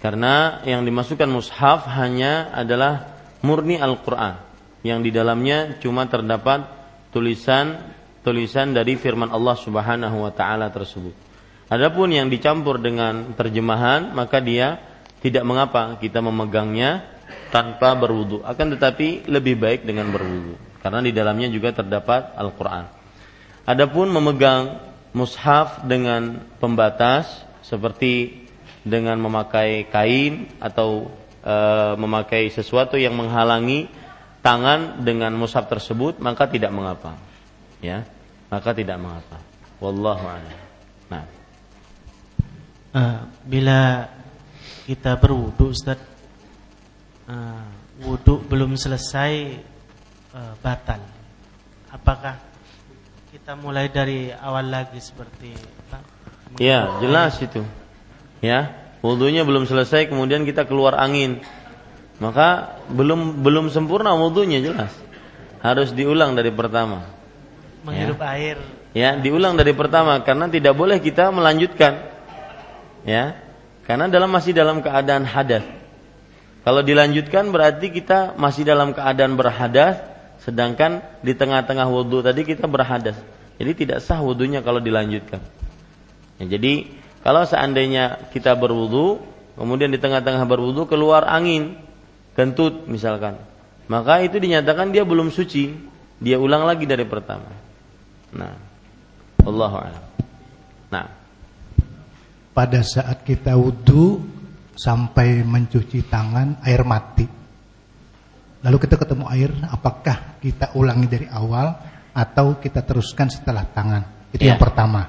Karena 0.00 0.64
yang 0.64 0.86
dimasukkan 0.86 1.28
mushaf 1.28 1.90
hanya 1.90 2.54
adalah 2.54 3.20
murni 3.42 3.76
Al-Quran. 3.76 4.38
Yang 4.80 4.98
di 5.04 5.10
dalamnya 5.12 5.58
cuma 5.82 6.08
terdapat 6.08 6.64
tulisan 7.12 7.92
tulisan 8.24 8.72
dari 8.72 8.96
firman 8.96 9.28
Allah 9.28 9.56
Subhanahu 9.58 10.24
wa 10.24 10.32
taala 10.32 10.72
tersebut. 10.72 11.12
Adapun 11.68 12.12
yang 12.12 12.32
dicampur 12.32 12.80
dengan 12.80 13.36
terjemahan 13.36 14.12
maka 14.16 14.40
dia 14.40 14.80
tidak 15.20 15.44
mengapa 15.44 16.00
kita 16.00 16.24
memegangnya 16.24 17.04
tanpa 17.52 17.92
berwudu. 17.92 18.40
Akan 18.40 18.72
tetapi 18.72 19.28
lebih 19.28 19.60
baik 19.60 19.84
dengan 19.84 20.08
berwudu 20.08 20.69
karena 20.80 21.00
di 21.04 21.12
dalamnya 21.12 21.48
juga 21.52 21.76
terdapat 21.76 22.34
Al-Qur'an. 22.36 22.88
Adapun 23.68 24.08
memegang 24.10 24.80
mushaf 25.12 25.84
dengan 25.84 26.42
pembatas 26.58 27.44
seperti 27.60 28.46
dengan 28.80 29.20
memakai 29.20 29.86
kain 29.92 30.48
atau 30.56 31.12
e, 31.44 31.56
memakai 32.00 32.48
sesuatu 32.48 32.96
yang 32.96 33.12
menghalangi 33.12 33.92
tangan 34.40 35.04
dengan 35.04 35.36
mushaf 35.36 35.68
tersebut 35.68 36.18
maka 36.18 36.48
tidak 36.48 36.72
mengapa. 36.72 37.20
Ya, 37.84 38.08
maka 38.48 38.72
tidak 38.72 38.96
mengapa. 38.96 39.40
Wallahu 39.80 40.24
a'lam. 40.24 40.58
Nah. 41.08 41.24
Uh, 42.90 43.22
bila 43.46 44.10
kita 44.82 45.14
berwudu 45.14 45.70
Ustaz 45.70 46.02
uh, 47.30 47.62
wudu 48.02 48.42
belum 48.42 48.74
selesai 48.74 49.62
uh, 50.34 50.54
batal. 50.62 51.00
Apakah 51.90 52.38
kita 53.34 53.58
mulai 53.58 53.90
dari 53.90 54.30
awal 54.30 54.70
lagi 54.70 54.98
seperti 55.02 55.54
apa? 55.54 55.98
Ya, 56.58 56.98
jelas 56.98 57.38
itu. 57.38 57.62
Ya, 58.42 58.74
wudhunya 59.02 59.46
belum 59.46 59.66
selesai 59.66 60.10
kemudian 60.10 60.42
kita 60.46 60.66
keluar 60.66 60.98
angin. 60.98 61.42
Maka 62.20 62.78
belum 62.92 63.40
belum 63.40 63.72
sempurna 63.72 64.12
wudhunya 64.18 64.60
jelas. 64.60 64.92
Harus 65.60 65.92
diulang 65.92 66.34
dari 66.34 66.50
pertama. 66.50 67.06
Menghirup 67.84 68.20
ya. 68.20 68.28
air. 68.36 68.56
Ya, 68.90 69.10
diulang 69.14 69.54
dari 69.54 69.70
pertama 69.70 70.18
karena 70.26 70.50
tidak 70.50 70.74
boleh 70.74 70.98
kita 70.98 71.30
melanjutkan. 71.30 72.10
Ya. 73.06 73.38
Karena 73.86 74.06
dalam 74.06 74.30
masih 74.30 74.54
dalam 74.54 74.82
keadaan 74.82 75.26
hadas. 75.26 75.66
Kalau 76.60 76.84
dilanjutkan 76.84 77.48
berarti 77.50 77.88
kita 77.88 78.36
masih 78.36 78.68
dalam 78.68 78.92
keadaan 78.92 79.34
berhadas 79.34 79.98
Sedangkan 80.40 81.04
di 81.20 81.36
tengah-tengah 81.36 81.86
wudhu 81.88 82.24
tadi 82.24 82.48
kita 82.48 82.64
berhadas. 82.64 83.16
Jadi 83.60 83.84
tidak 83.84 83.98
sah 84.00 84.24
wudhunya 84.24 84.64
kalau 84.64 84.80
dilanjutkan. 84.80 85.40
Ya, 86.40 86.56
jadi 86.56 86.88
kalau 87.20 87.44
seandainya 87.44 88.32
kita 88.32 88.56
berwudhu, 88.56 89.20
kemudian 89.60 89.92
di 89.92 90.00
tengah-tengah 90.00 90.48
berwudhu 90.48 90.88
keluar 90.88 91.28
angin, 91.28 91.76
kentut 92.32 92.88
misalkan, 92.88 93.36
maka 93.84 94.24
itu 94.24 94.40
dinyatakan 94.40 94.88
dia 94.88 95.04
belum 95.04 95.28
suci, 95.28 95.76
dia 96.16 96.40
ulang 96.40 96.64
lagi 96.64 96.88
dari 96.88 97.04
pertama. 97.04 97.52
Nah, 98.32 98.56
Allah 99.44 99.72
a'lam. 99.76 100.04
Nah, 100.88 101.06
pada 102.56 102.80
saat 102.80 103.20
kita 103.28 103.60
wudhu 103.60 104.24
sampai 104.80 105.44
mencuci 105.44 106.08
tangan 106.08 106.64
air 106.64 106.80
mati. 106.88 107.39
Lalu 108.60 108.76
kita 108.76 109.00
ketemu 109.00 109.24
air, 109.32 109.50
apakah 109.72 110.36
kita 110.40 110.76
ulangi 110.76 111.08
dari 111.08 111.26
awal 111.32 111.72
atau 112.12 112.60
kita 112.60 112.84
teruskan 112.84 113.32
setelah 113.32 113.64
tangan? 113.64 114.30
Itu 114.30 114.44
yeah. 114.44 114.54
yang 114.54 114.60
pertama. 114.60 115.02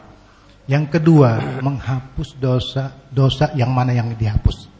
Yang 0.71 0.85
kedua, 0.99 1.59
menghapus 1.59 2.39
dosa 2.39 2.95
dosa 3.11 3.51
yang 3.59 3.75
mana 3.75 3.91
yang 3.91 4.15
dihapus. 4.15 4.71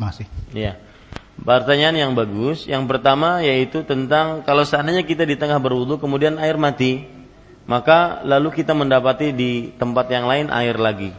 Kasih. 0.00 0.28
Iya. 0.56 0.80
Pertanyaan 1.40 1.96
yang 2.08 2.12
bagus. 2.16 2.64
Yang 2.64 2.88
pertama 2.88 3.44
yaitu 3.44 3.84
tentang 3.84 4.40
kalau 4.48 4.64
seandainya 4.64 5.04
kita 5.04 5.28
di 5.28 5.36
tengah 5.36 5.60
berwudu 5.60 6.00
kemudian 6.00 6.40
air 6.40 6.56
mati, 6.56 7.04
maka 7.68 8.24
lalu 8.24 8.50
kita 8.60 8.72
mendapati 8.72 9.36
di 9.36 9.72
tempat 9.76 10.08
yang 10.08 10.24
lain 10.24 10.48
air 10.48 10.80
lagi. 10.80 11.12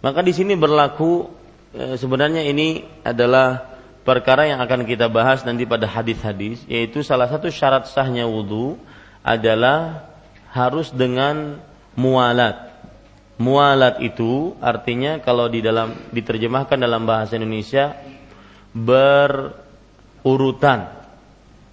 Maka 0.00 0.24
di 0.24 0.32
sini 0.34 0.58
berlaku 0.58 1.28
e, 1.72 1.94
sebenarnya 1.94 2.42
ini 2.42 2.82
adalah 3.06 3.71
perkara 4.02 4.50
yang 4.50 4.58
akan 4.62 4.86
kita 4.86 5.06
bahas 5.06 5.46
nanti 5.46 5.66
pada 5.66 5.86
hadis-hadis 5.86 6.62
yaitu 6.66 7.00
salah 7.06 7.30
satu 7.30 7.50
syarat 7.50 7.86
sahnya 7.90 8.26
wudu 8.26 8.78
adalah 9.22 10.10
harus 10.50 10.90
dengan 10.90 11.62
mualat 11.94 12.72
Mualat 13.40 14.04
itu 14.04 14.52
artinya 14.60 15.16
kalau 15.24 15.48
di 15.48 15.64
dalam 15.64 15.96
diterjemahkan 16.12 16.76
dalam 16.76 17.08
bahasa 17.08 17.40
Indonesia 17.40 17.96
berurutan. 18.76 19.48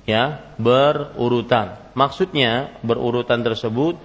Ya, 0.08 0.42
berurutan. 0.56 1.76
Maksudnya 1.94 2.80
berurutan 2.82 3.44
tersebut 3.44 4.00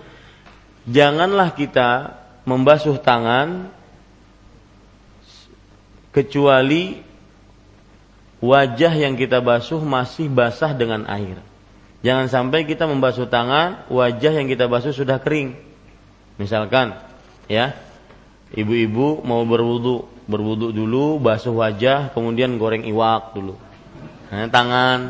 janganlah 0.85 1.55
kita 1.55 2.21
membasuh 2.45 2.99
tangan 3.01 3.71
kecuali 6.11 7.01
wajah 8.45 8.93
yang 8.93 9.17
kita 9.17 9.41
basuh 9.41 9.81
masih 9.81 10.29
basah 10.29 10.77
dengan 10.77 11.09
air. 11.09 11.41
Jangan 12.05 12.29
sampai 12.29 12.69
kita 12.69 12.85
membasuh 12.85 13.25
tangan, 13.25 13.89
wajah 13.89 14.33
yang 14.37 14.45
kita 14.45 14.69
basuh 14.69 14.93
sudah 14.93 15.17
kering. 15.17 15.57
Misalkan 16.37 16.93
ya 17.49 17.73
ibu-ibu 18.53 19.25
mau 19.25 19.41
berwudu 19.49 20.05
berwudu 20.29 20.73
dulu 20.73 21.17
basuh 21.21 21.57
wajah 21.57 22.13
kemudian 22.13 22.61
goreng 22.61 22.85
iwak 22.85 23.33
dulu. 23.33 23.57
Nah, 24.29 24.51
tangan. 24.53 25.01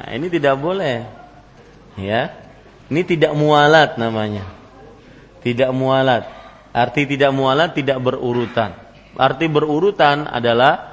Nah, 0.00 0.08
ini 0.16 0.26
tidak 0.32 0.56
boleh 0.56 1.04
ya. 2.00 2.32
Ini 2.88 3.02
tidak 3.04 3.36
mualat 3.36 4.00
namanya. 4.00 4.48
Tidak 5.44 5.70
mualat. 5.76 6.26
Arti 6.70 7.04
tidak 7.04 7.30
mualat 7.36 7.76
tidak 7.76 8.00
berurutan. 8.00 8.74
Arti 9.18 9.46
berurutan 9.50 10.24
adalah 10.24 10.89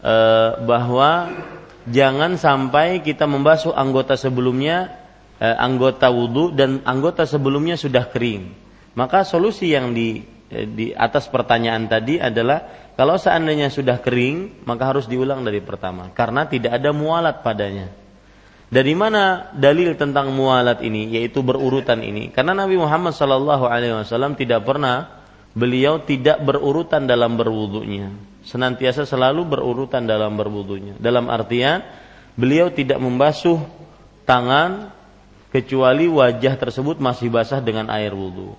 e, 0.00 0.16
bahwa 0.64 1.30
jangan 1.88 2.36
sampai 2.40 3.04
kita 3.04 3.24
membasuh 3.28 3.72
anggota 3.76 4.16
sebelumnya 4.16 4.90
e, 5.36 5.46
anggota 5.46 6.08
wudhu 6.10 6.52
dan 6.56 6.84
anggota 6.84 7.24
sebelumnya 7.24 7.76
sudah 7.76 8.08
kering 8.08 8.60
maka 8.98 9.22
solusi 9.22 9.70
yang 9.70 9.94
di 9.94 10.18
eh, 10.50 10.66
di 10.66 10.90
atas 10.90 11.30
pertanyaan 11.30 11.86
tadi 11.86 12.18
adalah 12.18 12.90
kalau 12.98 13.16
seandainya 13.16 13.70
sudah 13.70 14.02
kering 14.02 14.66
maka 14.66 14.90
harus 14.90 15.06
diulang 15.06 15.46
dari 15.46 15.62
pertama 15.62 16.10
karena 16.10 16.46
tidak 16.50 16.76
ada 16.76 16.90
mualat 16.90 17.40
padanya. 17.46 17.88
Dari 18.70 18.94
mana 18.94 19.50
dalil 19.50 19.98
tentang 19.98 20.30
mualat 20.30 20.78
ini 20.86 21.10
yaitu 21.10 21.42
berurutan 21.42 22.06
ini? 22.06 22.30
Karena 22.30 22.54
Nabi 22.54 22.78
Muhammad 22.78 23.18
Shallallahu 23.18 23.66
alaihi 23.66 23.98
wasallam 23.98 24.38
tidak 24.38 24.62
pernah 24.62 25.26
beliau 25.58 26.06
tidak 26.06 26.38
berurutan 26.46 27.02
dalam 27.02 27.34
berwudunya. 27.34 28.14
Senantiasa 28.40 29.04
selalu 29.04 29.44
berurutan 29.44 30.08
dalam 30.08 30.34
berwudunya. 30.34 30.96
Dalam 30.96 31.28
artian 31.28 31.84
beliau 32.38 32.72
tidak 32.72 32.96
membasuh 32.96 33.60
tangan 34.24 34.94
kecuali 35.50 36.06
wajah 36.06 36.54
tersebut 36.54 37.02
masih 37.02 37.28
basah 37.28 37.58
dengan 37.58 37.90
air 37.90 38.14
wudhu 38.14 38.54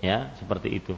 ya 0.00 0.32
seperti 0.40 0.82
itu. 0.82 0.94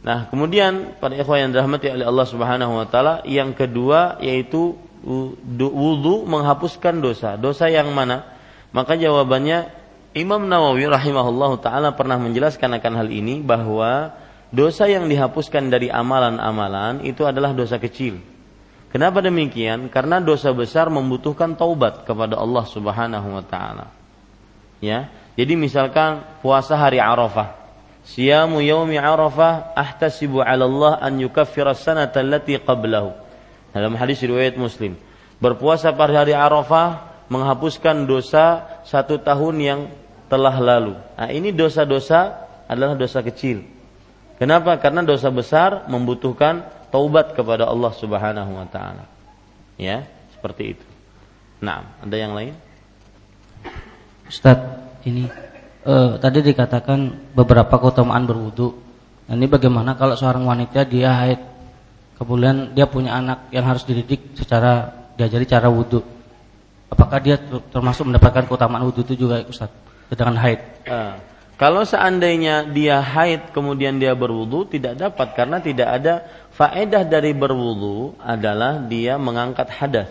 Nah 0.00 0.30
kemudian 0.32 0.96
pada 0.96 1.18
ikhwan 1.18 1.44
yang 1.44 1.50
dirahmati 1.52 1.92
oleh 1.92 2.06
Allah 2.06 2.26
Subhanahu 2.26 2.72
wa 2.80 2.86
taala 2.88 3.20
yang 3.28 3.52
kedua 3.52 4.16
yaitu 4.24 4.78
wudhu 5.04 6.24
menghapuskan 6.24 7.02
dosa. 7.02 7.36
Dosa 7.36 7.68
yang 7.68 7.92
mana? 7.92 8.24
Maka 8.70 8.94
jawabannya 8.94 9.68
Imam 10.14 10.46
Nawawi 10.46 10.88
rahimahullah 10.88 11.52
taala 11.60 11.88
pernah 11.98 12.16
menjelaskan 12.16 12.80
akan 12.80 12.92
hal 13.04 13.08
ini 13.10 13.42
bahwa 13.42 14.14
dosa 14.50 14.90
yang 14.90 15.06
dihapuskan 15.06 15.70
dari 15.70 15.88
amalan-amalan 15.90 17.06
itu 17.06 17.22
adalah 17.26 17.54
dosa 17.54 17.78
kecil. 17.78 18.18
Kenapa 18.90 19.22
demikian? 19.22 19.86
Karena 19.86 20.18
dosa 20.18 20.50
besar 20.50 20.90
membutuhkan 20.90 21.54
taubat 21.54 22.02
kepada 22.02 22.34
Allah 22.34 22.66
Subhanahu 22.66 23.38
wa 23.38 23.44
taala. 23.46 23.86
Ya. 24.82 25.06
Jadi 25.38 25.54
misalkan 25.54 26.26
puasa 26.42 26.74
hari 26.74 26.98
Arafah. 26.98 27.54
Siyamu 28.02 28.58
yaumi 28.58 28.98
Arafah 28.98 29.70
ahtasibu 29.78 30.42
'ala 30.42 30.66
Allah 30.66 30.92
an 30.98 31.22
yukaffira 31.22 31.70
sanata 31.70 32.18
allati 32.18 32.58
qablahu. 32.58 33.14
Dalam 33.70 33.94
hadis 33.94 34.18
riwayat 34.26 34.58
Muslim. 34.58 34.98
Berpuasa 35.38 35.94
pada 35.94 36.26
hari 36.26 36.34
Arafah 36.34 37.06
menghapuskan 37.30 38.10
dosa 38.10 38.66
satu 38.82 39.22
tahun 39.22 39.56
yang 39.62 39.80
telah 40.26 40.58
lalu. 40.58 40.98
Nah, 41.14 41.30
ini 41.30 41.54
dosa-dosa 41.54 42.50
adalah 42.66 42.98
dosa 42.98 43.22
kecil. 43.22 43.79
Kenapa? 44.40 44.80
Karena 44.80 45.04
dosa 45.04 45.28
besar 45.28 45.84
membutuhkan 45.84 46.64
taubat 46.88 47.36
kepada 47.36 47.68
Allah 47.68 47.92
Subhanahu 47.92 48.56
wa 48.56 48.64
taala. 48.72 49.04
Ya, 49.76 50.08
seperti 50.32 50.72
itu. 50.72 50.86
Nah, 51.60 51.84
ada 52.00 52.16
yang 52.16 52.32
lain? 52.32 52.56
Ustaz, 54.24 54.56
ini 55.04 55.28
uh, 55.84 56.16
tadi 56.16 56.40
dikatakan 56.40 57.32
beberapa 57.36 57.76
keutamaan 57.76 58.24
berwudu. 58.24 58.80
Nah, 59.28 59.36
ini 59.36 59.44
bagaimana 59.44 59.92
kalau 59.92 60.16
seorang 60.16 60.48
wanita 60.48 60.88
dia 60.88 61.12
haid, 61.20 61.40
kemudian 62.16 62.72
dia 62.72 62.88
punya 62.88 63.20
anak 63.20 63.52
yang 63.52 63.68
harus 63.68 63.84
dididik 63.84 64.32
secara 64.40 64.88
diajari 65.20 65.44
cara 65.44 65.68
wudu. 65.68 66.00
Apakah 66.88 67.20
dia 67.20 67.36
termasuk 67.68 68.08
mendapatkan 68.08 68.48
keutamaan 68.48 68.88
wudu 68.88 69.04
itu 69.04 69.28
juga 69.28 69.44
Ustaz? 69.44 69.68
Sedangkan 70.08 70.40
haid. 70.40 70.60
Uh, 70.88 71.12
kalau 71.60 71.84
seandainya 71.84 72.64
dia 72.72 73.04
haid 73.04 73.52
kemudian 73.52 74.00
dia 74.00 74.16
berwudu 74.16 74.64
tidak 74.64 74.96
dapat 74.96 75.28
karena 75.36 75.60
tidak 75.60 75.88
ada 75.92 76.14
faedah 76.56 77.04
dari 77.04 77.36
berwudu 77.36 78.16
adalah 78.16 78.80
dia 78.80 79.20
mengangkat 79.20 79.68
hadas. 79.68 80.08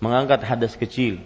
Mengangkat 0.00 0.44
hadas 0.44 0.76
kecil, 0.76 1.20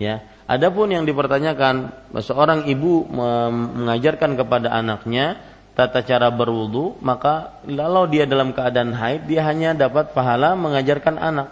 ya 0.00 0.20
Adapun 0.44 0.92
yang 0.92 1.08
dipertanyakan 1.08 1.88
seorang 2.20 2.68
ibu 2.68 3.08
mengajarkan 3.08 4.36
kepada 4.36 4.76
anaknya 4.76 5.40
tata 5.72 6.04
cara 6.04 6.28
berwudu, 6.28 7.00
maka 7.00 7.64
kalau 7.64 8.04
dia 8.04 8.28
dalam 8.28 8.52
keadaan 8.52 8.92
haid 8.92 9.24
dia 9.24 9.40
hanya 9.48 9.72
dapat 9.72 10.12
pahala 10.12 10.52
mengajarkan 10.52 11.16
anak. 11.16 11.48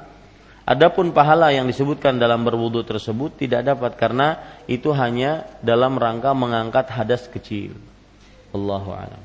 Adapun 0.63 1.11
pahala 1.11 1.51
yang 1.51 1.67
disebutkan 1.67 2.23
dalam 2.23 2.47
berwudu 2.47 2.87
tersebut 2.87 3.35
tidak 3.35 3.67
dapat 3.67 3.99
karena 3.99 4.39
itu 4.71 4.95
hanya 4.95 5.51
dalam 5.59 5.99
rangka 5.99 6.31
mengangkat 6.39 6.87
hadas 6.87 7.27
kecil. 7.27 7.75
Allahu 8.55 8.95
a'lam. 8.95 9.23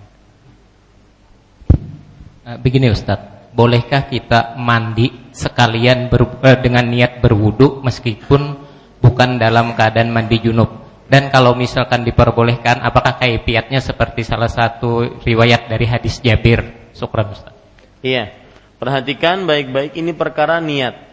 Eh, 2.47 2.57
begini 2.57 2.89
Ustadz, 2.89 3.53
bolehkah 3.53 4.09
kita 4.09 4.57
mandi 4.57 5.13
sekalian 5.29 6.09
ber, 6.09 6.41
eh, 6.41 6.57
dengan 6.57 6.89
niat 6.89 7.21
berwudu 7.21 7.85
meskipun 7.85 8.57
bukan 8.97 9.37
dalam 9.37 9.77
keadaan 9.77 10.09
mandi 10.09 10.41
junub. 10.41 10.87
Dan 11.07 11.31
kalau 11.31 11.55
misalkan 11.55 12.03
diperbolehkan, 12.03 12.83
apakah 12.83 13.15
kaifiatnya 13.15 13.79
seperti 13.79 14.27
salah 14.27 14.51
satu 14.51 15.21
riwayat 15.23 15.71
dari 15.71 15.87
hadis 15.87 16.19
Jabir? 16.19 16.91
Syukran 16.91 17.31
Ustaz. 17.31 17.55
Iya. 18.03 18.33
Perhatikan 18.77 19.47
baik-baik 19.47 19.95
ini 19.95 20.11
perkara 20.11 20.59
niat. 20.59 21.06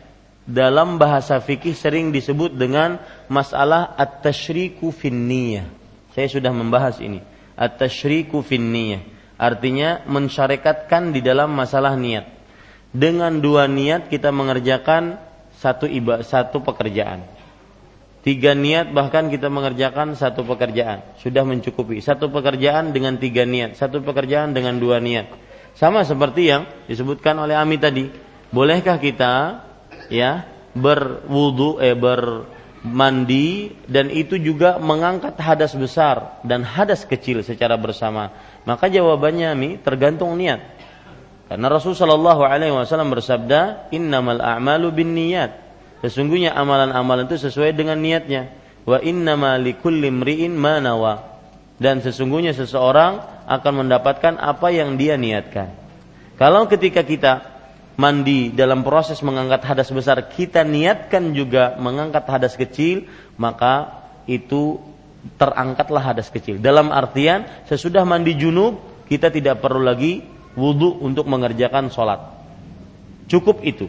Dalam 0.45 1.01
bahasa 1.01 1.41
fikih 1.41 1.73
sering 1.73 2.13
disebut 2.13 2.53
dengan 2.53 3.01
masalah 3.33 3.97
at-tasyriku 3.97 4.93
finniyah. 4.93 5.65
Saya 6.13 6.29
sudah 6.29 6.53
membahas 6.53 7.01
ini. 7.01 7.25
At-tasyriku 7.57 8.45
finniyah. 8.45 9.01
Artinya 9.41 10.05
mensyarikatkan 10.05 11.17
di 11.17 11.25
dalam 11.25 11.51
masalah 11.57 11.97
niat. 11.97 12.29
Dengan 12.93 13.41
dua 13.41 13.67
niat 13.67 14.13
kita 14.13 14.31
mengerjakan 14.31 15.19
satu 15.59 15.89
ibadah, 15.89 16.23
satu 16.23 16.63
pekerjaan 16.63 17.35
Tiga 18.25 18.57
niat 18.57 18.89
bahkan 18.97 19.29
kita 19.29 19.53
mengerjakan 19.53 20.17
satu 20.17 20.49
pekerjaan 20.49 21.05
sudah 21.21 21.45
mencukupi. 21.45 22.01
Satu 22.01 22.33
pekerjaan 22.33 22.89
dengan 22.97 23.21
tiga 23.21 23.45
niat, 23.45 23.77
satu 23.77 24.01
pekerjaan 24.01 24.57
dengan 24.57 24.81
dua 24.81 24.97
niat. 24.97 25.29
Sama 25.77 26.09
seperti 26.09 26.49
yang 26.49 26.65
disebutkan 26.89 27.37
oleh 27.37 27.53
Ami 27.53 27.77
tadi. 27.77 28.09
Bolehkah 28.49 28.97
kita 28.97 29.61
ya 30.11 30.45
berwudu 30.75 31.79
eh 31.79 31.95
bermandi 31.95 33.73
dan 33.87 34.11
itu 34.11 34.37
juga 34.41 34.77
mengangkat 34.83 35.39
hadas 35.39 35.73
besar 35.79 36.43
dan 36.43 36.67
hadas 36.67 37.07
kecil 37.07 37.41
secara 37.47 37.79
bersama? 37.79 38.33
Maka 38.65 38.89
jawabannya 38.89 39.47
Ami 39.53 39.71
tergantung 39.81 40.35
niat. 40.35 40.75
Karena 41.45 41.69
Rasulullah 41.69 42.35
SAW 42.35 43.13
bersabda, 43.13 43.93
"Innamal 43.93 44.41
a'malu 44.41 44.89
bin 44.91 45.13
niat." 45.13 45.65
Sesungguhnya 46.05 46.53
amalan-amalan 46.53 47.25
itu 47.29 47.49
sesuai 47.49 47.73
dengan 47.73 47.97
niatnya. 48.01 48.53
Wa 48.85 49.01
innama 49.01 49.57
likulli 49.57 50.13
imri'in 50.13 50.53
ma 50.53 50.77
nawa. 50.77 51.41
Dan 51.81 52.05
sesungguhnya 52.05 52.53
seseorang 52.53 53.45
akan 53.49 53.73
mendapatkan 53.85 54.37
apa 54.37 54.69
yang 54.69 55.01
dia 55.01 55.17
niatkan. 55.17 55.73
Kalau 56.37 56.69
ketika 56.69 57.01
kita 57.01 57.54
mandi 57.95 58.51
dalam 58.51 58.83
proses 58.83 59.23
mengangkat 59.23 59.63
hadas 59.63 59.91
besar 59.95 60.19
kita 60.27 60.67
niatkan 60.67 61.31
juga 61.31 61.79
mengangkat 61.79 62.27
hadas 62.27 62.55
kecil, 62.59 63.07
maka 63.39 64.03
itu 64.27 64.83
terangkatlah 65.39 66.13
hadas 66.13 66.29
kecil. 66.29 66.61
Dalam 66.61 66.91
artian 66.91 67.47
sesudah 67.71 68.05
mandi 68.05 68.37
junub 68.37 69.07
kita 69.09 69.31
tidak 69.31 69.63
perlu 69.63 69.81
lagi 69.81 70.25
wudhu 70.59 71.01
untuk 71.01 71.25
mengerjakan 71.31 71.89
sholat. 71.89 72.21
Cukup 73.31 73.65
itu. 73.65 73.89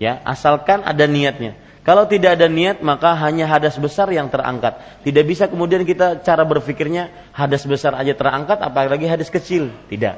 Ya 0.00 0.20
asalkan 0.26 0.84
ada 0.84 1.04
niatnya. 1.08 1.56
Kalau 1.80 2.04
tidak 2.04 2.36
ada 2.36 2.44
niat 2.44 2.84
maka 2.84 3.16
hanya 3.16 3.48
hadas 3.48 3.80
besar 3.80 4.12
yang 4.12 4.28
terangkat. 4.28 4.76
Tidak 5.00 5.24
bisa 5.24 5.48
kemudian 5.48 5.86
kita 5.88 6.20
cara 6.20 6.44
berpikirnya 6.44 7.32
hadas 7.32 7.64
besar 7.64 7.96
aja 7.96 8.12
terangkat 8.12 8.60
apalagi 8.60 9.08
hadas 9.08 9.32
kecil. 9.32 9.72
Tidak. 9.88 10.16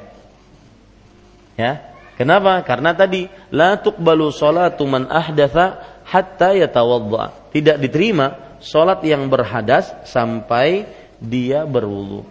Ya 1.55 1.92
kenapa? 2.19 2.61
Karena 2.65 2.93
tadi 2.93 3.25
la 3.53 3.77
tuqbalu 3.77 4.29
salatu 4.33 4.83
man 4.85 5.09
ahdatha 5.09 5.99
hatta 6.07 6.53
yatawadda. 6.53 7.53
Tidak 7.53 7.77
diterima 7.79 8.57
salat 8.63 9.03
yang 9.03 9.27
berhadas 9.27 9.91
sampai 10.07 10.87
dia 11.19 11.67
berwudu. 11.67 12.23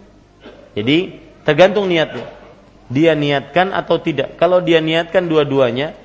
Jadi 0.73 1.21
tergantung 1.45 1.89
niatnya. 1.89 2.27
Dia 2.91 3.17
niatkan 3.17 3.73
atau 3.73 3.97
tidak. 3.97 4.37
Kalau 4.37 4.61
dia 4.61 4.83
niatkan 4.83 5.25
dua-duanya 5.25 5.97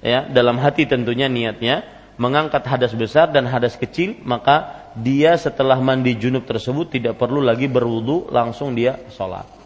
ya 0.00 0.24
dalam 0.28 0.56
hati 0.56 0.88
tentunya 0.88 1.28
niatnya 1.28 1.84
mengangkat 2.16 2.64
hadas 2.64 2.92
besar 2.96 3.28
dan 3.32 3.48
hadas 3.48 3.76
kecil 3.76 4.16
maka 4.24 4.88
dia 4.96 5.36
setelah 5.36 5.76
mandi 5.80 6.16
junub 6.16 6.44
tersebut 6.48 6.92
tidak 7.00 7.20
perlu 7.20 7.44
lagi 7.44 7.68
berwudu 7.68 8.32
langsung 8.32 8.72
dia 8.72 8.96
sholat 9.12 9.59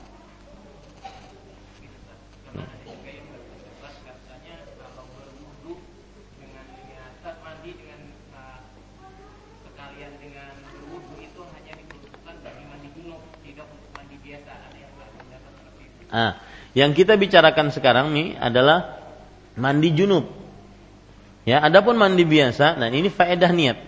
Ah, 16.15 16.39
yang 16.79 16.95
kita 16.95 17.19
bicarakan 17.19 17.75
sekarang 17.75 18.15
nih 18.15 18.39
adalah 18.39 19.03
mandi 19.59 19.91
junub. 19.91 20.31
Ya, 21.43 21.59
adapun 21.59 21.99
mandi 21.99 22.23
biasa, 22.23 22.79
nah 22.79 22.87
ini 22.87 23.11
faedah 23.11 23.51
niat. 23.51 23.79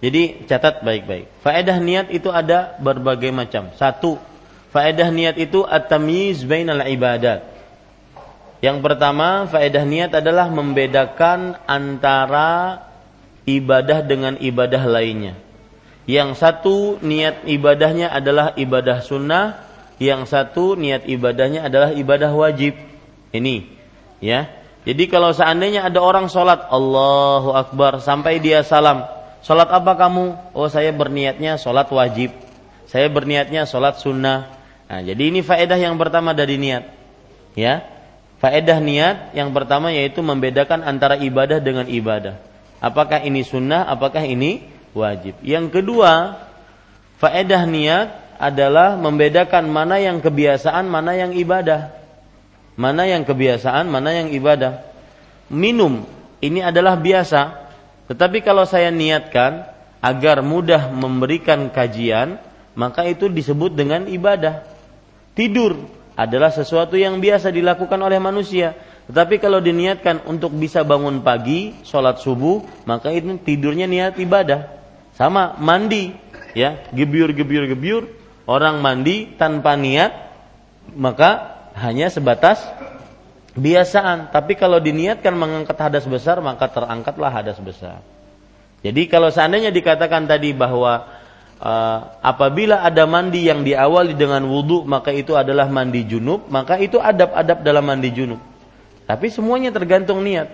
Jadi 0.00 0.48
catat 0.48 0.80
baik-baik. 0.80 1.44
Faedah 1.44 1.76
niat 1.80 2.08
itu 2.08 2.32
ada 2.32 2.76
berbagai 2.80 3.28
macam. 3.32 3.68
Satu, 3.76 4.16
faedah 4.72 5.12
niat 5.12 5.36
itu 5.36 5.60
at-tamyiz 5.64 6.44
bainal 6.48 6.80
ibadat. 6.88 7.44
Yang 8.64 8.80
pertama, 8.80 9.44
faedah 9.44 9.84
niat 9.84 10.16
adalah 10.16 10.48
membedakan 10.48 11.60
antara 11.68 12.80
ibadah 13.44 14.00
dengan 14.00 14.40
ibadah 14.40 14.82
lainnya. 14.88 15.36
Yang 16.04 16.40
satu 16.40 16.76
niat 17.00 17.44
ibadahnya 17.48 18.12
adalah 18.12 18.52
ibadah 18.56 19.00
sunnah, 19.00 19.73
yang 20.02 20.26
satu 20.26 20.74
niat 20.74 21.06
ibadahnya 21.06 21.66
adalah 21.66 21.94
ibadah 21.94 22.30
wajib. 22.34 22.74
Ini, 23.34 23.66
ya. 24.22 24.46
Jadi 24.84 25.08
kalau 25.08 25.32
seandainya 25.32 25.88
ada 25.88 25.98
orang 25.98 26.28
sholat 26.28 26.68
Allahu 26.68 27.56
Akbar 27.56 27.98
sampai 28.04 28.38
dia 28.38 28.60
salam, 28.60 29.08
sholat 29.40 29.72
apa 29.72 29.96
kamu? 29.96 30.52
Oh 30.52 30.68
saya 30.68 30.92
berniatnya 30.92 31.56
sholat 31.56 31.88
wajib, 31.88 32.36
saya 32.84 33.08
berniatnya 33.08 33.64
sholat 33.64 33.98
sunnah. 33.98 34.60
Nah, 34.84 35.00
jadi 35.00 35.32
ini 35.32 35.40
faedah 35.40 35.80
yang 35.80 35.96
pertama 35.96 36.36
dari 36.36 36.60
niat, 36.60 36.84
ya. 37.56 37.80
Faedah 38.44 38.76
niat 38.76 39.32
yang 39.32 39.56
pertama 39.56 39.88
yaitu 39.88 40.20
membedakan 40.20 40.84
antara 40.84 41.16
ibadah 41.16 41.64
dengan 41.64 41.88
ibadah. 41.88 42.36
Apakah 42.76 43.24
ini 43.24 43.40
sunnah? 43.40 43.88
Apakah 43.88 44.20
ini 44.20 44.68
wajib? 44.92 45.40
Yang 45.40 45.80
kedua, 45.80 46.44
faedah 47.16 47.64
niat 47.64 48.23
adalah 48.44 49.00
membedakan 49.00 49.64
mana 49.72 49.96
yang 49.96 50.20
kebiasaan, 50.20 50.84
mana 50.84 51.16
yang 51.16 51.32
ibadah. 51.32 51.96
Mana 52.76 53.08
yang 53.08 53.24
kebiasaan, 53.24 53.88
mana 53.88 54.12
yang 54.12 54.28
ibadah. 54.28 54.84
Minum 55.48 56.04
ini 56.44 56.60
adalah 56.60 57.00
biasa. 57.00 57.72
Tetapi 58.12 58.44
kalau 58.44 58.68
saya 58.68 58.92
niatkan 58.92 59.64
agar 60.04 60.44
mudah 60.44 60.92
memberikan 60.92 61.72
kajian, 61.72 62.36
maka 62.76 63.08
itu 63.08 63.32
disebut 63.32 63.72
dengan 63.72 64.04
ibadah. 64.04 64.60
Tidur 65.32 65.80
adalah 66.12 66.52
sesuatu 66.52 67.00
yang 67.00 67.16
biasa 67.24 67.48
dilakukan 67.48 67.96
oleh 67.96 68.20
manusia. 68.20 68.76
Tetapi 69.08 69.40
kalau 69.40 69.64
diniatkan 69.64 70.28
untuk 70.28 70.52
bisa 70.52 70.84
bangun 70.84 71.24
pagi, 71.24 71.72
sholat 71.80 72.20
subuh, 72.20 72.60
maka 72.84 73.08
itu 73.08 73.40
tidurnya 73.40 73.88
niat 73.88 74.20
ibadah. 74.20 74.68
Sama 75.16 75.56
mandi, 75.56 76.12
ya 76.52 76.84
gebyur 76.92 77.32
gebyur 77.32 77.64
gebyur, 77.72 78.23
orang 78.44 78.80
mandi 78.80 79.34
tanpa 79.36 79.76
niat, 79.76 80.12
maka 80.96 81.60
hanya 81.76 82.08
sebatas 82.12 82.60
biasaan. 83.56 84.30
Tapi 84.30 84.54
kalau 84.58 84.78
diniatkan 84.78 85.34
mengangkat 85.34 85.78
hadas 85.78 86.04
besar, 86.06 86.38
maka 86.44 86.68
terangkatlah 86.70 87.30
hadas 87.30 87.58
besar. 87.62 88.02
Jadi 88.84 89.08
kalau 89.08 89.32
seandainya 89.32 89.72
dikatakan 89.72 90.28
tadi 90.28 90.52
bahwa 90.52 91.08
uh, 91.56 91.98
apabila 92.20 92.84
ada 92.84 93.08
mandi 93.08 93.48
yang 93.48 93.64
diawali 93.64 94.12
dengan 94.12 94.44
wudhu, 94.44 94.84
maka 94.84 95.08
itu 95.08 95.32
adalah 95.32 95.64
mandi 95.72 96.04
junub, 96.04 96.46
maka 96.52 96.76
itu 96.76 97.00
adab-adab 97.00 97.64
dalam 97.64 97.84
mandi 97.84 98.12
junub. 98.12 98.40
Tapi 99.08 99.32
semuanya 99.32 99.72
tergantung 99.72 100.20
niat. 100.20 100.48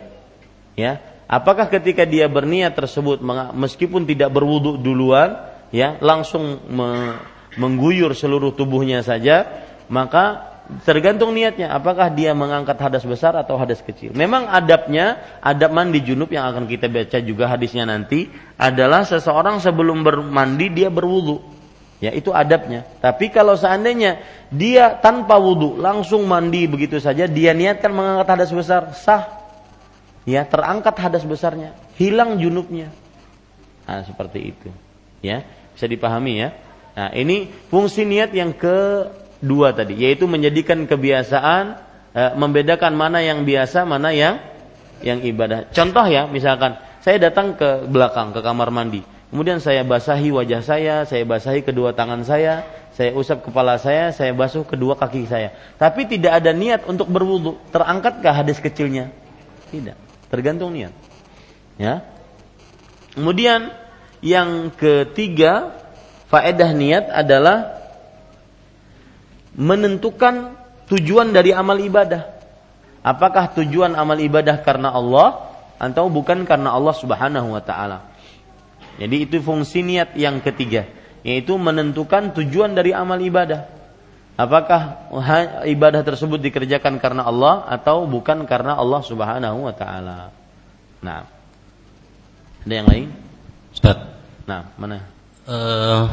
Ya, 0.79 1.03
apakah 1.27 1.67
ketika 1.67 2.07
dia 2.07 2.31
berniat 2.31 2.79
tersebut 2.79 3.19
meskipun 3.55 4.07
tidak 4.07 4.31
berwudhu 4.31 4.79
duluan, 4.79 5.35
ya 5.75 5.99
langsung 5.99 6.63
me, 6.71 7.19
mengguyur 7.59 8.15
seluruh 8.15 8.55
tubuhnya 8.55 9.03
saja, 9.03 9.47
maka 9.91 10.51
tergantung 10.87 11.35
niatnya. 11.35 11.75
Apakah 11.75 12.13
dia 12.15 12.31
mengangkat 12.31 12.79
hadas 12.79 13.03
besar 13.03 13.35
atau 13.35 13.59
hadas 13.59 13.83
kecil. 13.83 14.15
Memang 14.15 14.47
adabnya 14.47 15.39
adab 15.43 15.75
mandi 15.75 15.99
junub 16.05 16.31
yang 16.31 16.47
akan 16.55 16.71
kita 16.71 16.87
baca 16.87 17.19
juga 17.19 17.51
hadisnya 17.51 17.89
nanti 17.89 18.31
adalah 18.55 19.03
seseorang 19.03 19.59
sebelum 19.59 20.07
bermandi 20.07 20.67
dia 20.71 20.89
berwudu. 20.93 21.43
Ya 22.01 22.17
itu 22.17 22.33
adabnya. 22.33 22.87
Tapi 23.03 23.29
kalau 23.29 23.59
seandainya 23.59 24.25
dia 24.49 24.97
tanpa 25.05 25.37
wudu 25.37 25.77
langsung 25.77 26.25
mandi 26.25 26.65
begitu 26.65 26.97
saja 26.97 27.29
dia 27.29 27.53
niatkan 27.53 27.93
mengangkat 27.93 28.29
hadas 28.39 28.51
besar 28.55 28.83
sah. 28.97 29.29
Ya 30.25 30.45
terangkat 30.49 30.97
hadas 30.97 31.29
besarnya 31.29 31.77
hilang 32.01 32.41
junubnya. 32.41 32.89
Nah 33.85 34.01
seperti 34.07 34.55
itu. 34.57 34.69
Ya 35.21 35.45
bisa 35.77 35.85
dipahami 35.85 36.41
ya 36.41 36.49
nah 36.97 37.11
ini 37.15 37.51
fungsi 37.71 38.03
niat 38.07 38.31
yang 38.35 38.55
ke 38.55 39.09
dua 39.41 39.73
tadi, 39.73 39.97
yaitu 39.97 40.29
menjadikan 40.29 40.85
kebiasaan 40.85 41.81
e, 42.13 42.23
membedakan 42.37 42.93
mana 42.93 43.25
yang 43.25 43.43
biasa, 43.43 43.89
mana 43.89 44.13
yang 44.13 44.37
yang 45.01 45.25
ibadah. 45.25 45.73
Contoh 45.73 46.05
ya, 46.05 46.29
misalkan 46.29 46.77
saya 47.01 47.17
datang 47.17 47.57
ke 47.57 47.89
belakang 47.89 48.37
ke 48.37 48.45
kamar 48.45 48.69
mandi, 48.69 49.01
kemudian 49.33 49.59
saya 49.59 49.81
basahi 49.81 50.29
wajah 50.29 50.61
saya, 50.61 50.95
saya 51.09 51.25
basahi 51.25 51.65
kedua 51.65 51.97
tangan 51.97 52.21
saya, 52.21 52.69
saya 52.93 53.17
usap 53.17 53.49
kepala 53.49 53.81
saya, 53.81 54.13
saya 54.13 54.37
basuh 54.37 54.61
kedua 54.69 54.93
kaki 54.93 55.25
saya. 55.25 55.57
Tapi 55.81 56.05
tidak 56.05 56.37
ada 56.37 56.53
niat 56.53 56.85
untuk 56.85 57.09
berwudu. 57.09 57.57
Terangkatkah 57.73 58.45
hadis 58.45 58.61
kecilnya? 58.61 59.09
Tidak. 59.73 59.97
Tergantung 60.29 60.77
niat. 60.77 60.93
Ya. 61.81 62.05
Kemudian 63.17 63.73
yang 64.21 64.69
ketiga, 64.77 65.80
faedah 66.31 66.71
niat 66.73 67.11
adalah 67.11 67.83
menentukan 69.59 70.55
tujuan 70.89 71.35
dari 71.35 71.51
amal 71.51 71.77
ibadah. 71.77 72.39
Apakah 73.03 73.53
tujuan 73.59 73.97
amal 73.99 74.17
ibadah 74.23 74.61
karena 74.63 74.95
Allah 74.95 75.51
atau 75.81 76.07
bukan 76.13 76.45
karena 76.47 76.73
Allah 76.73 76.95
Subhanahu 76.95 77.57
wa 77.57 77.63
taala? 77.65 78.09
Jadi 79.01 79.25
itu 79.25 79.41
fungsi 79.41 79.81
niat 79.81 80.13
yang 80.15 80.45
ketiga, 80.45 80.85
yaitu 81.25 81.57
menentukan 81.57 82.37
tujuan 82.37 82.77
dari 82.77 82.93
amal 82.93 83.17
ibadah. 83.17 83.67
Apakah 84.37 85.13
ibadah 85.69 86.01
tersebut 86.01 86.41
dikerjakan 86.41 86.97
karena 86.97 87.29
Allah 87.29 87.69
atau 87.69 88.09
bukan 88.09 88.49
karena 88.49 88.77
Allah 88.77 89.01
Subhanahu 89.05 89.69
wa 89.69 89.75
taala. 89.77 90.33
Nah. 91.01 91.25
Ada 92.61 92.75
yang 92.77 92.89
lain? 92.93 93.09
Ustaz. 93.73 93.97
Nah, 94.45 94.69
mana? 94.77 95.20
Uh, 95.51 96.07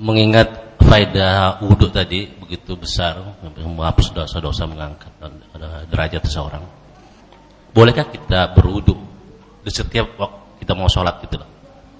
mengingat 0.00 0.80
faedah 0.80 1.60
wudhu 1.60 1.92
tadi 1.92 2.32
begitu 2.32 2.72
besar 2.80 3.20
menghapus 3.52 4.16
dosa-dosa 4.16 4.64
mengangkat 4.64 5.12
derajat 5.92 6.24
seseorang 6.24 6.64
bolehkah 7.76 8.08
kita 8.08 8.56
berwudu 8.56 8.96
di 9.60 9.68
setiap 9.68 10.16
waktu 10.16 10.64
kita 10.64 10.72
mau 10.72 10.88
sholat 10.88 11.20
gitu 11.28 11.36
loh 11.36 11.48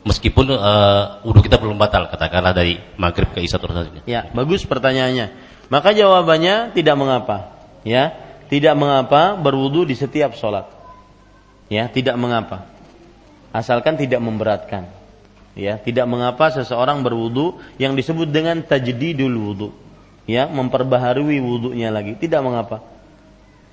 meskipun 0.05 0.47
uh, 0.55 1.25
wudhu 1.25 1.41
kita 1.41 1.57
belum 1.57 1.81
batal 1.81 2.07
katakanlah 2.13 2.53
dari 2.53 2.77
maghrib 3.01 3.33
ke 3.33 3.41
isya 3.41 3.57
terus 3.57 3.75
saja. 3.75 4.01
Ya 4.05 4.29
bagus 4.31 4.63
pertanyaannya. 4.69 5.33
Maka 5.73 5.97
jawabannya 5.97 6.77
tidak 6.77 6.95
mengapa 6.95 7.57
ya. 7.83 8.13
Tidak 8.45 8.77
mengapa 8.77 9.35
berwudu 9.41 9.89
di 9.89 9.97
setiap 9.97 10.37
sholat 10.37 10.69
ya. 11.73 11.89
Tidak 11.89 12.15
mengapa 12.21 12.74
asalkan 13.55 13.95
tidak 13.95 14.19
memberatkan 14.19 14.91
ya 15.55 15.79
tidak 15.79 16.11
mengapa 16.11 16.51
seseorang 16.51 17.07
berwudu 17.07 17.63
yang 17.79 17.95
disebut 17.95 18.27
dengan 18.35 18.59
tajdidul 18.67 19.31
wudu 19.39 19.71
ya 20.27 20.51
memperbaharui 20.51 21.39
wudunya 21.39 21.95
lagi 21.95 22.19
tidak 22.19 22.43
mengapa 22.43 22.83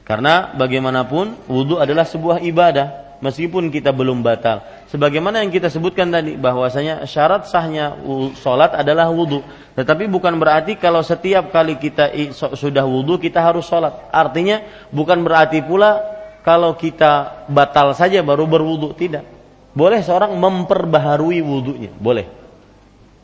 karena 0.05 0.53
bagaimanapun 0.53 1.49
wudhu 1.49 1.82
adalah 1.82 2.05
sebuah 2.05 2.45
ibadah 2.45 3.01
meskipun 3.23 3.69
kita 3.69 3.93
belum 3.95 4.25
batal. 4.25 4.65
Sebagaimana 4.89 5.45
yang 5.45 5.53
kita 5.53 5.69
sebutkan 5.69 6.09
tadi 6.09 6.36
bahwasanya 6.36 7.05
syarat 7.07 7.47
sahnya 7.47 7.95
sholat 8.36 8.75
adalah 8.75 9.07
wudhu. 9.13 9.45
Tetapi 9.77 10.09
bukan 10.11 10.36
berarti 10.36 10.75
kalau 10.75 10.99
setiap 11.05 11.53
kali 11.53 11.79
kita 11.79 12.11
sudah 12.34 12.84
wudhu 12.84 13.21
kita 13.21 13.39
harus 13.39 13.63
sholat. 13.69 14.11
Artinya 14.11 14.89
bukan 14.91 15.23
berarti 15.23 15.63
pula 15.63 16.01
kalau 16.41 16.75
kita 16.75 17.45
batal 17.47 17.95
saja 17.95 18.19
baru 18.25 18.49
berwudhu. 18.49 18.91
Tidak. 18.97 19.40
Boleh 19.72 20.03
seorang 20.03 20.36
memperbaharui 20.36 21.39
wudhunya. 21.39 21.91
Boleh. 21.95 22.28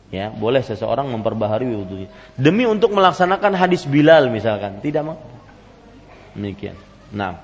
Ya, 0.08 0.32
boleh 0.32 0.64
seseorang 0.64 1.12
memperbaharui 1.12 1.74
wudhunya. 1.76 2.08
Demi 2.32 2.64
untuk 2.64 2.96
melaksanakan 2.96 3.52
hadis 3.52 3.84
Bilal 3.84 4.32
misalkan. 4.32 4.80
Tidak 4.80 5.02
mau 5.04 5.16
Demikian. 6.38 6.78
Nah. 7.10 7.34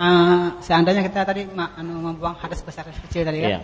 Uh, 0.00 0.56
seandainya 0.64 1.04
kita 1.04 1.28
tadi 1.28 1.44
anu, 1.54 1.92
membuang 2.00 2.32
hadas 2.40 2.64
besar 2.64 2.88
kecil 2.88 3.20
tadi 3.20 3.44
kan, 3.44 3.60
yeah. 3.60 3.62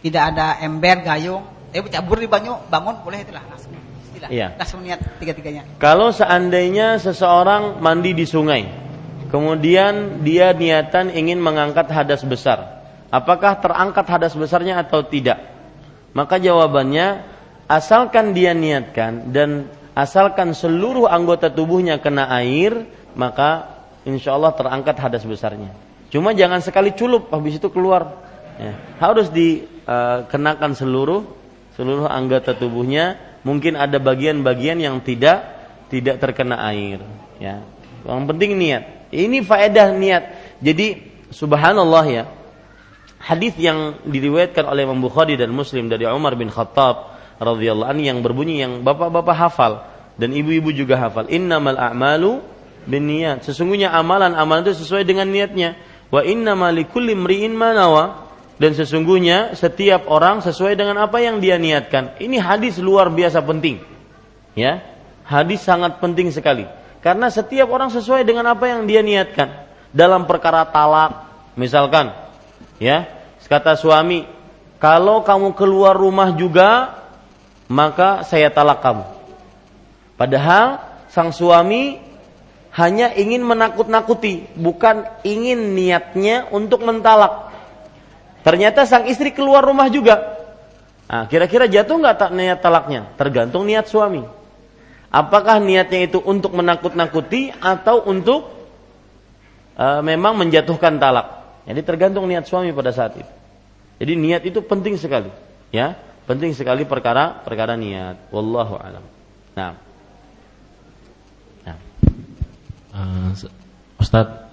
tidak 0.00 0.32
ada 0.32 0.56
ember, 0.64 1.04
gayung, 1.04 1.44
eh 1.76 1.84
cabur 1.92 2.16
di 2.16 2.24
banyu, 2.24 2.56
bangun 2.72 3.04
boleh 3.04 3.20
itulah 3.20 3.44
langsung. 3.44 3.76
Istilah, 4.08 4.32
yeah. 4.32 4.56
langsung 4.56 4.80
niat 4.80 5.04
tiga-tiganya. 5.20 5.68
Kalau 5.76 6.08
seandainya 6.08 6.96
seseorang 6.96 7.84
mandi 7.84 8.16
di 8.16 8.24
sungai, 8.24 8.64
kemudian 9.34 10.22
dia 10.22 10.54
niatan 10.54 11.10
ingin 11.10 11.42
mengangkat 11.42 11.90
hadas 11.90 12.22
besar, 12.22 12.86
apakah 13.10 13.58
terangkat 13.58 14.06
hadas 14.06 14.38
besarnya 14.38 14.78
atau 14.78 15.02
tidak? 15.02 15.42
Maka 16.14 16.38
jawabannya 16.38 17.26
asalkan 17.66 18.30
dia 18.30 18.54
niatkan 18.54 19.34
dan 19.34 19.66
asalkan 19.98 20.54
seluruh 20.54 21.10
anggota 21.10 21.50
tubuhnya 21.50 21.98
kena 21.98 22.30
air, 22.30 22.86
maka 23.18 23.82
insya 24.06 24.38
Allah 24.38 24.54
terangkat 24.54 24.94
hadas 25.02 25.26
besarnya. 25.26 25.74
Cuma 26.14 26.30
jangan 26.30 26.62
sekali 26.62 26.94
culup, 26.94 27.26
habis 27.34 27.58
itu 27.58 27.66
keluar. 27.74 28.22
Ya, 28.54 28.78
harus 29.02 29.34
dikenakan 29.34 30.70
uh, 30.70 30.78
seluruh 30.78 31.26
seluruh 31.74 32.06
anggota 32.06 32.54
tubuhnya. 32.54 33.34
Mungkin 33.42 33.74
ada 33.74 33.98
bagian-bagian 33.98 34.78
yang 34.78 35.02
tidak 35.02 35.42
tidak 35.90 36.22
terkena 36.22 36.62
air. 36.70 37.02
Ya, 37.42 37.66
yang 38.06 38.30
penting 38.30 38.54
niat. 38.54 39.03
Ini 39.14 39.46
faedah 39.46 39.94
niat. 39.94 40.24
Jadi 40.58 40.98
subhanallah 41.30 42.04
ya. 42.10 42.24
Hadis 43.22 43.56
yang 43.56 44.04
diriwayatkan 44.04 44.68
oleh 44.68 44.84
Imam 44.84 45.00
Bukhari 45.00 45.38
dan 45.38 45.48
Muslim 45.54 45.88
dari 45.88 46.04
Umar 46.04 46.36
bin 46.36 46.52
Khattab 46.52 47.16
radhiyallahu 47.40 47.88
anhu 47.88 48.04
yang 48.04 48.20
berbunyi 48.20 48.60
yang 48.60 48.84
bapak-bapak 48.84 49.32
hafal 49.32 49.72
dan 50.20 50.30
ibu-ibu 50.34 50.70
juga 50.70 51.00
hafal. 51.00 51.26
Innamal 51.32 51.78
a'malu 51.80 52.44
binniyat. 52.84 53.42
Sesungguhnya 53.42 53.90
amalan-amalan 53.96 54.62
itu 54.68 54.84
sesuai 54.84 55.08
dengan 55.08 55.26
niatnya. 55.30 55.74
Wa 56.12 56.20
innamal 56.22 56.70
likulli 56.76 57.16
imri'in 57.16 57.56
ma 57.56 57.72
Dan 58.54 58.70
sesungguhnya 58.70 59.58
setiap 59.58 60.06
orang 60.06 60.38
sesuai 60.38 60.78
dengan 60.78 61.02
apa 61.02 61.18
yang 61.18 61.42
dia 61.42 61.58
niatkan. 61.58 62.14
Ini 62.22 62.38
hadis 62.38 62.78
luar 62.78 63.10
biasa 63.10 63.42
penting. 63.42 63.82
Ya. 64.54 64.84
Hadis 65.24 65.64
sangat 65.64 65.98
penting 65.98 66.30
sekali. 66.30 66.68
Karena 67.04 67.28
setiap 67.28 67.68
orang 67.68 67.92
sesuai 67.92 68.24
dengan 68.24 68.48
apa 68.48 68.64
yang 68.64 68.88
dia 68.88 69.04
niatkan. 69.04 69.68
Dalam 69.92 70.24
perkara 70.24 70.64
talak, 70.64 71.28
misalkan, 71.52 72.16
ya, 72.80 73.04
kata 73.44 73.76
suami, 73.76 74.24
kalau 74.80 75.20
kamu 75.20 75.52
keluar 75.52 75.92
rumah 75.92 76.32
juga 76.32 76.96
maka 77.68 78.24
saya 78.24 78.48
talak 78.48 78.80
kamu. 78.80 79.04
Padahal 80.16 80.80
sang 81.12 81.30
suami 81.32 82.00
hanya 82.74 83.14
ingin 83.14 83.44
menakut-nakuti, 83.46 84.50
bukan 84.58 85.06
ingin 85.22 85.76
niatnya 85.76 86.50
untuk 86.50 86.82
mentalak. 86.82 87.54
Ternyata 88.42 88.84
sang 88.84 89.06
istri 89.06 89.30
keluar 89.30 89.62
rumah 89.62 89.86
juga. 89.88 90.40
Nah, 91.04 91.28
kira-kira 91.28 91.68
jatuh 91.68 92.00
nggak 92.00 92.16
tak 92.16 92.30
niat 92.34 92.58
talaknya? 92.64 93.12
Tergantung 93.14 93.68
niat 93.68 93.86
suami. 93.86 94.43
Apakah 95.14 95.62
niatnya 95.62 96.10
itu 96.10 96.18
untuk 96.18 96.58
menakut-nakuti 96.58 97.54
atau 97.54 98.02
untuk 98.02 98.50
uh, 99.78 100.02
memang 100.02 100.34
menjatuhkan 100.34 100.98
talak? 100.98 101.62
Jadi 101.70 101.80
tergantung 101.86 102.26
niat 102.26 102.50
suami 102.50 102.74
pada 102.74 102.90
saat 102.90 103.14
itu. 103.22 103.32
Jadi 104.02 104.12
niat 104.18 104.42
itu 104.42 104.58
penting 104.58 104.98
sekali, 104.98 105.30
ya. 105.70 105.94
Penting 106.26 106.50
sekali 106.50 106.82
perkara 106.82 107.46
perkara 107.46 107.78
niat. 107.78 108.26
Wallahu 108.34 108.74
alam. 108.74 109.06
Nah. 109.54 109.78
Nah. 111.62 111.78
Uh, 112.90 113.30
Ustaz. 114.02 114.50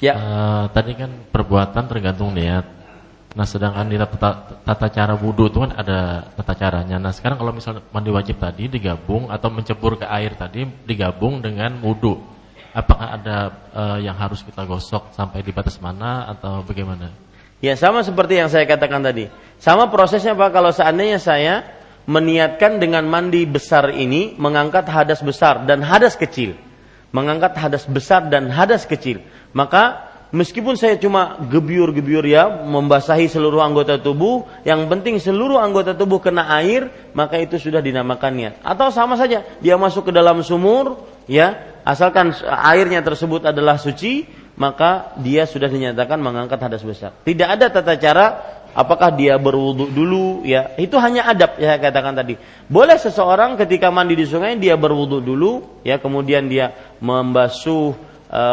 Ya. 0.00 0.16
Uh, 0.16 0.64
tadi 0.72 0.96
kan 0.96 1.12
perbuatan 1.28 1.92
tergantung 1.92 2.32
niat. 2.32 2.64
Nah, 3.32 3.48
sedangkan 3.48 3.88
di 3.88 3.96
tata, 3.96 4.60
tata 4.60 4.86
cara 4.92 5.16
wudhu 5.16 5.48
itu 5.48 5.58
kan 5.64 5.72
ada 5.72 6.28
tata 6.36 6.52
caranya. 6.52 7.00
Nah, 7.00 7.16
sekarang 7.16 7.40
kalau 7.40 7.56
misalnya 7.56 7.80
mandi 7.88 8.12
wajib 8.12 8.36
tadi 8.36 8.68
digabung 8.68 9.32
atau 9.32 9.48
mencebur 9.48 9.96
ke 9.96 10.04
air 10.04 10.36
tadi 10.36 10.68
digabung 10.84 11.40
dengan 11.40 11.80
wudhu, 11.80 12.20
apakah 12.76 13.16
ada 13.16 13.36
uh, 13.72 13.98
yang 14.04 14.12
harus 14.20 14.44
kita 14.44 14.68
gosok 14.68 15.16
sampai 15.16 15.40
di 15.40 15.48
batas 15.48 15.80
mana 15.80 16.28
atau 16.28 16.60
bagaimana? 16.60 17.08
Ya 17.64 17.72
sama 17.72 18.04
seperti 18.04 18.36
yang 18.36 18.52
saya 18.52 18.68
katakan 18.68 19.00
tadi. 19.00 19.32
Sama 19.56 19.88
prosesnya 19.88 20.36
Pak 20.36 20.50
kalau 20.52 20.68
seandainya 20.74 21.16
saya 21.16 21.64
meniatkan 22.04 22.82
dengan 22.82 23.06
mandi 23.08 23.48
besar 23.48 23.94
ini 23.94 24.34
mengangkat 24.36 24.84
hadas 24.92 25.24
besar 25.24 25.64
dan 25.64 25.80
hadas 25.80 26.20
kecil. 26.20 26.52
Mengangkat 27.16 27.56
hadas 27.56 27.88
besar 27.88 28.28
dan 28.28 28.52
hadas 28.52 28.84
kecil. 28.84 29.24
Maka 29.56 30.11
meskipun 30.32 30.74
saya 30.74 30.96
cuma 30.98 31.38
gebyur-gebyur 31.46 32.24
ya 32.26 32.64
membasahi 32.66 33.28
seluruh 33.28 33.60
anggota 33.60 34.00
tubuh, 34.00 34.48
yang 34.66 34.88
penting 34.88 35.20
seluruh 35.20 35.60
anggota 35.60 35.94
tubuh 35.94 36.18
kena 36.18 36.48
air, 36.58 36.90
maka 37.12 37.38
itu 37.38 37.60
sudah 37.60 37.84
dinamakan 37.84 38.32
niat. 38.34 38.54
Atau 38.64 38.88
sama 38.90 39.14
saja, 39.14 39.44
dia 39.60 39.76
masuk 39.76 40.10
ke 40.10 40.12
dalam 40.12 40.40
sumur, 40.42 41.04
ya, 41.28 41.80
asalkan 41.84 42.34
airnya 42.48 43.04
tersebut 43.04 43.46
adalah 43.46 43.76
suci, 43.78 44.26
maka 44.56 45.16
dia 45.20 45.48
sudah 45.48 45.68
dinyatakan 45.68 46.18
mengangkat 46.18 46.58
hadas 46.60 46.84
besar. 46.84 47.16
Tidak 47.24 47.48
ada 47.48 47.72
tata 47.72 47.96
cara 47.96 48.26
apakah 48.76 49.12
dia 49.12 49.36
berwudhu 49.40 49.88
dulu 49.88 50.44
ya. 50.44 50.76
Itu 50.76 51.00
hanya 51.00 51.28
adab 51.28 51.56
ya 51.56 51.76
katakan 51.80 52.16
tadi. 52.16 52.36
Boleh 52.68 53.00
seseorang 53.00 53.56
ketika 53.56 53.88
mandi 53.88 54.16
di 54.16 54.28
sungai 54.28 54.56
dia 54.60 54.76
berwudhu 54.76 55.24
dulu 55.24 55.80
ya 55.84 55.96
kemudian 56.00 56.48
dia 56.48 56.96
membasuh 57.00 58.11
e, 58.32 58.44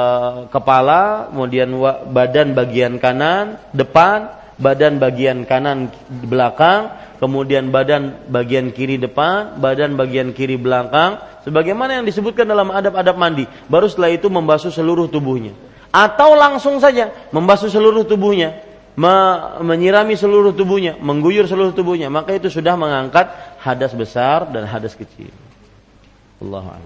kepala, 0.51 1.31
kemudian 1.31 1.71
badan 2.11 2.51
bagian 2.51 2.99
kanan, 2.99 3.55
depan, 3.71 4.35
badan 4.59 4.99
bagian 4.99 5.47
kanan 5.47 5.87
belakang, 6.11 6.91
kemudian 7.23 7.71
badan 7.71 8.27
bagian 8.27 8.75
kiri 8.75 8.99
depan, 8.99 9.57
badan 9.57 9.95
bagian 9.95 10.35
kiri 10.35 10.59
belakang, 10.59 11.17
sebagaimana 11.47 12.03
yang 12.03 12.05
disebutkan 12.05 12.45
dalam 12.45 12.69
adab-adab 12.69 13.15
mandi. 13.15 13.47
Baru 13.71 13.87
setelah 13.87 14.11
itu 14.11 14.27
membasuh 14.27 14.69
seluruh 14.69 15.07
tubuhnya. 15.07 15.55
Atau 15.89 16.37
langsung 16.37 16.77
saja 16.77 17.09
membasuh 17.33 17.71
seluruh 17.71 18.05
tubuhnya, 18.05 18.61
me 18.93 19.15
menyirami 19.65 20.13
seluruh 20.13 20.53
tubuhnya, 20.53 20.99
mengguyur 21.01 21.49
seluruh 21.49 21.73
tubuhnya, 21.73 22.13
maka 22.13 22.35
itu 22.35 22.51
sudah 22.51 22.77
mengangkat 22.77 23.31
hadas 23.63 23.95
besar 23.97 24.45
dan 24.53 24.69
hadas 24.69 24.93
kecil. 24.93 25.33
Allah 26.43 26.77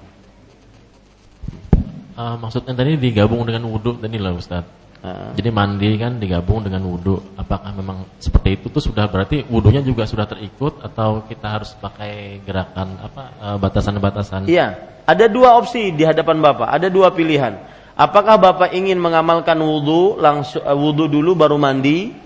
uh, 2.18 2.36
maksudnya 2.40 2.74
tadi 2.74 2.98
digabung 2.98 3.46
dengan 3.46 3.70
wudhu 3.70 3.98
tadi 3.98 4.18
lah 4.18 4.34
Ustaz. 4.34 4.64
Uh. 5.04 5.36
Jadi 5.36 5.50
mandi 5.52 5.92
kan 6.00 6.16
digabung 6.16 6.64
dengan 6.64 6.88
wudhu. 6.88 7.36
Apakah 7.36 7.76
memang 7.76 8.08
seperti 8.18 8.62
itu 8.62 8.68
tuh 8.72 8.80
sudah 8.80 9.12
berarti 9.12 9.44
wudhunya 9.52 9.84
juga 9.84 10.08
sudah 10.08 10.24
terikut 10.24 10.80
atau 10.80 11.28
kita 11.28 11.48
harus 11.60 11.76
pakai 11.76 12.40
gerakan 12.46 12.98
apa 13.04 13.24
uh, 13.44 13.58
batasan-batasan? 13.60 14.48
Iya, 14.48 15.02
ada 15.04 15.26
dua 15.28 15.60
opsi 15.60 15.92
di 15.92 16.08
hadapan 16.08 16.40
bapak. 16.40 16.72
Ada 16.72 16.88
dua 16.88 17.12
pilihan. 17.12 17.60
Apakah 17.94 18.42
bapak 18.42 18.74
ingin 18.74 18.98
mengamalkan 18.98 19.60
wudhu 19.62 20.18
langsung 20.18 20.64
uh, 20.66 20.74
wudhu 20.74 21.12
dulu 21.12 21.36
baru 21.36 21.60
mandi? 21.60 22.24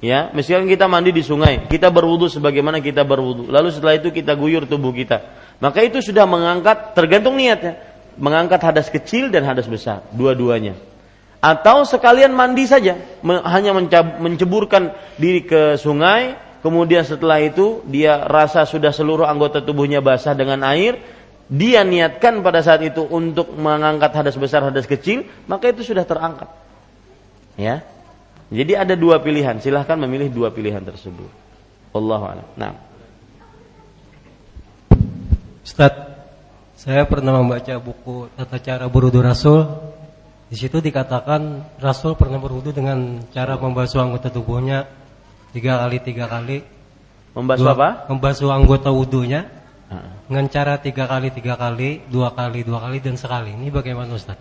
Ya, 0.00 0.32
misalkan 0.32 0.64
kita 0.64 0.88
mandi 0.88 1.12
di 1.12 1.20
sungai, 1.20 1.68
kita 1.68 1.92
berwudhu 1.92 2.24
sebagaimana 2.32 2.80
kita 2.80 3.04
berwudhu. 3.04 3.52
Lalu 3.52 3.68
setelah 3.68 4.00
itu 4.00 4.08
kita 4.08 4.32
guyur 4.32 4.64
tubuh 4.64 4.96
kita. 4.96 5.20
Maka 5.60 5.84
itu 5.84 6.00
sudah 6.00 6.24
mengangkat 6.24 6.96
tergantung 6.96 7.36
niatnya, 7.36 7.76
mengangkat 8.18 8.62
hadas 8.62 8.88
kecil 8.88 9.28
dan 9.28 9.46
hadas 9.46 9.68
besar, 9.70 10.02
dua-duanya. 10.10 10.74
Atau 11.40 11.88
sekalian 11.88 12.36
mandi 12.36 12.68
saja 12.68 13.00
hanya 13.24 13.72
menceburkan 14.20 14.92
diri 15.16 15.48
ke 15.48 15.80
sungai 15.80 16.36
kemudian 16.60 17.00
setelah 17.00 17.40
itu 17.40 17.80
dia 17.88 18.28
rasa 18.28 18.68
sudah 18.68 18.92
seluruh 18.92 19.24
anggota 19.24 19.64
tubuhnya 19.64 20.04
basah 20.04 20.36
dengan 20.36 20.60
air 20.68 21.00
dia 21.48 21.80
niatkan 21.80 22.44
pada 22.44 22.60
saat 22.60 22.84
itu 22.84 23.08
untuk 23.08 23.56
mengangkat 23.56 24.12
hadas 24.12 24.36
besar 24.36 24.68
hadas 24.68 24.84
kecil 24.84 25.24
maka 25.48 25.72
itu 25.72 25.80
sudah 25.80 26.04
terangkat. 26.04 26.46
Ya. 27.56 27.88
Jadi 28.52 28.76
ada 28.76 28.92
dua 28.92 29.24
pilihan 29.24 29.56
silahkan 29.64 29.96
memilih 29.96 30.28
dua 30.28 30.52
pilihan 30.52 30.84
tersebut. 30.84 31.32
Allah 31.96 32.44
nah. 32.54 32.76
Ustaz 35.64 36.19
saya 36.80 37.04
pernah 37.04 37.36
membaca 37.36 37.76
buku 37.76 38.32
tata 38.40 38.56
cara 38.56 38.88
berudu 38.88 39.20
rasul 39.20 39.68
di 40.50 40.56
situ 40.58 40.82
dikatakan 40.82 41.62
Rasul 41.78 42.18
pernah 42.18 42.42
berwudu 42.42 42.74
dengan 42.74 43.22
cara 43.30 43.54
membasuh 43.54 44.02
anggota 44.02 44.34
tubuhnya 44.34 44.82
tiga 45.54 45.78
kali 45.78 46.02
tiga 46.02 46.26
kali. 46.26 46.66
Membasuh 47.38 47.70
dua, 47.70 47.74
apa? 47.78 47.88
Membasuh 48.10 48.50
anggota 48.50 48.90
wudhunya 48.90 49.46
dengan 50.26 50.50
cara 50.50 50.74
tiga 50.82 51.06
kali 51.06 51.30
tiga 51.30 51.54
kali, 51.54 52.02
dua 52.10 52.34
kali 52.34 52.66
dua 52.66 52.82
kali 52.82 52.98
dan 52.98 53.14
sekali. 53.14 53.54
Ini 53.54 53.70
bagaimana 53.70 54.10
Ustaz? 54.10 54.34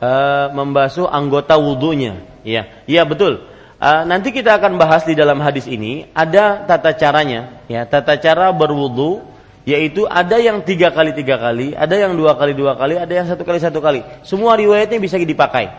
Uh, 0.00 0.48
membasuh 0.56 1.12
anggota 1.12 1.60
wudhunya. 1.60 2.24
Iya, 2.40 2.72
iya 2.88 3.04
betul. 3.04 3.44
Uh, 3.76 4.08
nanti 4.08 4.32
kita 4.32 4.56
akan 4.56 4.80
bahas 4.80 5.04
di 5.04 5.12
dalam 5.12 5.44
hadis 5.44 5.68
ini 5.68 6.08
ada 6.16 6.64
tata 6.64 6.96
caranya, 6.96 7.60
ya 7.68 7.84
tata 7.84 8.16
cara 8.16 8.48
berwudhu 8.48 9.31
yaitu 9.62 10.06
ada 10.10 10.42
yang 10.42 10.66
tiga 10.66 10.90
kali 10.90 11.14
tiga 11.14 11.38
kali, 11.38 11.74
ada 11.74 11.94
yang 11.94 12.18
dua 12.18 12.34
kali 12.34 12.52
dua 12.54 12.74
kali, 12.74 12.98
ada 12.98 13.12
yang 13.14 13.26
satu 13.30 13.46
kali 13.46 13.58
satu 13.62 13.78
kali. 13.78 14.02
Semua 14.26 14.58
riwayatnya 14.58 14.98
bisa 14.98 15.14
dipakai. 15.18 15.70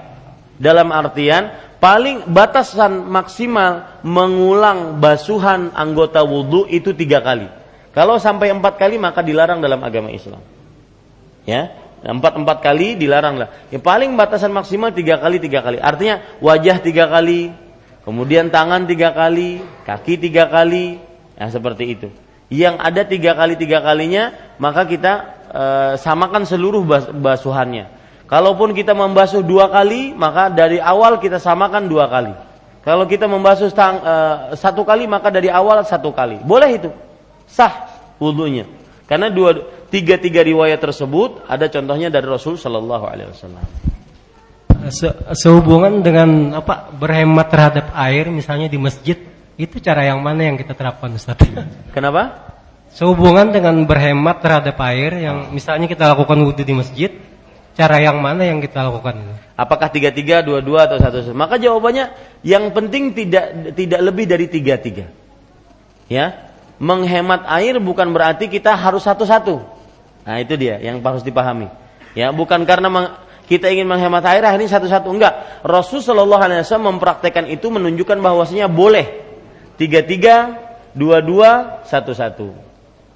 Dalam 0.56 0.94
artian 0.96 1.52
paling 1.84 2.32
batasan 2.32 3.12
maksimal 3.12 4.00
mengulang 4.08 5.04
basuhan 5.04 5.76
anggota 5.76 6.24
wudhu 6.24 6.64
itu 6.72 6.96
tiga 6.96 7.20
kali. 7.20 7.52
Kalau 7.92 8.18
sampai 8.18 8.56
empat 8.56 8.80
kali 8.80 8.96
maka 8.96 9.20
dilarang 9.20 9.60
dalam 9.60 9.84
agama 9.84 10.08
Islam. 10.10 10.40
Ya, 11.44 11.76
empat 12.08 12.40
empat 12.40 12.64
kali 12.64 12.96
dilarang 12.96 13.36
lah. 13.36 13.52
Yang 13.68 13.84
paling 13.84 14.16
batasan 14.16 14.56
maksimal 14.56 14.96
tiga 14.96 15.20
kali 15.20 15.44
tiga 15.44 15.60
kali. 15.60 15.76
Artinya 15.84 16.24
wajah 16.40 16.80
tiga 16.80 17.12
kali, 17.12 17.52
kemudian 18.08 18.48
tangan 18.48 18.88
tiga 18.88 19.12
kali, 19.12 19.60
kaki 19.84 20.24
tiga 20.24 20.48
kali, 20.48 21.04
ya 21.36 21.52
seperti 21.52 22.00
itu 22.00 22.10
yang 22.52 22.80
ada 22.82 23.08
tiga 23.08 23.38
kali 23.38 23.56
tiga 23.56 23.80
kalinya 23.80 24.56
maka 24.60 24.84
kita 24.84 25.14
e, 25.50 25.64
samakan 26.02 26.44
seluruh 26.44 26.84
bas, 26.84 27.06
basuhannya. 27.14 27.88
Kalaupun 28.28 28.74
kita 28.74 28.98
membasuh 28.98 29.46
dua 29.46 29.70
kali 29.70 30.12
maka 30.16 30.50
dari 30.50 30.82
awal 30.82 31.22
kita 31.22 31.38
samakan 31.38 31.86
dua 31.86 32.10
kali. 32.10 32.34
Kalau 32.84 33.08
kita 33.08 33.32
membasuh 33.32 33.72
tang, 33.72 34.04
e, 34.04 34.16
satu 34.60 34.84
kali 34.84 35.08
maka 35.08 35.32
dari 35.32 35.48
awal 35.48 35.86
satu 35.88 36.12
kali. 36.12 36.42
Boleh 36.44 36.70
itu? 36.76 36.90
Sah 37.48 37.88
wudhunya. 38.20 38.68
Karena 39.08 39.30
dua 39.30 39.56
tiga 39.92 40.18
tiga 40.18 40.42
riwayat 40.42 40.80
tersebut 40.80 41.46
ada 41.46 41.70
contohnya 41.70 42.10
dari 42.10 42.26
Rasul 42.26 42.58
Shallallahu 42.58 43.06
Alaihi 43.06 43.30
Wasallam. 43.30 43.64
Se 44.92 45.08
sehubungan 45.40 46.04
dengan 46.04 46.60
apa 46.60 46.92
berhemat 46.92 47.48
terhadap 47.48 47.86
air 47.96 48.28
misalnya 48.28 48.68
di 48.68 48.76
masjid 48.76 49.16
itu 49.54 49.78
cara 49.78 50.10
yang 50.10 50.18
mana 50.18 50.50
yang 50.50 50.58
kita 50.58 50.74
terapkan 50.74 51.14
Ustaz? 51.14 51.38
Kenapa? 51.96 52.54
Sehubungan 52.94 53.50
dengan 53.50 53.86
berhemat 53.86 54.42
terhadap 54.42 54.78
air 54.90 55.18
yang 55.18 55.50
misalnya 55.54 55.90
kita 55.90 56.10
lakukan 56.14 56.38
wudhu 56.42 56.62
di 56.62 56.74
masjid, 56.78 57.12
cara 57.74 57.98
yang 58.02 58.22
mana 58.22 58.46
yang 58.46 58.62
kita 58.62 58.86
lakukan 58.86 59.18
Apakah 59.54 59.90
tiga 59.94 60.10
tiga, 60.10 60.42
dua 60.42 60.62
dua 60.66 60.90
atau 60.90 60.98
satu 60.98 61.22
satu? 61.22 61.38
Maka 61.38 61.62
jawabannya 61.62 62.10
yang 62.42 62.74
penting 62.74 63.14
tidak 63.14 63.74
tidak 63.78 64.02
lebih 64.02 64.26
dari 64.26 64.50
tiga 64.50 64.82
tiga. 64.82 65.06
Ya, 66.10 66.54
menghemat 66.82 67.46
air 67.46 67.78
bukan 67.78 68.10
berarti 68.14 68.50
kita 68.50 68.74
harus 68.74 69.06
satu 69.06 69.26
satu. 69.26 69.62
Nah 70.26 70.42
itu 70.42 70.58
dia 70.58 70.82
yang 70.82 71.02
harus 71.06 71.22
dipahami. 71.22 71.70
Ya, 72.18 72.34
bukan 72.34 72.66
karena 72.66 72.90
kita 73.46 73.70
ingin 73.70 73.86
menghemat 73.86 74.26
air 74.26 74.42
akhirnya 74.42 74.70
satu 74.70 74.90
satu 74.90 75.14
enggak. 75.14 75.62
Rasulullah 75.62 76.50
SAW 76.66 76.98
mempraktekkan 76.98 77.46
itu 77.50 77.70
menunjukkan 77.70 78.18
bahwasanya 78.22 78.70
boleh 78.70 79.33
tiga-tiga, 79.78 80.58
dua-dua, 80.94 81.84
satu-satu. 81.88 82.54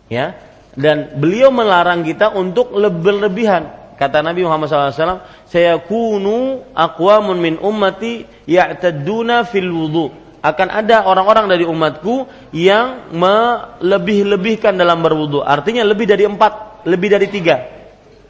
Ya, 0.08 0.40
dan 0.78 1.18
beliau 1.18 1.50
melarang 1.50 2.06
kita 2.06 2.30
untuk 2.38 2.78
lebih-lebihan. 2.78 3.78
Kata 3.98 4.22
Nabi 4.22 4.46
Muhammad 4.46 4.70
SAW, 4.70 5.26
saya 5.50 5.82
kunu 5.82 6.62
aqwamun 6.78 7.42
min 7.42 7.58
ummati 7.58 8.30
ya'tadduna 8.46 9.42
fil 9.50 9.74
wudu. 9.74 10.14
Akan 10.46 10.70
ada 10.70 11.10
orang-orang 11.10 11.50
dari 11.50 11.66
umatku 11.66 12.30
yang 12.54 13.10
melebih-lebihkan 13.10 14.78
dalam 14.78 15.02
berwudu. 15.02 15.42
Artinya 15.42 15.82
lebih 15.82 16.06
dari 16.06 16.30
empat, 16.30 16.86
lebih 16.86 17.10
dari 17.10 17.28
tiga. 17.34 17.58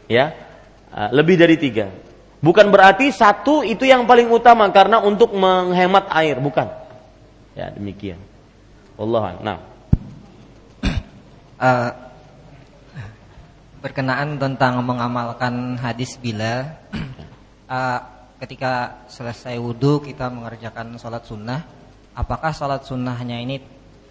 Ya, 0.07 0.31
ah, 0.95 1.11
lebih 1.11 1.35
dari 1.35 1.59
tiga. 1.59 1.91
Bukan 2.39 2.71
berarti 2.71 3.11
satu 3.11 3.59
itu 3.59 3.83
yang 3.83 4.07
paling 4.07 4.31
utama 4.31 4.71
karena 4.71 5.03
untuk 5.03 5.35
menghemat 5.35 6.07
air, 6.15 6.39
bukan. 6.39 6.86
Ya, 7.57 7.73
demikian. 7.73 8.21
Allah 9.01 9.41
nah. 9.41 9.59
Uh, 11.57 11.89
berkenaan 13.81 14.37
tentang 14.37 14.77
mengamalkan 14.85 15.73
hadis 15.81 16.21
bila 16.21 16.77
uh, 17.65 17.99
ketika 18.45 19.01
selesai 19.09 19.57
wudhu 19.57 20.05
kita 20.05 20.29
mengerjakan 20.29 21.01
sholat 21.01 21.25
sunnah, 21.25 21.65
apakah 22.13 22.53
sholat 22.53 22.85
sunnahnya 22.85 23.41
ini 23.41 23.57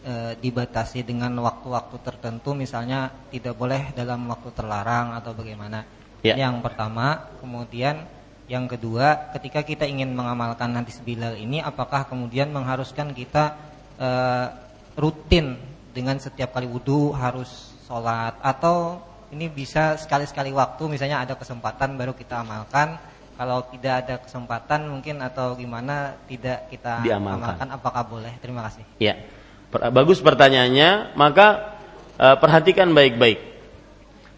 uh, 0.02 0.34
dibatasi 0.34 1.06
dengan 1.06 1.38
waktu-waktu 1.38 2.02
tertentu, 2.02 2.50
misalnya 2.58 3.14
tidak 3.30 3.54
boleh 3.54 3.94
dalam 3.94 4.26
waktu 4.26 4.50
terlarang 4.50 5.14
atau 5.14 5.30
bagaimana? 5.38 5.86
Ya. 6.26 6.34
Yang 6.34 6.66
pertama, 6.66 7.30
kemudian 7.38 8.10
yang 8.46 8.70
kedua, 8.70 9.34
ketika 9.34 9.66
kita 9.66 9.84
ingin 9.90 10.14
mengamalkan 10.14 10.70
hadis 10.78 11.02
Bilal 11.02 11.34
ini, 11.34 11.58
apakah 11.58 12.06
kemudian 12.06 12.54
mengharuskan 12.54 13.10
kita 13.10 13.58
uh, 13.98 14.46
rutin 14.94 15.58
dengan 15.90 16.14
setiap 16.22 16.54
kali 16.54 16.70
wudhu 16.70 17.10
harus 17.10 17.74
sholat? 17.90 18.38
Atau 18.38 19.02
ini 19.34 19.50
bisa 19.50 19.98
sekali-sekali 19.98 20.54
waktu 20.54 20.86
misalnya 20.86 21.26
ada 21.26 21.34
kesempatan 21.34 21.98
baru 21.98 22.14
kita 22.14 22.46
amalkan. 22.46 23.02
Kalau 23.36 23.66
tidak 23.68 23.94
ada 24.06 24.14
kesempatan 24.22 24.88
mungkin 24.88 25.20
atau 25.20 25.52
gimana 25.58 26.16
tidak 26.24 26.72
kita 26.72 27.04
Diamalkan. 27.04 27.36
amalkan 27.36 27.68
apakah 27.74 28.02
boleh? 28.06 28.32
Terima 28.40 28.64
kasih. 28.70 28.86
Ya. 29.02 29.26
Bagus 29.74 30.22
pertanyaannya 30.24 31.18
maka 31.18 31.76
uh, 32.16 32.38
perhatikan 32.38 32.94
baik-baik. 32.94 33.42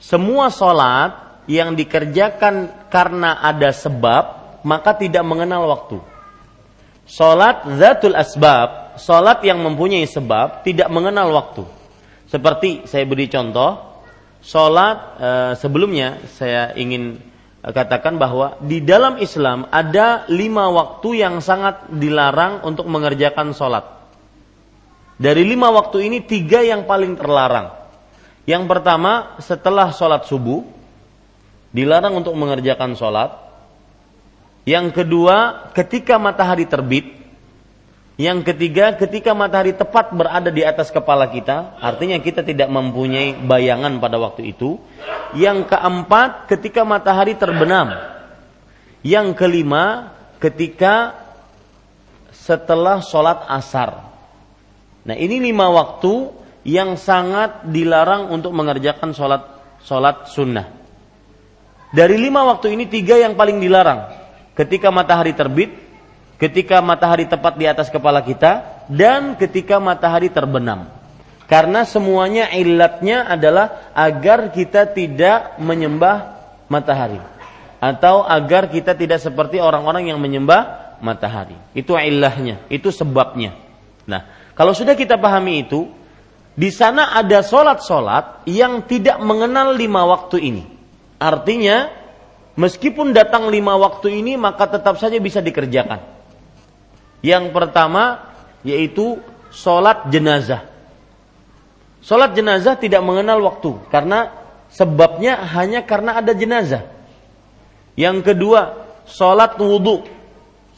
Semua 0.00 0.50
sholat 0.50 1.27
yang 1.48 1.74
dikerjakan 1.74 2.86
karena 2.92 3.40
ada 3.40 3.72
sebab 3.72 4.24
maka 4.62 4.94
tidak 4.94 5.24
mengenal 5.24 5.64
waktu 5.66 5.98
sholat 7.08 7.64
zatul 7.80 8.14
asbab 8.14 8.88
Salat 8.98 9.46
yang 9.46 9.62
mempunyai 9.62 10.04
sebab 10.04 10.66
tidak 10.66 10.90
mengenal 10.90 11.30
waktu. 11.30 11.62
Seperti 12.28 12.84
saya 12.84 13.06
beri 13.06 13.30
contoh, 13.30 14.02
salat 14.42 15.16
e, 15.16 15.30
sebelumnya 15.56 16.18
saya 16.34 16.74
ingin 16.74 17.16
e, 17.62 17.68
katakan 17.70 18.18
bahwa 18.18 18.58
di 18.60 18.82
dalam 18.82 19.16
Islam 19.22 19.70
ada 19.70 20.26
lima 20.28 20.68
waktu 20.68 21.24
yang 21.24 21.38
sangat 21.38 21.88
dilarang 21.94 22.66
untuk 22.66 22.90
mengerjakan 22.90 23.54
salat. 23.54 23.86
Dari 25.18 25.46
lima 25.46 25.70
waktu 25.72 26.10
ini 26.10 26.26
tiga 26.26 26.60
yang 26.60 26.84
paling 26.84 27.16
terlarang. 27.16 27.74
Yang 28.44 28.64
pertama 28.66 29.38
setelah 29.40 29.94
salat 29.94 30.26
subuh 30.26 30.66
dilarang 31.74 32.16
untuk 32.16 32.34
mengerjakan 32.34 32.96
salat. 32.98 33.34
Yang 34.68 35.00
kedua 35.00 35.70
ketika 35.72 36.20
matahari 36.20 36.68
terbit 36.68 37.18
yang 38.18 38.42
ketiga, 38.42 38.98
ketika 38.98 39.30
matahari 39.30 39.70
tepat 39.70 40.10
berada 40.10 40.50
di 40.50 40.66
atas 40.66 40.90
kepala 40.90 41.30
kita, 41.30 41.78
artinya 41.78 42.18
kita 42.18 42.42
tidak 42.42 42.66
mempunyai 42.66 43.38
bayangan 43.46 44.02
pada 44.02 44.18
waktu 44.18 44.50
itu. 44.50 44.82
Yang 45.38 45.70
keempat, 45.70 46.50
ketika 46.50 46.82
matahari 46.82 47.38
terbenam. 47.38 47.94
Yang 49.06 49.38
kelima, 49.38 50.10
ketika 50.42 51.14
setelah 52.34 52.98
sholat 53.06 53.46
asar. 53.46 54.10
Nah 55.06 55.14
ini 55.14 55.38
lima 55.38 55.70
waktu 55.70 56.34
yang 56.66 56.98
sangat 56.98 57.70
dilarang 57.70 58.34
untuk 58.34 58.50
mengerjakan 58.50 59.14
sholat 59.14 59.46
sholat 59.86 60.26
sunnah. 60.34 60.77
Dari 61.88 62.20
lima 62.20 62.44
waktu 62.44 62.76
ini 62.76 62.84
tiga 62.84 63.16
yang 63.16 63.32
paling 63.32 63.60
dilarang. 63.60 64.12
Ketika 64.52 64.92
matahari 64.92 65.32
terbit, 65.32 65.72
ketika 66.36 66.84
matahari 66.84 67.24
tepat 67.24 67.56
di 67.56 67.64
atas 67.64 67.88
kepala 67.88 68.20
kita, 68.20 68.84
dan 68.92 69.40
ketika 69.40 69.80
matahari 69.80 70.28
terbenam. 70.28 70.88
Karena 71.48 71.88
semuanya 71.88 72.52
ilatnya 72.52 73.24
adalah 73.24 73.92
agar 73.96 74.52
kita 74.52 74.84
tidak 74.92 75.56
menyembah 75.56 76.36
matahari. 76.68 77.20
Atau 77.80 78.20
agar 78.20 78.68
kita 78.68 78.92
tidak 78.92 79.22
seperti 79.22 79.56
orang-orang 79.56 80.12
yang 80.12 80.20
menyembah 80.20 80.96
matahari. 81.00 81.56
Itu 81.72 81.96
ilahnya, 81.96 82.68
itu 82.68 82.92
sebabnya. 82.92 83.56
Nah, 84.04 84.52
kalau 84.52 84.76
sudah 84.76 84.92
kita 84.92 85.16
pahami 85.16 85.64
itu, 85.64 85.88
di 86.58 86.68
sana 86.68 87.16
ada 87.16 87.40
solat-solat 87.40 88.44
yang 88.50 88.84
tidak 88.84 89.16
mengenal 89.22 89.72
lima 89.72 90.04
waktu 90.04 90.36
ini. 90.42 90.77
Artinya, 91.18 91.90
meskipun 92.54 93.10
datang 93.10 93.50
lima 93.50 93.74
waktu 93.74 94.22
ini, 94.22 94.38
maka 94.38 94.70
tetap 94.70 94.96
saja 95.02 95.18
bisa 95.18 95.42
dikerjakan. 95.42 95.98
Yang 97.20 97.50
pertama, 97.50 98.34
yaitu 98.62 99.18
solat 99.50 100.06
jenazah. 100.14 100.70
Sholat 101.98 102.38
jenazah 102.38 102.78
tidak 102.78 103.02
mengenal 103.02 103.42
waktu 103.42 103.74
karena 103.90 104.30
sebabnya 104.70 105.42
hanya 105.58 105.82
karena 105.82 106.22
ada 106.22 106.30
jenazah. 106.30 106.86
Yang 107.98 108.32
kedua, 108.32 108.86
sholat 109.10 109.58
wudhu. 109.58 110.06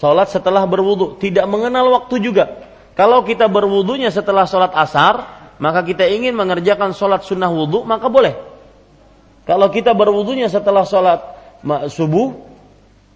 Sholat 0.01 0.33
setelah 0.33 0.65
berwudhu 0.65 1.21
tidak 1.21 1.45
mengenal 1.45 1.93
waktu 1.93 2.25
juga. 2.25 2.65
Kalau 2.97 3.21
kita 3.21 3.53
berwudhunya 3.53 4.09
setelah 4.09 4.49
sholat 4.49 4.73
asar, 4.73 5.29
maka 5.61 5.85
kita 5.85 6.09
ingin 6.09 6.33
mengerjakan 6.33 6.97
sholat 6.97 7.21
sunnah 7.21 7.53
wudhu, 7.53 7.85
maka 7.85 8.09
boleh. 8.09 8.50
Kalau 9.49 9.69
kita 9.73 9.97
berwudhunya 9.97 10.47
setelah 10.53 10.85
sholat 10.85 11.21
subuh, 11.91 12.37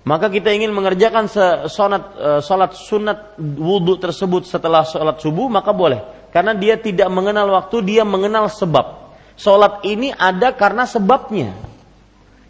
maka 0.05 0.29
kita 0.29 0.53
ingin 0.53 0.73
mengerjakan 0.73 1.29
sholat, 1.69 2.03
e, 2.17 2.29
sholat 2.45 2.71
sunat 2.77 3.41
wudhu 3.41 3.97
tersebut 3.97 4.45
setelah 4.45 4.85
sholat 4.85 5.21
subuh, 5.21 5.49
maka 5.49 5.73
boleh 5.73 6.01
karena 6.35 6.51
dia 6.51 6.75
tidak 6.75 7.07
mengenal 7.15 7.47
waktu, 7.55 7.79
dia 7.87 8.03
mengenal 8.03 8.51
sebab. 8.51 9.15
Solat 9.39 9.87
ini 9.87 10.11
ada 10.11 10.51
karena 10.51 10.83
sebabnya. 10.83 11.55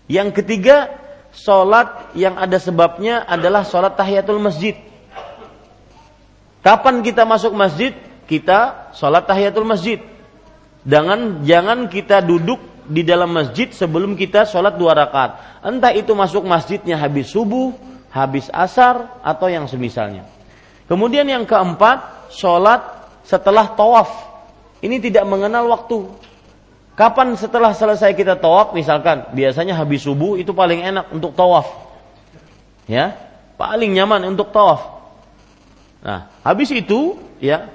Yang 0.09 0.41
ketiga, 0.41 0.89
solat 1.37 2.17
yang 2.17 2.41
ada 2.41 2.57
sebabnya 2.57 3.29
adalah 3.29 3.61
solat 3.61 3.93
tahiyatul 3.93 4.41
masjid. 4.41 4.73
Kapan 6.65 7.05
kita 7.05 7.29
masuk 7.29 7.53
masjid? 7.53 7.93
Kita 8.25 8.89
solat 8.97 9.29
tahiyatul 9.29 9.69
masjid. 9.69 10.01
Jangan 10.89 11.45
jangan 11.45 11.85
kita 11.93 12.25
duduk 12.25 12.61
di 12.89 13.03
dalam 13.05 13.33
masjid 13.33 13.69
sebelum 13.73 14.15
kita 14.15 14.45
sholat 14.45 14.77
dua 14.77 14.93
rakaat. 14.93 15.63
Entah 15.65 15.93
itu 15.93 16.13
masuk 16.13 16.45
masjidnya 16.45 17.01
habis 17.01 17.33
subuh, 17.33 17.73
habis 18.13 18.49
asar, 18.53 19.21
atau 19.25 19.49
yang 19.49 19.65
semisalnya. 19.65 20.29
Kemudian 20.85 21.25
yang 21.25 21.49
keempat, 21.49 22.31
sholat 22.33 22.85
setelah 23.25 23.73
tawaf. 23.73 24.11
Ini 24.85 25.01
tidak 25.01 25.25
mengenal 25.25 25.65
waktu. 25.73 26.05
Kapan 26.95 27.35
setelah 27.35 27.75
selesai 27.75 28.15
kita 28.15 28.39
tawaf, 28.39 28.71
misalkan 28.77 29.33
biasanya 29.35 29.75
habis 29.75 30.05
subuh 30.05 30.39
itu 30.39 30.55
paling 30.55 30.85
enak 30.85 31.11
untuk 31.11 31.35
tawaf. 31.35 31.67
Ya, 32.85 33.17
paling 33.57 33.97
nyaman 33.97 34.31
untuk 34.31 34.53
tawaf. 34.53 34.95
Nah, 36.05 36.29
habis 36.45 36.69
itu 36.69 37.17
ya 37.41 37.73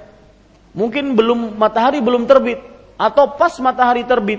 mungkin 0.70 1.18
belum 1.18 1.58
matahari 1.58 1.98
belum 1.98 2.30
terbit 2.30 2.62
atau 2.94 3.34
pas 3.34 3.50
matahari 3.58 4.06
terbit, 4.06 4.38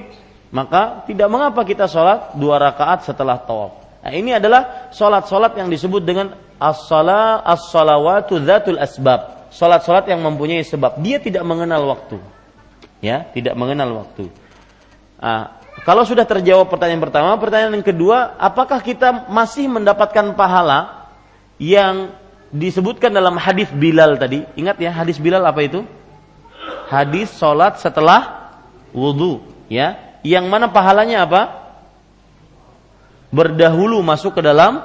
maka 0.51 1.07
tidak 1.07 1.31
mengapa 1.31 1.63
kita 1.63 1.87
sholat 1.87 2.35
dua 2.35 2.59
rakaat 2.59 3.07
setelah 3.07 3.39
tawaf. 3.39 3.81
Nah, 4.03 4.11
ini 4.11 4.35
adalah 4.35 4.91
sholat-sholat 4.91 5.55
yang 5.55 5.71
disebut 5.71 6.03
dengan 6.03 6.35
as-salat 6.59 7.45
as-salawatu 7.47 8.41
dzatul 8.43 8.77
asbab. 8.77 9.47
Sholat-sholat 9.53 10.11
yang 10.11 10.19
mempunyai 10.19 10.63
sebab. 10.67 10.99
Dia 10.99 11.23
tidak 11.23 11.47
mengenal 11.47 11.87
waktu. 11.87 12.19
Ya 12.99 13.25
tidak 13.31 13.55
mengenal 13.55 14.05
waktu. 14.05 14.27
Nah, 15.21 15.61
kalau 15.87 16.03
sudah 16.03 16.27
terjawab 16.27 16.67
pertanyaan 16.67 17.01
pertama 17.01 17.31
pertanyaan 17.39 17.79
yang 17.79 17.85
kedua 17.85 18.35
apakah 18.35 18.83
kita 18.83 19.31
masih 19.31 19.71
mendapatkan 19.71 20.35
pahala 20.35 21.09
yang 21.55 22.11
disebutkan 22.51 23.09
dalam 23.09 23.39
hadis 23.39 23.71
Bilal 23.71 24.19
tadi? 24.19 24.43
Ingat 24.59 24.77
ya 24.83 24.91
hadis 24.91 25.15
Bilal 25.17 25.41
apa 25.47 25.63
itu? 25.63 25.87
Hadis 26.91 27.31
sholat 27.39 27.79
setelah 27.79 28.51
wudhu 28.91 29.39
ya 29.71 30.10
yang 30.21 30.47
mana 30.49 30.69
pahalanya 30.69 31.25
apa 31.25 31.41
berdahulu 33.31 34.01
masuk 34.03 34.37
ke 34.37 34.41
dalam 34.43 34.81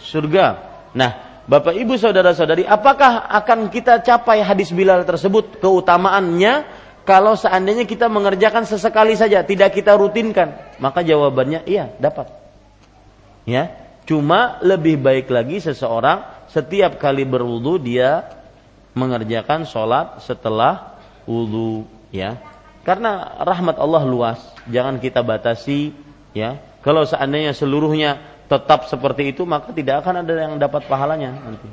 surga 0.00 0.46
nah 0.92 1.24
Bapak 1.44 1.76
Ibu 1.76 2.00
saudara-saudari, 2.00 2.64
apakah 2.64 3.28
akan 3.28 3.68
kita 3.68 4.00
capai 4.00 4.40
hadis 4.40 4.72
Bilal 4.72 5.04
tersebut 5.04 5.60
keutamaannya 5.60 6.64
kalau 7.04 7.36
seandainya 7.36 7.84
kita 7.84 8.08
mengerjakan 8.08 8.64
sesekali 8.64 9.12
saja, 9.12 9.44
tidak 9.44 9.76
kita 9.76 9.92
rutinkan? 9.92 10.56
Maka 10.80 11.04
jawabannya 11.04 11.68
iya, 11.68 11.92
dapat. 12.00 12.32
Ya, 13.44 13.76
cuma 14.08 14.56
lebih 14.64 14.96
baik 14.96 15.28
lagi 15.28 15.60
seseorang 15.60 16.48
setiap 16.48 16.96
kali 16.96 17.28
berwudu 17.28 17.76
dia 17.76 18.24
mengerjakan 18.96 19.68
sholat 19.68 20.24
setelah 20.24 20.96
wudu, 21.28 21.84
ya. 22.08 22.40
Karena 22.84 23.40
rahmat 23.40 23.80
Allah 23.80 24.04
luas, 24.04 24.38
jangan 24.68 25.00
kita 25.00 25.24
batasi, 25.24 25.96
ya. 26.36 26.60
Kalau 26.84 27.08
seandainya 27.08 27.56
seluruhnya 27.56 28.20
tetap 28.44 28.84
seperti 28.92 29.32
itu 29.32 29.48
maka 29.48 29.72
tidak 29.72 30.04
akan 30.04 30.20
ada 30.20 30.34
yang 30.36 30.60
dapat 30.60 30.84
pahalanya 30.84 31.32
nanti. 31.32 31.64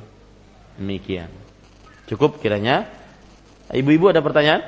Demikian. 0.79 1.27
Cukup 2.07 2.39
kiranya. 2.39 2.87
Ibu-ibu 3.75 4.07
ada 4.07 4.23
pertanyaan? 4.23 4.63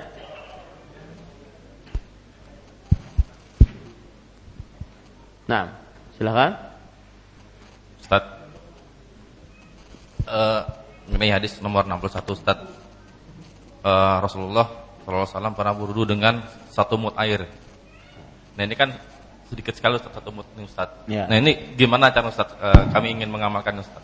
Nah, 5.47 5.71
silakan. 6.19 6.59
Ustaz. 8.03 8.23
Uh, 10.27 10.63
hadis 11.07 11.59
nomor 11.63 11.87
61 11.87 12.35
Ustaz. 12.35 12.59
Uh, 13.83 14.23
Rasulullah 14.23 14.82
SAW 15.03 15.53
pernah 15.53 15.75
berwudu 15.75 16.07
dengan 16.07 16.43
satu 16.71 16.95
mut 16.95 17.13
air. 17.19 17.45
Nah 18.55 18.63
ini 18.63 18.75
kan 18.75 18.95
sedikit 19.51 19.75
sekali 19.75 19.99
Ustaz 19.99 20.15
satu 20.15 20.31
mut 20.31 20.47
nih 20.55 20.65
Ustaz. 20.65 20.89
Ya. 21.05 21.27
Nah 21.27 21.37
ini 21.37 21.75
gimana 21.75 22.09
cara 22.09 22.31
Ustaz 22.31 22.55
uh, 22.57 22.89
kami 22.89 23.13
ingin 23.13 23.29
mengamalkan 23.29 23.77
Ustaz? 23.77 24.01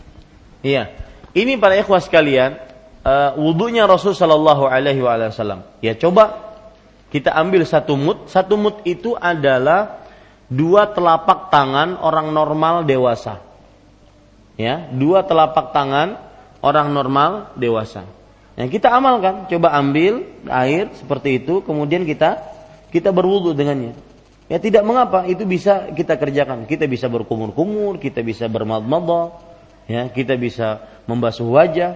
Iya. 0.62 0.92
Ini 1.32 1.62
para 1.62 1.78
ikhwas 1.78 2.10
sekalian, 2.10 2.58
uh, 3.06 3.38
wudhunya 3.38 3.86
Rasul 3.86 4.18
Shallallahu 4.18 4.66
Alaihi 4.66 5.00
Wasallam. 5.00 5.62
Ya 5.80 5.94
coba 5.96 6.50
kita 7.10 7.34
ambil 7.34 7.66
satu 7.66 7.98
mut. 7.98 8.30
Satu 8.30 8.58
mut 8.58 8.82
itu 8.86 9.18
adalah 9.18 10.06
dua 10.50 10.90
telapak 10.90 11.54
tangan 11.54 11.98
orang 12.02 12.34
normal 12.34 12.86
dewasa. 12.86 13.42
Ya, 14.60 14.92
dua 14.92 15.24
telapak 15.24 15.72
tangan 15.72 16.20
orang 16.60 16.92
normal 16.92 17.56
dewasa. 17.56 18.04
Yang 18.60 18.69
kita 18.76 18.91
amalkan, 18.91 19.48
coba 19.48 19.72
ambil 19.80 20.27
air 20.52 20.91
seperti 20.99 21.40
itu, 21.40 21.64
kemudian 21.64 22.03
kita 22.03 22.44
kita 22.91 23.15
berwudhu 23.15 23.56
dengannya. 23.56 23.95
Ya 24.52 24.60
tidak 24.60 24.84
mengapa, 24.84 25.23
itu 25.31 25.48
bisa 25.48 25.95
kita 25.95 26.19
kerjakan. 26.19 26.68
Kita 26.68 26.84
bisa 26.84 27.07
berkumur-kumur, 27.07 27.95
kita 28.03 28.19
bisa 28.19 28.52
bermadmadah, 28.52 29.31
ya, 29.88 30.11
kita 30.11 30.36
bisa 30.36 30.84
membasuh 31.07 31.48
wajah. 31.48 31.95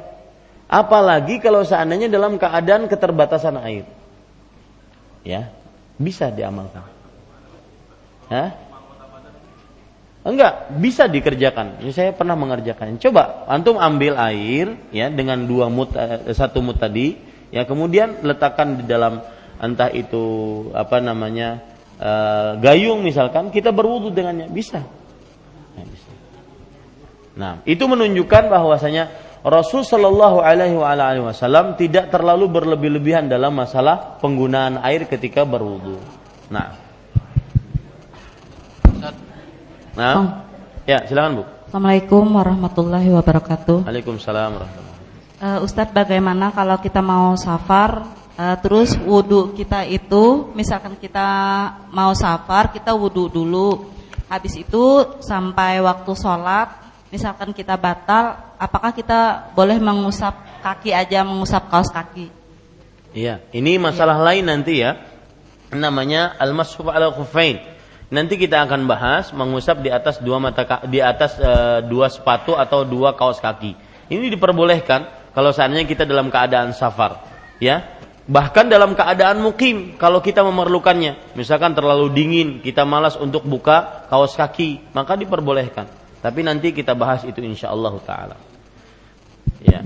Apalagi 0.71 1.43
kalau 1.43 1.67
seandainya 1.67 2.07
dalam 2.07 2.39
keadaan 2.39 2.87
keterbatasan 2.87 3.59
air. 3.59 3.83
Ya, 5.27 5.51
bisa 5.99 6.31
diamalkan. 6.31 6.87
Ya? 8.31 8.55
Enggak, 10.23 10.71
bisa 10.79 11.11
dikerjakan. 11.11 11.83
Ya, 11.83 11.91
saya 11.91 12.11
pernah 12.15 12.39
mengerjakan. 12.39 12.95
Coba 12.95 13.43
antum 13.51 13.75
ambil 13.75 14.15
air 14.15 14.79
ya 14.95 15.11
dengan 15.11 15.43
dua 15.43 15.67
mut 15.67 15.91
eh, 15.99 16.31
satu 16.31 16.63
mut 16.63 16.79
tadi, 16.79 17.19
ya 17.51 17.67
kemudian 17.67 18.23
letakkan 18.23 18.79
di 18.79 18.87
dalam 18.87 19.19
entah 19.59 19.91
itu 19.91 20.23
apa 20.75 20.99
namanya 20.99 21.63
uh, 21.99 22.59
gayung 22.59 22.99
misalkan 22.99 23.47
kita 23.51 23.71
berwudu 23.71 24.11
dengannya 24.11 24.51
bisa. 24.51 24.83
Nah, 25.75 25.85
bisa. 25.87 26.11
Nah, 27.39 27.53
itu 27.63 27.83
menunjukkan 27.87 28.51
bahwasanya 28.51 29.11
Rasul 29.43 29.83
Shallallahu 29.83 30.39
Alaihi 30.39 30.79
Wasallam 31.19 31.75
tidak 31.75 32.11
terlalu 32.11 32.47
berlebih-lebihan 32.47 33.27
dalam 33.27 33.55
masalah 33.55 34.19
penggunaan 34.23 34.79
air 34.79 35.03
ketika 35.07 35.43
berwudu. 35.43 35.99
Nah, 36.47 36.82
nah, 39.93 40.43
Ya, 40.83 40.99
silakan 41.07 41.39
Bu. 41.39 41.43
Assalamualaikum 41.71 42.27
warahmatullahi 42.27 43.07
wabarakatuh. 43.15 43.87
Waalaikumsalam 43.87 44.49
warahmatullahi 44.59 44.91
Uh, 45.43 45.59
Ustadz 45.59 45.91
bagaimana 45.91 46.55
kalau 46.55 46.79
kita 46.79 47.03
mau 47.03 47.35
safar 47.35 48.07
uh, 48.39 48.55
terus 48.63 48.95
wudhu 48.95 49.51
kita 49.51 49.83
itu 49.83 50.47
misalkan 50.55 50.95
kita 50.95 51.27
mau 51.91 52.15
safar 52.15 52.71
kita 52.71 52.95
wudhu 52.95 53.27
dulu 53.27 53.91
habis 54.31 54.55
itu 54.55 55.03
sampai 55.19 55.83
waktu 55.83 56.15
sholat 56.15 56.71
misalkan 57.11 57.51
kita 57.51 57.75
batal 57.75 58.55
apakah 58.55 58.95
kita 58.95 59.51
boleh 59.51 59.75
mengusap 59.83 60.31
kaki 60.63 60.95
aja 60.95 61.27
mengusap 61.27 61.67
kaos 61.67 61.91
kaki 61.91 62.31
Iya, 63.13 63.45
ini 63.53 63.77
masalah 63.77 64.17
lain 64.17 64.49
nanti 64.49 64.81
ya. 64.81 64.97
Namanya 65.69 66.33
al-mashu 66.41 66.81
ala 66.89 67.13
khufain. 67.13 67.61
Nanti 68.11 68.35
kita 68.35 68.65
akan 68.67 68.89
bahas 68.89 69.31
mengusap 69.31 69.79
di 69.79 69.89
atas 69.93 70.19
dua 70.19 70.41
mata 70.41 70.83
di 70.87 70.99
atas 70.99 71.39
eh, 71.39 71.79
dua 71.87 72.11
sepatu 72.11 72.57
atau 72.57 72.83
dua 72.83 73.15
kaos 73.15 73.39
kaki. 73.39 73.75
Ini 74.11 74.27
diperbolehkan 74.33 75.31
kalau 75.33 75.49
seandainya 75.55 75.87
kita 75.87 76.03
dalam 76.03 76.27
keadaan 76.27 76.75
safar, 76.75 77.23
ya. 77.57 78.01
Bahkan 78.23 78.71
dalam 78.71 78.95
keadaan 78.95 79.43
mukim 79.43 79.99
kalau 79.99 80.23
kita 80.23 80.45
memerlukannya. 80.47 81.35
Misalkan 81.35 81.75
terlalu 81.75 82.07
dingin, 82.15 82.49
kita 82.63 82.87
malas 82.87 83.19
untuk 83.19 83.43
buka 83.43 84.07
kaos 84.07 84.39
kaki, 84.39 84.95
maka 84.95 85.19
diperbolehkan. 85.19 85.91
Tapi 86.23 86.39
nanti 86.39 86.71
kita 86.71 86.95
bahas 86.95 87.27
itu 87.27 87.43
insyaallah 87.43 87.93
taala. 88.07 88.39
Ya. 89.59 89.83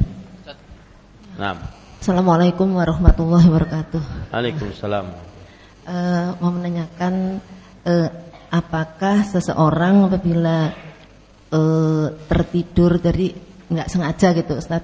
Nah, 1.37 1.57
Assalamualaikum 1.97 2.77
warahmatullahi 2.77 3.49
wabarakatuh. 3.49 4.29
Waalaikumsalam. 4.29 5.05
Eh, 5.89 6.27
mau 6.37 6.53
menanyakan 6.53 7.41
eh, 7.87 8.09
apakah 8.51 9.23
seseorang 9.23 10.11
apabila 10.11 10.75
eh, 11.47 12.05
tertidur 12.27 12.99
dari 12.99 13.31
nggak 13.67 13.87
sengaja 13.87 14.35
gitu, 14.35 14.59
Ustaz, 14.59 14.83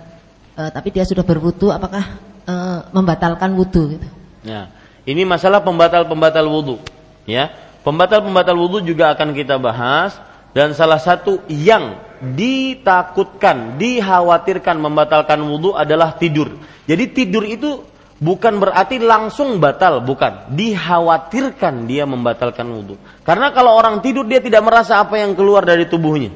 eh, 0.55 0.69
tapi 0.71 0.89
dia 0.95 1.03
sudah 1.03 1.27
berwudu, 1.27 1.69
apakah 1.69 2.03
eh, 2.47 2.79
membatalkan 2.95 3.51
wudu 3.53 3.99
gitu? 3.99 4.07
Ya, 4.43 4.71
ini 5.03 5.27
masalah 5.27 5.59
pembatal-pembatal 5.63 6.47
wudhu. 6.47 6.79
Ya, 7.27 7.51
pembatal-pembatal 7.83 8.55
wudhu 8.55 8.83
juga 8.83 9.11
akan 9.15 9.35
kita 9.35 9.55
bahas 9.59 10.15
dan 10.51 10.75
salah 10.75 10.99
satu 10.99 11.43
yang 11.47 11.99
ditakutkan, 12.23 13.75
dikhawatirkan 13.79 14.79
membatalkan 14.79 15.39
wudhu 15.43 15.75
adalah 15.75 16.15
tidur. 16.15 16.55
Jadi 16.83 17.03
tidur 17.11 17.43
itu 17.47 17.83
bukan 18.23 18.63
berarti 18.63 19.03
langsung 19.03 19.59
batal, 19.59 19.99
bukan. 19.99 20.55
Dikhawatirkan 20.55 21.83
dia 21.83 22.07
membatalkan 22.07 22.63
wudhu. 22.71 22.95
Karena 23.27 23.51
kalau 23.51 23.75
orang 23.75 23.99
tidur 23.99 24.23
dia 24.23 24.39
tidak 24.39 24.63
merasa 24.63 25.03
apa 25.03 25.19
yang 25.19 25.35
keluar 25.35 25.67
dari 25.67 25.83
tubuhnya. 25.83 26.31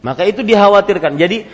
Maka 0.00 0.24
itu 0.24 0.40
dikhawatirkan. 0.40 1.20
Jadi 1.20 1.44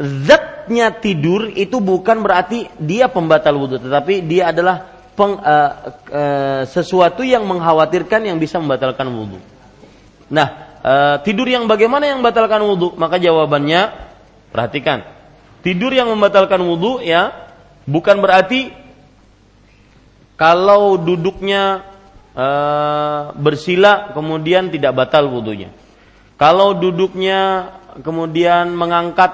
zatnya 0.00 0.96
tidur 0.96 1.52
itu 1.52 1.76
bukan 1.84 2.24
berarti 2.24 2.72
dia 2.80 3.12
pembatal 3.12 3.60
wudhu, 3.60 3.76
tetapi 3.76 4.24
dia 4.24 4.56
adalah 4.56 4.88
peng, 5.12 5.36
eh, 5.40 5.72
eh, 6.12 6.62
sesuatu 6.64 7.20
yang 7.20 7.44
mengkhawatirkan 7.44 8.24
yang 8.24 8.40
bisa 8.40 8.56
membatalkan 8.56 9.08
wudhu. 9.12 9.40
Nah, 10.32 10.48
eh, 10.80 11.16
tidur 11.20 11.44
yang 11.44 11.68
bagaimana 11.68 12.08
yang 12.08 12.24
membatalkan 12.24 12.64
wudhu? 12.64 12.96
Maka 12.96 13.20
jawabannya 13.20 13.92
perhatikan. 14.52 15.04
Tidur 15.60 15.90
yang 15.90 16.08
membatalkan 16.08 16.62
wudhu 16.62 17.02
ya 17.02 17.34
bukan 17.90 18.22
berarti 18.22 18.85
kalau 20.36 21.00
duduknya 21.00 21.80
eh, 22.36 23.20
bersila 23.34 24.12
kemudian 24.12 24.68
tidak 24.68 24.92
batal 24.92 25.32
wudhunya. 25.32 25.72
Kalau 26.36 26.76
duduknya 26.76 27.72
kemudian 28.04 28.76
mengangkat 28.76 29.32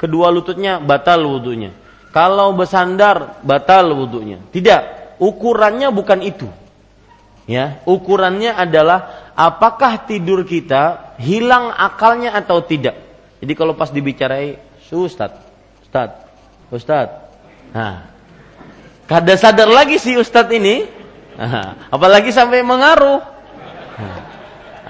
kedua 0.00 0.32
lututnya 0.32 0.80
batal 0.80 1.20
wudhunya. 1.28 1.76
Kalau 2.10 2.56
bersandar 2.56 3.38
batal 3.44 3.92
wudhunya. 3.94 4.42
Tidak, 4.50 5.16
ukurannya 5.22 5.92
bukan 5.94 6.24
itu. 6.24 6.48
Ya, 7.46 7.82
ukurannya 7.86 8.54
adalah 8.54 9.30
apakah 9.34 10.06
tidur 10.06 10.46
kita 10.46 11.14
hilang 11.18 11.70
akalnya 11.74 12.34
atau 12.34 12.62
tidak. 12.62 12.96
Jadi 13.42 13.52
kalau 13.56 13.74
pas 13.74 13.90
dibicarai, 13.90 14.58
Ustaz, 14.90 15.32
Ustaz, 15.82 16.10
Ustaz. 16.70 17.08
Nah, 17.70 18.10
kada 19.10 19.34
sadar 19.34 19.66
lagi 19.66 19.98
si 19.98 20.14
Ustadz 20.14 20.54
ini, 20.54 20.86
apalagi 21.90 22.30
sampai 22.30 22.62
mengaruh. 22.62 23.18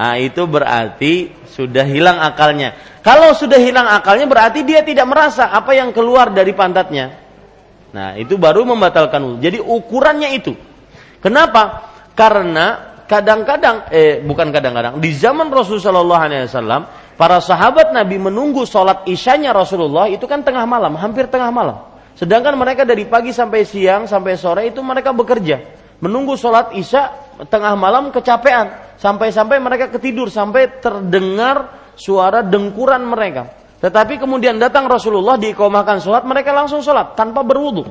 Nah, 0.01 0.17
itu 0.21 0.45
berarti 0.45 1.33
sudah 1.49 1.85
hilang 1.89 2.21
akalnya. 2.21 2.77
Kalau 3.01 3.33
sudah 3.33 3.57
hilang 3.57 3.89
akalnya 3.89 4.29
berarti 4.29 4.61
dia 4.65 4.85
tidak 4.85 5.09
merasa 5.09 5.49
apa 5.49 5.73
yang 5.73 5.93
keluar 5.93 6.33
dari 6.33 6.53
pantatnya. 6.53 7.17
Nah, 7.97 8.17
itu 8.17 8.37
baru 8.37 8.65
membatalkan 8.65 9.21
wudhu. 9.25 9.41
Jadi 9.41 9.59
ukurannya 9.61 10.37
itu. 10.37 10.57
Kenapa? 11.21 11.93
Karena 12.17 12.97
kadang-kadang 13.05 13.91
eh 13.91 14.23
bukan 14.23 14.55
kadang-kadang 14.55 15.03
di 15.03 15.11
zaman 15.11 15.51
Rasulullah 15.51 16.31
SAW 16.47 16.87
para 17.19 17.43
sahabat 17.43 17.91
Nabi 17.91 18.23
menunggu 18.23 18.63
sholat 18.63 19.03
isyanya 19.11 19.51
Rasulullah 19.51 20.07
itu 20.07 20.25
kan 20.31 20.47
tengah 20.47 20.63
malam, 20.65 20.95
hampir 20.97 21.27
tengah 21.27 21.51
malam. 21.51 21.90
Sedangkan 22.21 22.53
mereka 22.53 22.85
dari 22.85 23.09
pagi 23.09 23.33
sampai 23.33 23.65
siang 23.65 24.05
sampai 24.05 24.37
sore 24.37 24.69
itu 24.69 24.85
mereka 24.85 25.17
bekerja, 25.17 25.57
menunggu 26.05 26.37
sholat 26.37 26.77
isya 26.77 27.17
tengah 27.49 27.73
malam 27.81 28.13
kecapean 28.13 28.93
sampai-sampai 29.01 29.57
mereka 29.57 29.89
ketidur 29.89 30.29
sampai 30.29 30.69
terdengar 30.85 31.81
suara 31.97 32.45
dengkuran 32.45 33.09
mereka. 33.09 33.49
Tetapi 33.81 34.21
kemudian 34.21 34.61
datang 34.61 34.85
Rasulullah 34.85 35.41
diikomahkan 35.41 36.05
sholat 36.05 36.29
mereka 36.29 36.53
langsung 36.53 36.85
sholat 36.85 37.17
tanpa 37.17 37.41
berwudu. 37.41 37.89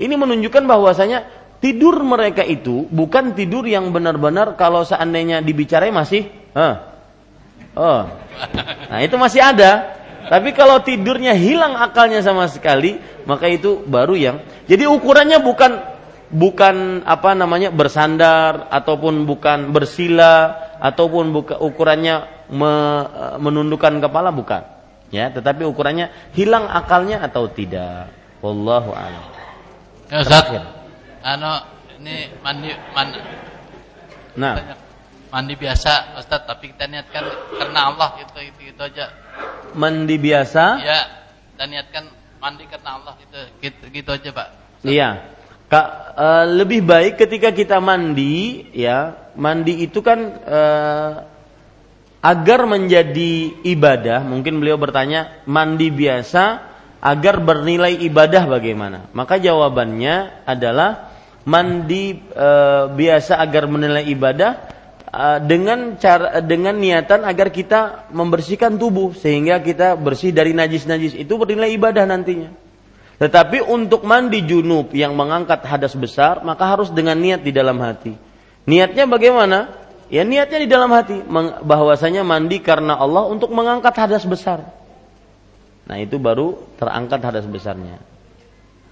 Ini 0.00 0.16
menunjukkan 0.16 0.64
bahwasanya 0.64 1.28
tidur 1.60 2.00
mereka 2.00 2.40
itu 2.40 2.88
bukan 2.88 3.36
tidur 3.36 3.68
yang 3.68 3.92
benar-benar 3.92 4.56
kalau 4.56 4.80
seandainya 4.80 5.44
dibicarai 5.44 5.92
masih, 5.92 6.24
oh, 7.76 8.02
nah 8.88 9.00
itu 9.04 9.20
masih 9.20 9.44
ada. 9.44 9.92
Tapi 10.26 10.50
kalau 10.52 10.82
tidurnya 10.82 11.32
hilang 11.38 11.78
akalnya 11.78 12.18
sama 12.18 12.50
sekali, 12.50 12.98
maka 13.26 13.46
itu 13.46 13.82
baru 13.86 14.18
yang. 14.18 14.42
Jadi 14.66 14.84
ukurannya 14.86 15.38
bukan 15.38 15.72
bukan 16.26 17.06
apa 17.06 17.38
namanya 17.38 17.70
bersandar 17.70 18.66
ataupun 18.74 19.22
bukan 19.22 19.70
bersila 19.70 20.58
ataupun 20.82 21.30
buka, 21.30 21.54
ukurannya 21.62 22.46
me, 22.50 22.72
menundukkan 23.38 24.02
kepala 24.02 24.34
bukan. 24.34 24.66
Ya, 25.14 25.30
tetapi 25.30 25.62
ukurannya 25.62 26.10
hilang 26.34 26.66
akalnya 26.66 27.22
atau 27.22 27.46
tidak. 27.46 28.10
Wallahu 28.42 28.90
a'lam. 28.90 29.24
Ya 30.10 30.18
Ustaz. 30.22 30.50
Anu 31.22 31.52
ini 32.02 32.30
mandi 32.42 32.70
man, 32.94 33.10
Nah, 34.36 34.54
mandi 35.36 35.52
biasa 35.52 36.16
Ustaz, 36.16 36.48
tapi 36.48 36.72
kita 36.72 36.88
niatkan 36.88 37.28
karena 37.60 37.92
Allah 37.92 38.16
gitu 38.24 38.40
gitu, 38.40 38.72
gitu 38.72 38.80
aja. 38.80 39.12
mandi 39.76 40.16
biasa? 40.16 40.80
Ya, 40.80 41.00
kita 41.52 41.64
niatkan 41.68 42.04
mandi 42.40 42.64
karena 42.64 42.96
Allah 42.96 43.12
gitu 43.20 43.36
gitu, 43.60 43.84
gitu 43.92 44.10
aja, 44.16 44.32
Pak. 44.32 44.48
Iya. 44.80 45.10
Kak, 45.68 45.88
eh, 46.16 46.44
lebih 46.56 46.80
baik 46.88 47.20
ketika 47.20 47.52
kita 47.52 47.84
mandi, 47.84 48.64
ya, 48.72 49.28
mandi 49.36 49.84
itu 49.84 50.00
kan 50.00 50.40
eh, 50.40 51.12
agar 52.24 52.60
menjadi 52.64 53.60
ibadah. 53.60 54.24
Mungkin 54.24 54.56
beliau 54.56 54.80
bertanya, 54.80 55.44
mandi 55.44 55.92
biasa 55.92 56.64
agar 57.04 57.44
bernilai 57.44 57.92
ibadah 58.08 58.48
bagaimana? 58.48 59.12
Maka 59.12 59.36
jawabannya 59.36 60.48
adalah 60.48 61.12
mandi 61.44 62.24
eh, 62.24 62.84
biasa 62.88 63.36
agar 63.36 63.68
menilai 63.68 64.08
ibadah 64.08 64.76
dengan 65.48 65.96
cara 65.96 66.44
dengan 66.44 66.76
niatan 66.76 67.24
agar 67.24 67.48
kita 67.48 68.12
membersihkan 68.12 68.76
tubuh 68.76 69.16
sehingga 69.16 69.64
kita 69.64 69.96
bersih 69.96 70.28
dari 70.28 70.52
najis-najis 70.52 71.16
itu 71.16 71.32
bernilai 71.40 71.72
ibadah 71.72 72.04
nantinya. 72.04 72.52
Tetapi 73.16 73.64
untuk 73.64 74.04
mandi 74.04 74.44
junub 74.44 74.92
yang 74.92 75.16
mengangkat 75.16 75.64
hadas 75.64 75.96
besar, 75.96 76.44
maka 76.44 76.68
harus 76.68 76.92
dengan 76.92 77.16
niat 77.16 77.40
di 77.40 77.48
dalam 77.48 77.80
hati. 77.80 78.12
Niatnya 78.68 79.08
bagaimana? 79.08 79.72
Ya 80.12 80.22
niatnya 80.22 80.60
di 80.60 80.68
dalam 80.68 80.92
hati, 80.92 81.24
bahwasanya 81.64 82.22
mandi 82.22 82.60
karena 82.60 82.94
Allah 82.94 83.24
untuk 83.26 83.50
mengangkat 83.56 83.96
hadas 83.96 84.28
besar. 84.28 84.68
Nah 85.88 85.96
itu 85.96 86.20
baru 86.20 86.60
terangkat 86.76 87.24
hadas 87.24 87.48
besarnya. 87.48 87.98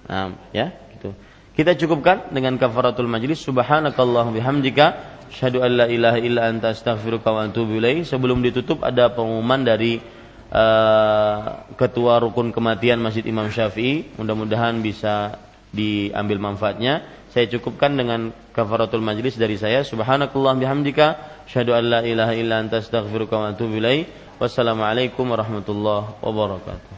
Nah, 0.09 0.33
ya, 0.49 0.73
gitu. 0.97 1.13
Kita 1.55 1.77
cukupkan 1.77 2.33
dengan 2.33 2.59
kafaratul 2.59 3.07
majlis. 3.07 3.39
Subhanakallah 3.45 4.27
bihamdika, 4.33 5.14
syahadu 5.31 5.65
an 5.65 5.71
la 5.73 5.85
ilaha 5.89 6.17
illa 6.21 6.49
anta 6.49 6.73
astaghfiruka 6.73 7.29
wa 7.31 7.47
atubu 7.47 7.77
ilaik. 7.77 8.05
Sebelum 8.05 8.41
ditutup 8.41 8.85
ada 8.85 9.09
pengumuman 9.13 9.61
dari 9.65 10.01
eh, 10.49 11.37
ketua 11.77 12.21
rukun 12.21 12.51
kematian 12.51 13.01
Masjid 13.01 13.25
Imam 13.25 13.49
Syafi'i. 13.49 14.17
Mudah-mudahan 14.19 14.81
bisa 14.81 15.39
diambil 15.73 16.39
manfaatnya. 16.39 17.03
Saya 17.35 17.51
cukupkan 17.51 17.91
dengan 17.99 18.31
kafaratul 18.55 19.03
majlis 19.03 19.35
dari 19.35 19.59
saya. 19.59 19.83
Subhanakallah 19.83 20.55
bihamdika. 20.55 21.07
Asyhadu 21.45 21.75
an 21.75 21.83
la 21.91 21.99
ilaha 22.01 22.33
illa 22.33 22.63
anta 22.63 22.79
astaghfiruka 22.79 23.35
wa 23.35 23.51
atubu 23.51 23.77
ilaik. 23.77 24.07
Wassalamualaikum 24.39 25.27
warahmatullahi 25.31 26.19
wabarakatuh. 26.19 26.91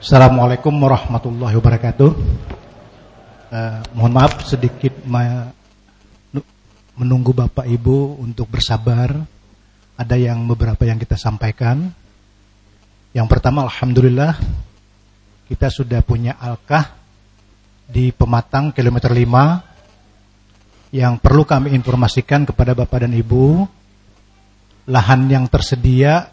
Assalamualaikum 0.00 0.72
warahmatullahi 0.76 1.56
wabarakatuh. 1.56 2.08
Uh, 3.54 3.80
mohon 3.96 4.12
maaf 4.12 4.44
sedikit 4.44 4.92
menunggu 6.94 7.34
Bapak 7.34 7.66
Ibu 7.66 8.22
untuk 8.22 8.50
bersabar. 8.50 9.14
Ada 9.94 10.18
yang 10.18 10.42
beberapa 10.50 10.82
yang 10.82 10.98
kita 10.98 11.14
sampaikan. 11.14 11.90
Yang 13.14 13.26
pertama 13.30 13.62
Alhamdulillah 13.62 14.34
kita 15.46 15.70
sudah 15.70 16.02
punya 16.02 16.34
alkah 16.40 16.98
di 17.84 18.10
Pematang 18.10 18.72
kilometer 18.72 19.12
5 19.12 20.96
yang 20.96 21.18
perlu 21.20 21.46
kami 21.46 21.74
informasikan 21.76 22.42
kepada 22.48 22.74
Bapak 22.74 23.06
dan 23.06 23.12
Ibu 23.14 23.66
lahan 24.88 25.30
yang 25.30 25.46
tersedia 25.46 26.32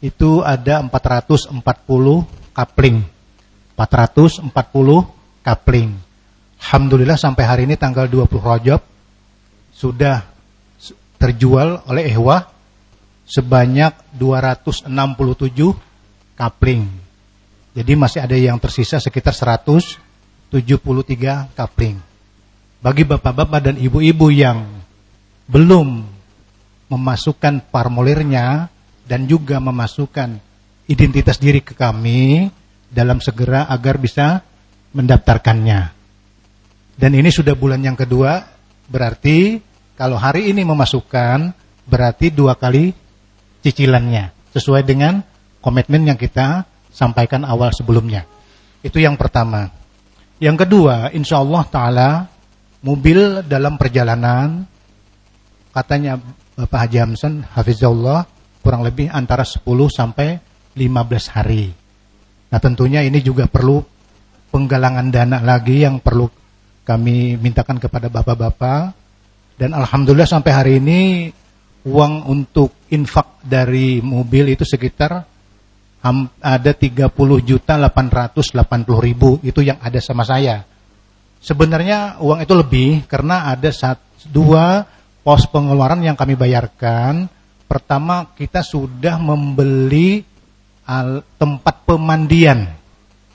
itu 0.00 0.40
ada 0.40 0.80
440 0.84 1.60
kapling 2.56 3.04
440 3.76 4.48
kapling 5.44 5.90
Alhamdulillah 6.60 7.18
sampai 7.18 7.44
hari 7.44 7.62
ini 7.68 7.76
tanggal 7.76 8.08
20 8.08 8.30
Rajab 8.40 8.80
sudah 9.80 10.28
terjual 11.16 11.88
oleh 11.88 12.12
Ehwa 12.12 12.44
sebanyak 13.24 13.96
267 14.20 14.92
kapling 16.36 16.84
jadi 17.72 17.92
masih 17.96 18.20
ada 18.20 18.36
yang 18.36 18.60
tersisa 18.60 19.00
sekitar 19.00 19.32
100 19.32 20.10
73 20.50 21.54
kapling. 21.54 21.96
Bagi 22.82 23.06
bapak-bapak 23.06 23.70
dan 23.70 23.76
ibu-ibu 23.78 24.34
yang 24.34 24.66
belum 25.46 26.02
memasukkan 26.90 27.70
formulirnya 27.70 28.66
dan 29.06 29.30
juga 29.30 29.62
memasukkan 29.62 30.42
identitas 30.90 31.38
diri 31.38 31.62
ke 31.62 31.78
kami 31.78 32.50
dalam 32.90 33.22
segera 33.22 33.70
agar 33.70 33.94
bisa 34.02 34.42
mendaftarkannya. 34.90 35.94
Dan 36.98 37.14
ini 37.14 37.30
sudah 37.30 37.54
bulan 37.54 37.78
yang 37.78 37.94
kedua, 37.94 38.42
berarti 38.90 39.62
kalau 40.00 40.16
hari 40.16 40.48
ini 40.48 40.64
memasukkan 40.64 41.52
berarti 41.84 42.32
dua 42.32 42.56
kali 42.56 42.96
cicilannya 43.60 44.32
sesuai 44.56 44.80
dengan 44.88 45.20
komitmen 45.60 46.08
yang 46.08 46.16
kita 46.16 46.64
sampaikan 46.88 47.44
awal 47.44 47.68
sebelumnya. 47.76 48.24
Itu 48.80 48.96
yang 48.96 49.20
pertama. 49.20 49.68
Yang 50.40 50.64
kedua, 50.64 51.12
insya 51.12 51.44
Allah 51.44 51.62
Ta'ala 51.68 52.10
mobil 52.80 53.44
dalam 53.44 53.76
perjalanan 53.76 54.64
katanya 55.68 56.16
Bapak 56.56 56.88
Haji 56.88 56.96
Hamsan 57.04 57.44
Hafizullah 57.52 58.24
kurang 58.64 58.80
lebih 58.80 59.12
antara 59.12 59.44
10 59.44 59.60
sampai 59.92 60.40
15 60.80 61.36
hari. 61.36 61.76
Nah 62.48 62.56
tentunya 62.56 63.04
ini 63.04 63.20
juga 63.20 63.44
perlu 63.52 63.84
penggalangan 64.48 65.12
dana 65.12 65.44
lagi 65.44 65.84
yang 65.84 66.00
perlu 66.00 66.24
kami 66.88 67.36
mintakan 67.36 67.76
kepada 67.76 68.08
bapak-bapak 68.08 68.99
dan 69.60 69.76
alhamdulillah 69.76 70.24
sampai 70.24 70.52
hari 70.56 70.72
ini 70.80 71.28
uang 71.84 72.32
untuk 72.32 72.88
infak 72.88 73.44
dari 73.44 74.00
mobil 74.00 74.56
itu 74.56 74.64
sekitar 74.64 75.20
ada 76.40 76.72
30 76.72 77.12
juta 77.44 77.76
880 77.76 78.56
ribu 79.04 79.36
itu 79.44 79.60
yang 79.60 79.76
ada 79.84 80.00
sama 80.00 80.24
saya. 80.24 80.64
Sebenarnya 81.44 82.16
uang 82.24 82.40
itu 82.40 82.56
lebih 82.56 83.04
karena 83.04 83.52
ada 83.52 83.68
satu, 83.68 84.00
dua 84.32 84.88
pos 85.20 85.44
pengeluaran 85.44 86.00
yang 86.00 86.16
kami 86.16 86.40
bayarkan. 86.40 87.28
Pertama 87.68 88.32
kita 88.32 88.64
sudah 88.64 89.20
membeli 89.20 90.24
tempat 91.36 91.84
pemandian, 91.84 92.64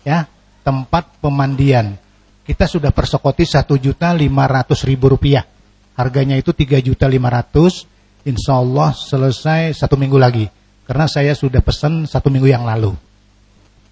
ya 0.02 0.26
tempat 0.66 1.22
pemandian. 1.22 2.02
Kita 2.42 2.66
sudah 2.66 2.90
persekoti 2.90 3.46
satu 3.46 3.78
juta 3.78 4.10
lima 4.10 4.50
ratus 4.50 4.82
ribu 4.90 5.14
rupiah. 5.14 5.55
Harganya 5.96 6.36
itu 6.36 6.52
tiga 6.52 6.80
juta 6.84 7.08
lima 7.08 7.32
ratus. 7.32 7.88
Insya 8.26 8.60
Allah 8.60 8.92
selesai 8.92 9.78
satu 9.78 9.96
minggu 9.96 10.18
lagi 10.18 10.50
karena 10.86 11.06
saya 11.06 11.34
sudah 11.34 11.62
pesan 11.62 12.06
satu 12.06 12.30
minggu 12.30 12.50
yang 12.50 12.66
lalu. 12.66 12.94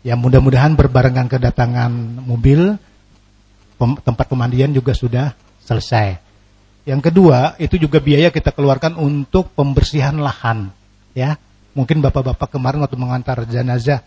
Ya 0.04 0.20
mudah-mudahan 0.20 0.76
berbarengan 0.76 1.32
kedatangan 1.32 1.92
mobil, 2.28 2.76
tempat 3.80 4.26
pemandian 4.28 4.76
juga 4.76 4.92
sudah 4.92 5.32
selesai. 5.64 6.20
Yang 6.84 7.02
kedua, 7.08 7.56
itu 7.56 7.80
juga 7.80 8.04
biaya 8.04 8.28
kita 8.28 8.52
keluarkan 8.52 9.00
untuk 9.00 9.56
pembersihan 9.56 10.20
lahan. 10.20 10.76
Ya, 11.16 11.40
mungkin 11.72 12.04
bapak-bapak 12.04 12.52
kemarin 12.52 12.84
waktu 12.84 13.00
mengantar 13.00 13.48
jenazah 13.48 14.04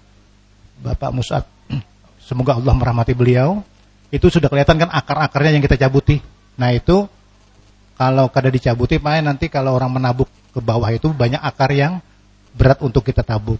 Bapak 0.77 1.09
Musab, 1.17 1.49
semoga 2.29 2.61
Allah 2.61 2.77
merahmati 2.77 3.17
beliau, 3.17 3.65
itu 4.13 4.29
sudah 4.29 4.53
kelihatan 4.53 4.77
kan 4.77 4.91
akar-akarnya 4.93 5.57
yang 5.57 5.65
kita 5.65 5.81
cabuti. 5.81 6.21
Nah 6.61 6.77
itu 6.77 7.09
kalau 7.97 8.29
kada 8.29 8.53
dicabuti, 8.53 9.01
makanya 9.01 9.33
nanti 9.33 9.49
kalau 9.49 9.73
orang 9.73 9.97
menabuk 9.97 10.29
ke 10.53 10.61
bawah 10.61 10.93
itu 10.93 11.09
banyak 11.17 11.41
akar 11.41 11.73
yang 11.73 12.05
berat 12.53 12.85
untuk 12.85 13.01
kita 13.01 13.25
tabuk. 13.25 13.57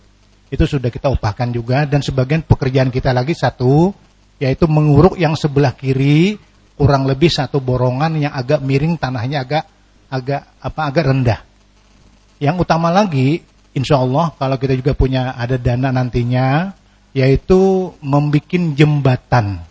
Itu 0.53 0.69
sudah 0.69 0.93
kita 0.93 1.09
upahkan 1.09 1.51
juga 1.51 1.89
dan 1.89 2.05
sebagian 2.05 2.45
pekerjaan 2.45 2.93
kita 2.93 3.17
lagi 3.17 3.33
satu 3.33 3.97
yaitu 4.37 4.69
menguruk 4.69 5.17
yang 5.17 5.33
sebelah 5.33 5.73
kiri 5.73 6.37
kurang 6.77 7.09
lebih 7.09 7.33
satu 7.33 7.59
borongan 7.65 8.21
yang 8.21 8.33
agak 8.37 8.61
miring 8.61 9.01
tanahnya 9.01 9.43
agak 9.43 9.65
agak 10.13 10.43
apa 10.61 10.81
agak 10.85 11.05
rendah. 11.09 11.41
Yang 12.37 12.69
utama 12.69 12.93
lagi 12.93 13.41
insya 13.73 13.97
Allah 14.05 14.37
kalau 14.37 14.61
kita 14.61 14.77
juga 14.77 14.93
punya 14.93 15.33
ada 15.33 15.57
dana 15.57 15.89
nantinya 15.89 16.77
yaitu 17.17 17.93
membuat 18.05 18.77
jembatan. 18.77 19.65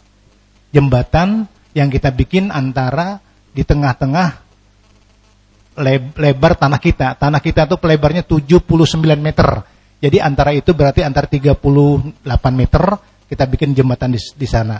Jembatan 0.73 1.45
yang 1.77 1.93
kita 1.93 2.09
bikin 2.09 2.49
antara 2.49 3.21
di 3.53 3.61
tengah-tengah 3.63 4.44
lebar 6.15 6.55
tanah 6.55 6.79
kita. 6.79 7.19
Tanah 7.19 7.43
kita 7.43 7.67
itu 7.67 7.75
pelebarnya 7.75 8.23
79 8.23 8.63
meter. 9.19 9.47
Jadi 9.99 10.17
antara 10.19 10.51
itu 10.51 10.71
berarti 10.71 11.03
antara 11.03 11.27
38 11.27 11.63
meter 12.55 12.83
kita 13.25 13.43
bikin 13.49 13.73
jembatan 13.75 14.13
di, 14.13 14.19
di 14.19 14.47
sana. 14.47 14.79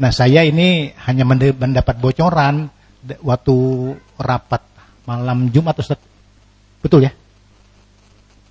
Nah 0.00 0.10
saya 0.14 0.46
ini 0.46 0.92
hanya 1.08 1.28
mendapat 1.28 2.00
bocoran 2.00 2.70
waktu 3.20 3.56
rapat 4.16 4.62
malam 5.04 5.48
Jumat 5.52 5.76
Ustaz. 5.80 6.00
Betul 6.80 7.08
ya? 7.08 7.12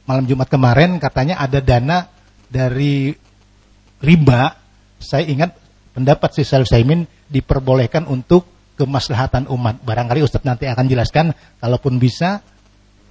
Malam 0.05 0.25
Jumat 0.25 0.49
kemarin 0.49 0.97
katanya 0.97 1.41
ada 1.41 1.61
dana 1.61 2.09
dari 2.49 3.13
riba. 4.01 4.57
Saya 4.99 5.25
ingat 5.29 5.55
pendapat 5.95 6.35
si 6.35 6.43
Saimin 6.43 7.07
diperbolehkan 7.29 8.09
untuk 8.09 8.58
kemaslahatan 8.79 9.51
umat. 9.51 9.83
Barangkali 9.83 10.23
Ustadz 10.23 10.47
nanti 10.47 10.63
akan 10.63 10.87
jelaskan, 10.87 11.35
kalaupun 11.59 11.99
bisa, 11.99 12.39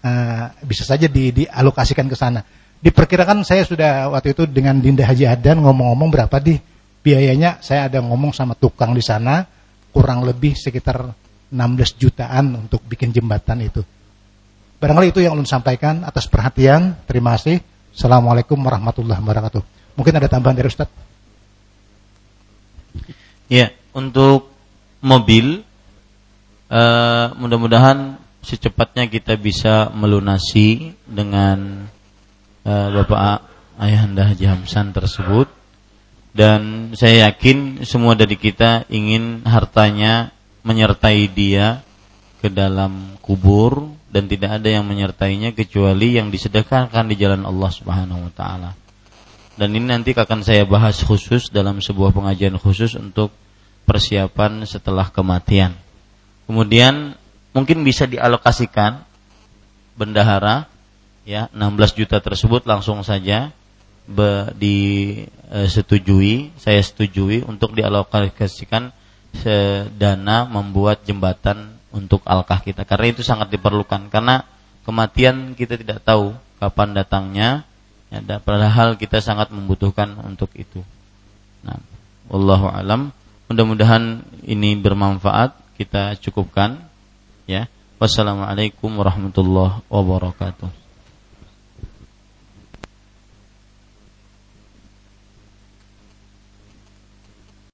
uh, 0.00 0.44
bisa 0.64 0.88
saja 0.88 1.04
di, 1.04 1.44
dialokasikan 1.44 2.08
ke 2.08 2.16
sana. 2.16 2.40
Diperkirakan 2.80 3.44
saya 3.44 3.68
sudah 3.68 4.08
waktu 4.08 4.32
itu 4.32 4.48
dengan 4.48 4.80
Dinda 4.80 5.04
Haji 5.04 5.28
Adan 5.28 5.60
ngomong-ngomong 5.60 6.08
berapa 6.08 6.40
di 6.40 6.56
biayanya, 7.04 7.60
saya 7.60 7.92
ada 7.92 8.00
ngomong 8.00 8.32
sama 8.32 8.56
tukang 8.56 8.96
di 8.96 9.04
sana, 9.04 9.44
kurang 9.92 10.24
lebih 10.24 10.56
sekitar 10.56 11.12
16 11.52 12.00
jutaan 12.00 12.68
untuk 12.68 12.80
bikin 12.88 13.12
jembatan 13.12 13.60
itu. 13.60 13.84
Barangkali 14.78 15.10
itu 15.10 15.20
yang 15.20 15.34
ulun 15.34 15.48
sampaikan 15.48 16.06
atas 16.06 16.30
perhatian. 16.30 16.94
Terima 17.10 17.34
kasih. 17.34 17.58
Assalamualaikum 17.90 18.54
warahmatullahi 18.62 19.18
wabarakatuh. 19.18 19.62
Mungkin 19.98 20.14
ada 20.14 20.30
tambahan 20.30 20.54
dari 20.54 20.70
Ustaz? 20.70 20.86
Ya, 23.50 23.74
untuk 23.90 24.52
mobil 25.00 25.62
uh, 26.70 27.34
mudah-mudahan 27.38 28.18
secepatnya 28.42 29.10
kita 29.10 29.34
bisa 29.36 29.90
melunasi 29.92 30.94
dengan 31.04 31.86
uh, 32.64 32.88
Bapak 33.02 33.44
Ayahanda 33.78 34.26
Haji 34.30 34.46
Hamsan 34.46 34.90
tersebut 34.90 35.46
dan 36.34 36.92
saya 36.94 37.30
yakin 37.30 37.82
semua 37.82 38.14
dari 38.14 38.38
kita 38.38 38.86
ingin 38.90 39.42
hartanya 39.42 40.30
menyertai 40.62 41.26
dia 41.30 41.82
ke 42.38 42.46
dalam 42.46 43.18
kubur 43.18 43.90
dan 44.08 44.30
tidak 44.30 44.62
ada 44.62 44.68
yang 44.70 44.86
menyertainya 44.86 45.52
kecuali 45.52 46.16
yang 46.16 46.30
disedekahkan 46.30 47.10
di 47.10 47.16
jalan 47.18 47.44
Allah 47.44 47.70
Subhanahu 47.72 48.30
wa 48.30 48.32
taala. 48.32 48.70
Dan 49.58 49.74
ini 49.74 49.90
nanti 49.90 50.14
akan 50.14 50.46
saya 50.46 50.62
bahas 50.62 51.02
khusus 51.02 51.50
dalam 51.50 51.82
sebuah 51.82 52.14
pengajian 52.14 52.54
khusus 52.62 52.94
untuk 52.94 53.34
persiapan 53.88 54.68
setelah 54.68 55.08
kematian. 55.08 55.72
Kemudian 56.44 57.16
mungkin 57.56 57.80
bisa 57.80 58.04
dialokasikan 58.04 59.08
bendahara 59.96 60.68
ya 61.24 61.48
16 61.56 61.98
juta 62.04 62.20
tersebut 62.20 62.68
langsung 62.68 63.00
saja 63.00 63.50
be, 64.04 64.52
disetujui, 64.56 66.52
saya 66.60 66.80
setujui 66.84 67.44
untuk 67.48 67.72
dialokasikan 67.72 68.92
dana 69.96 70.48
membuat 70.48 71.04
jembatan 71.04 71.76
untuk 71.92 72.24
alkah 72.24 72.60
kita 72.64 72.84
karena 72.88 73.12
itu 73.12 73.20
sangat 73.24 73.52
diperlukan 73.52 74.08
karena 74.08 74.44
kematian 74.88 75.52
kita 75.52 75.76
tidak 75.76 76.00
tahu 76.04 76.32
kapan 76.58 76.96
datangnya 76.96 77.68
ya, 78.08 78.20
padahal 78.40 78.96
kita 78.96 79.20
sangat 79.20 79.52
membutuhkan 79.52 80.16
untuk 80.24 80.48
itu. 80.56 80.80
Nah, 81.62 81.76
wallahu 82.32 82.72
alam. 82.72 83.12
Mudah-mudahan 83.48 84.22
ini 84.44 84.76
bermanfaat. 84.76 85.56
Kita 85.80 86.14
cukupkan 86.20 86.84
ya. 87.48 87.66
Wassalamualaikum 87.98 88.94
warahmatullahi 88.94 89.82
wabarakatuh. 89.90 90.87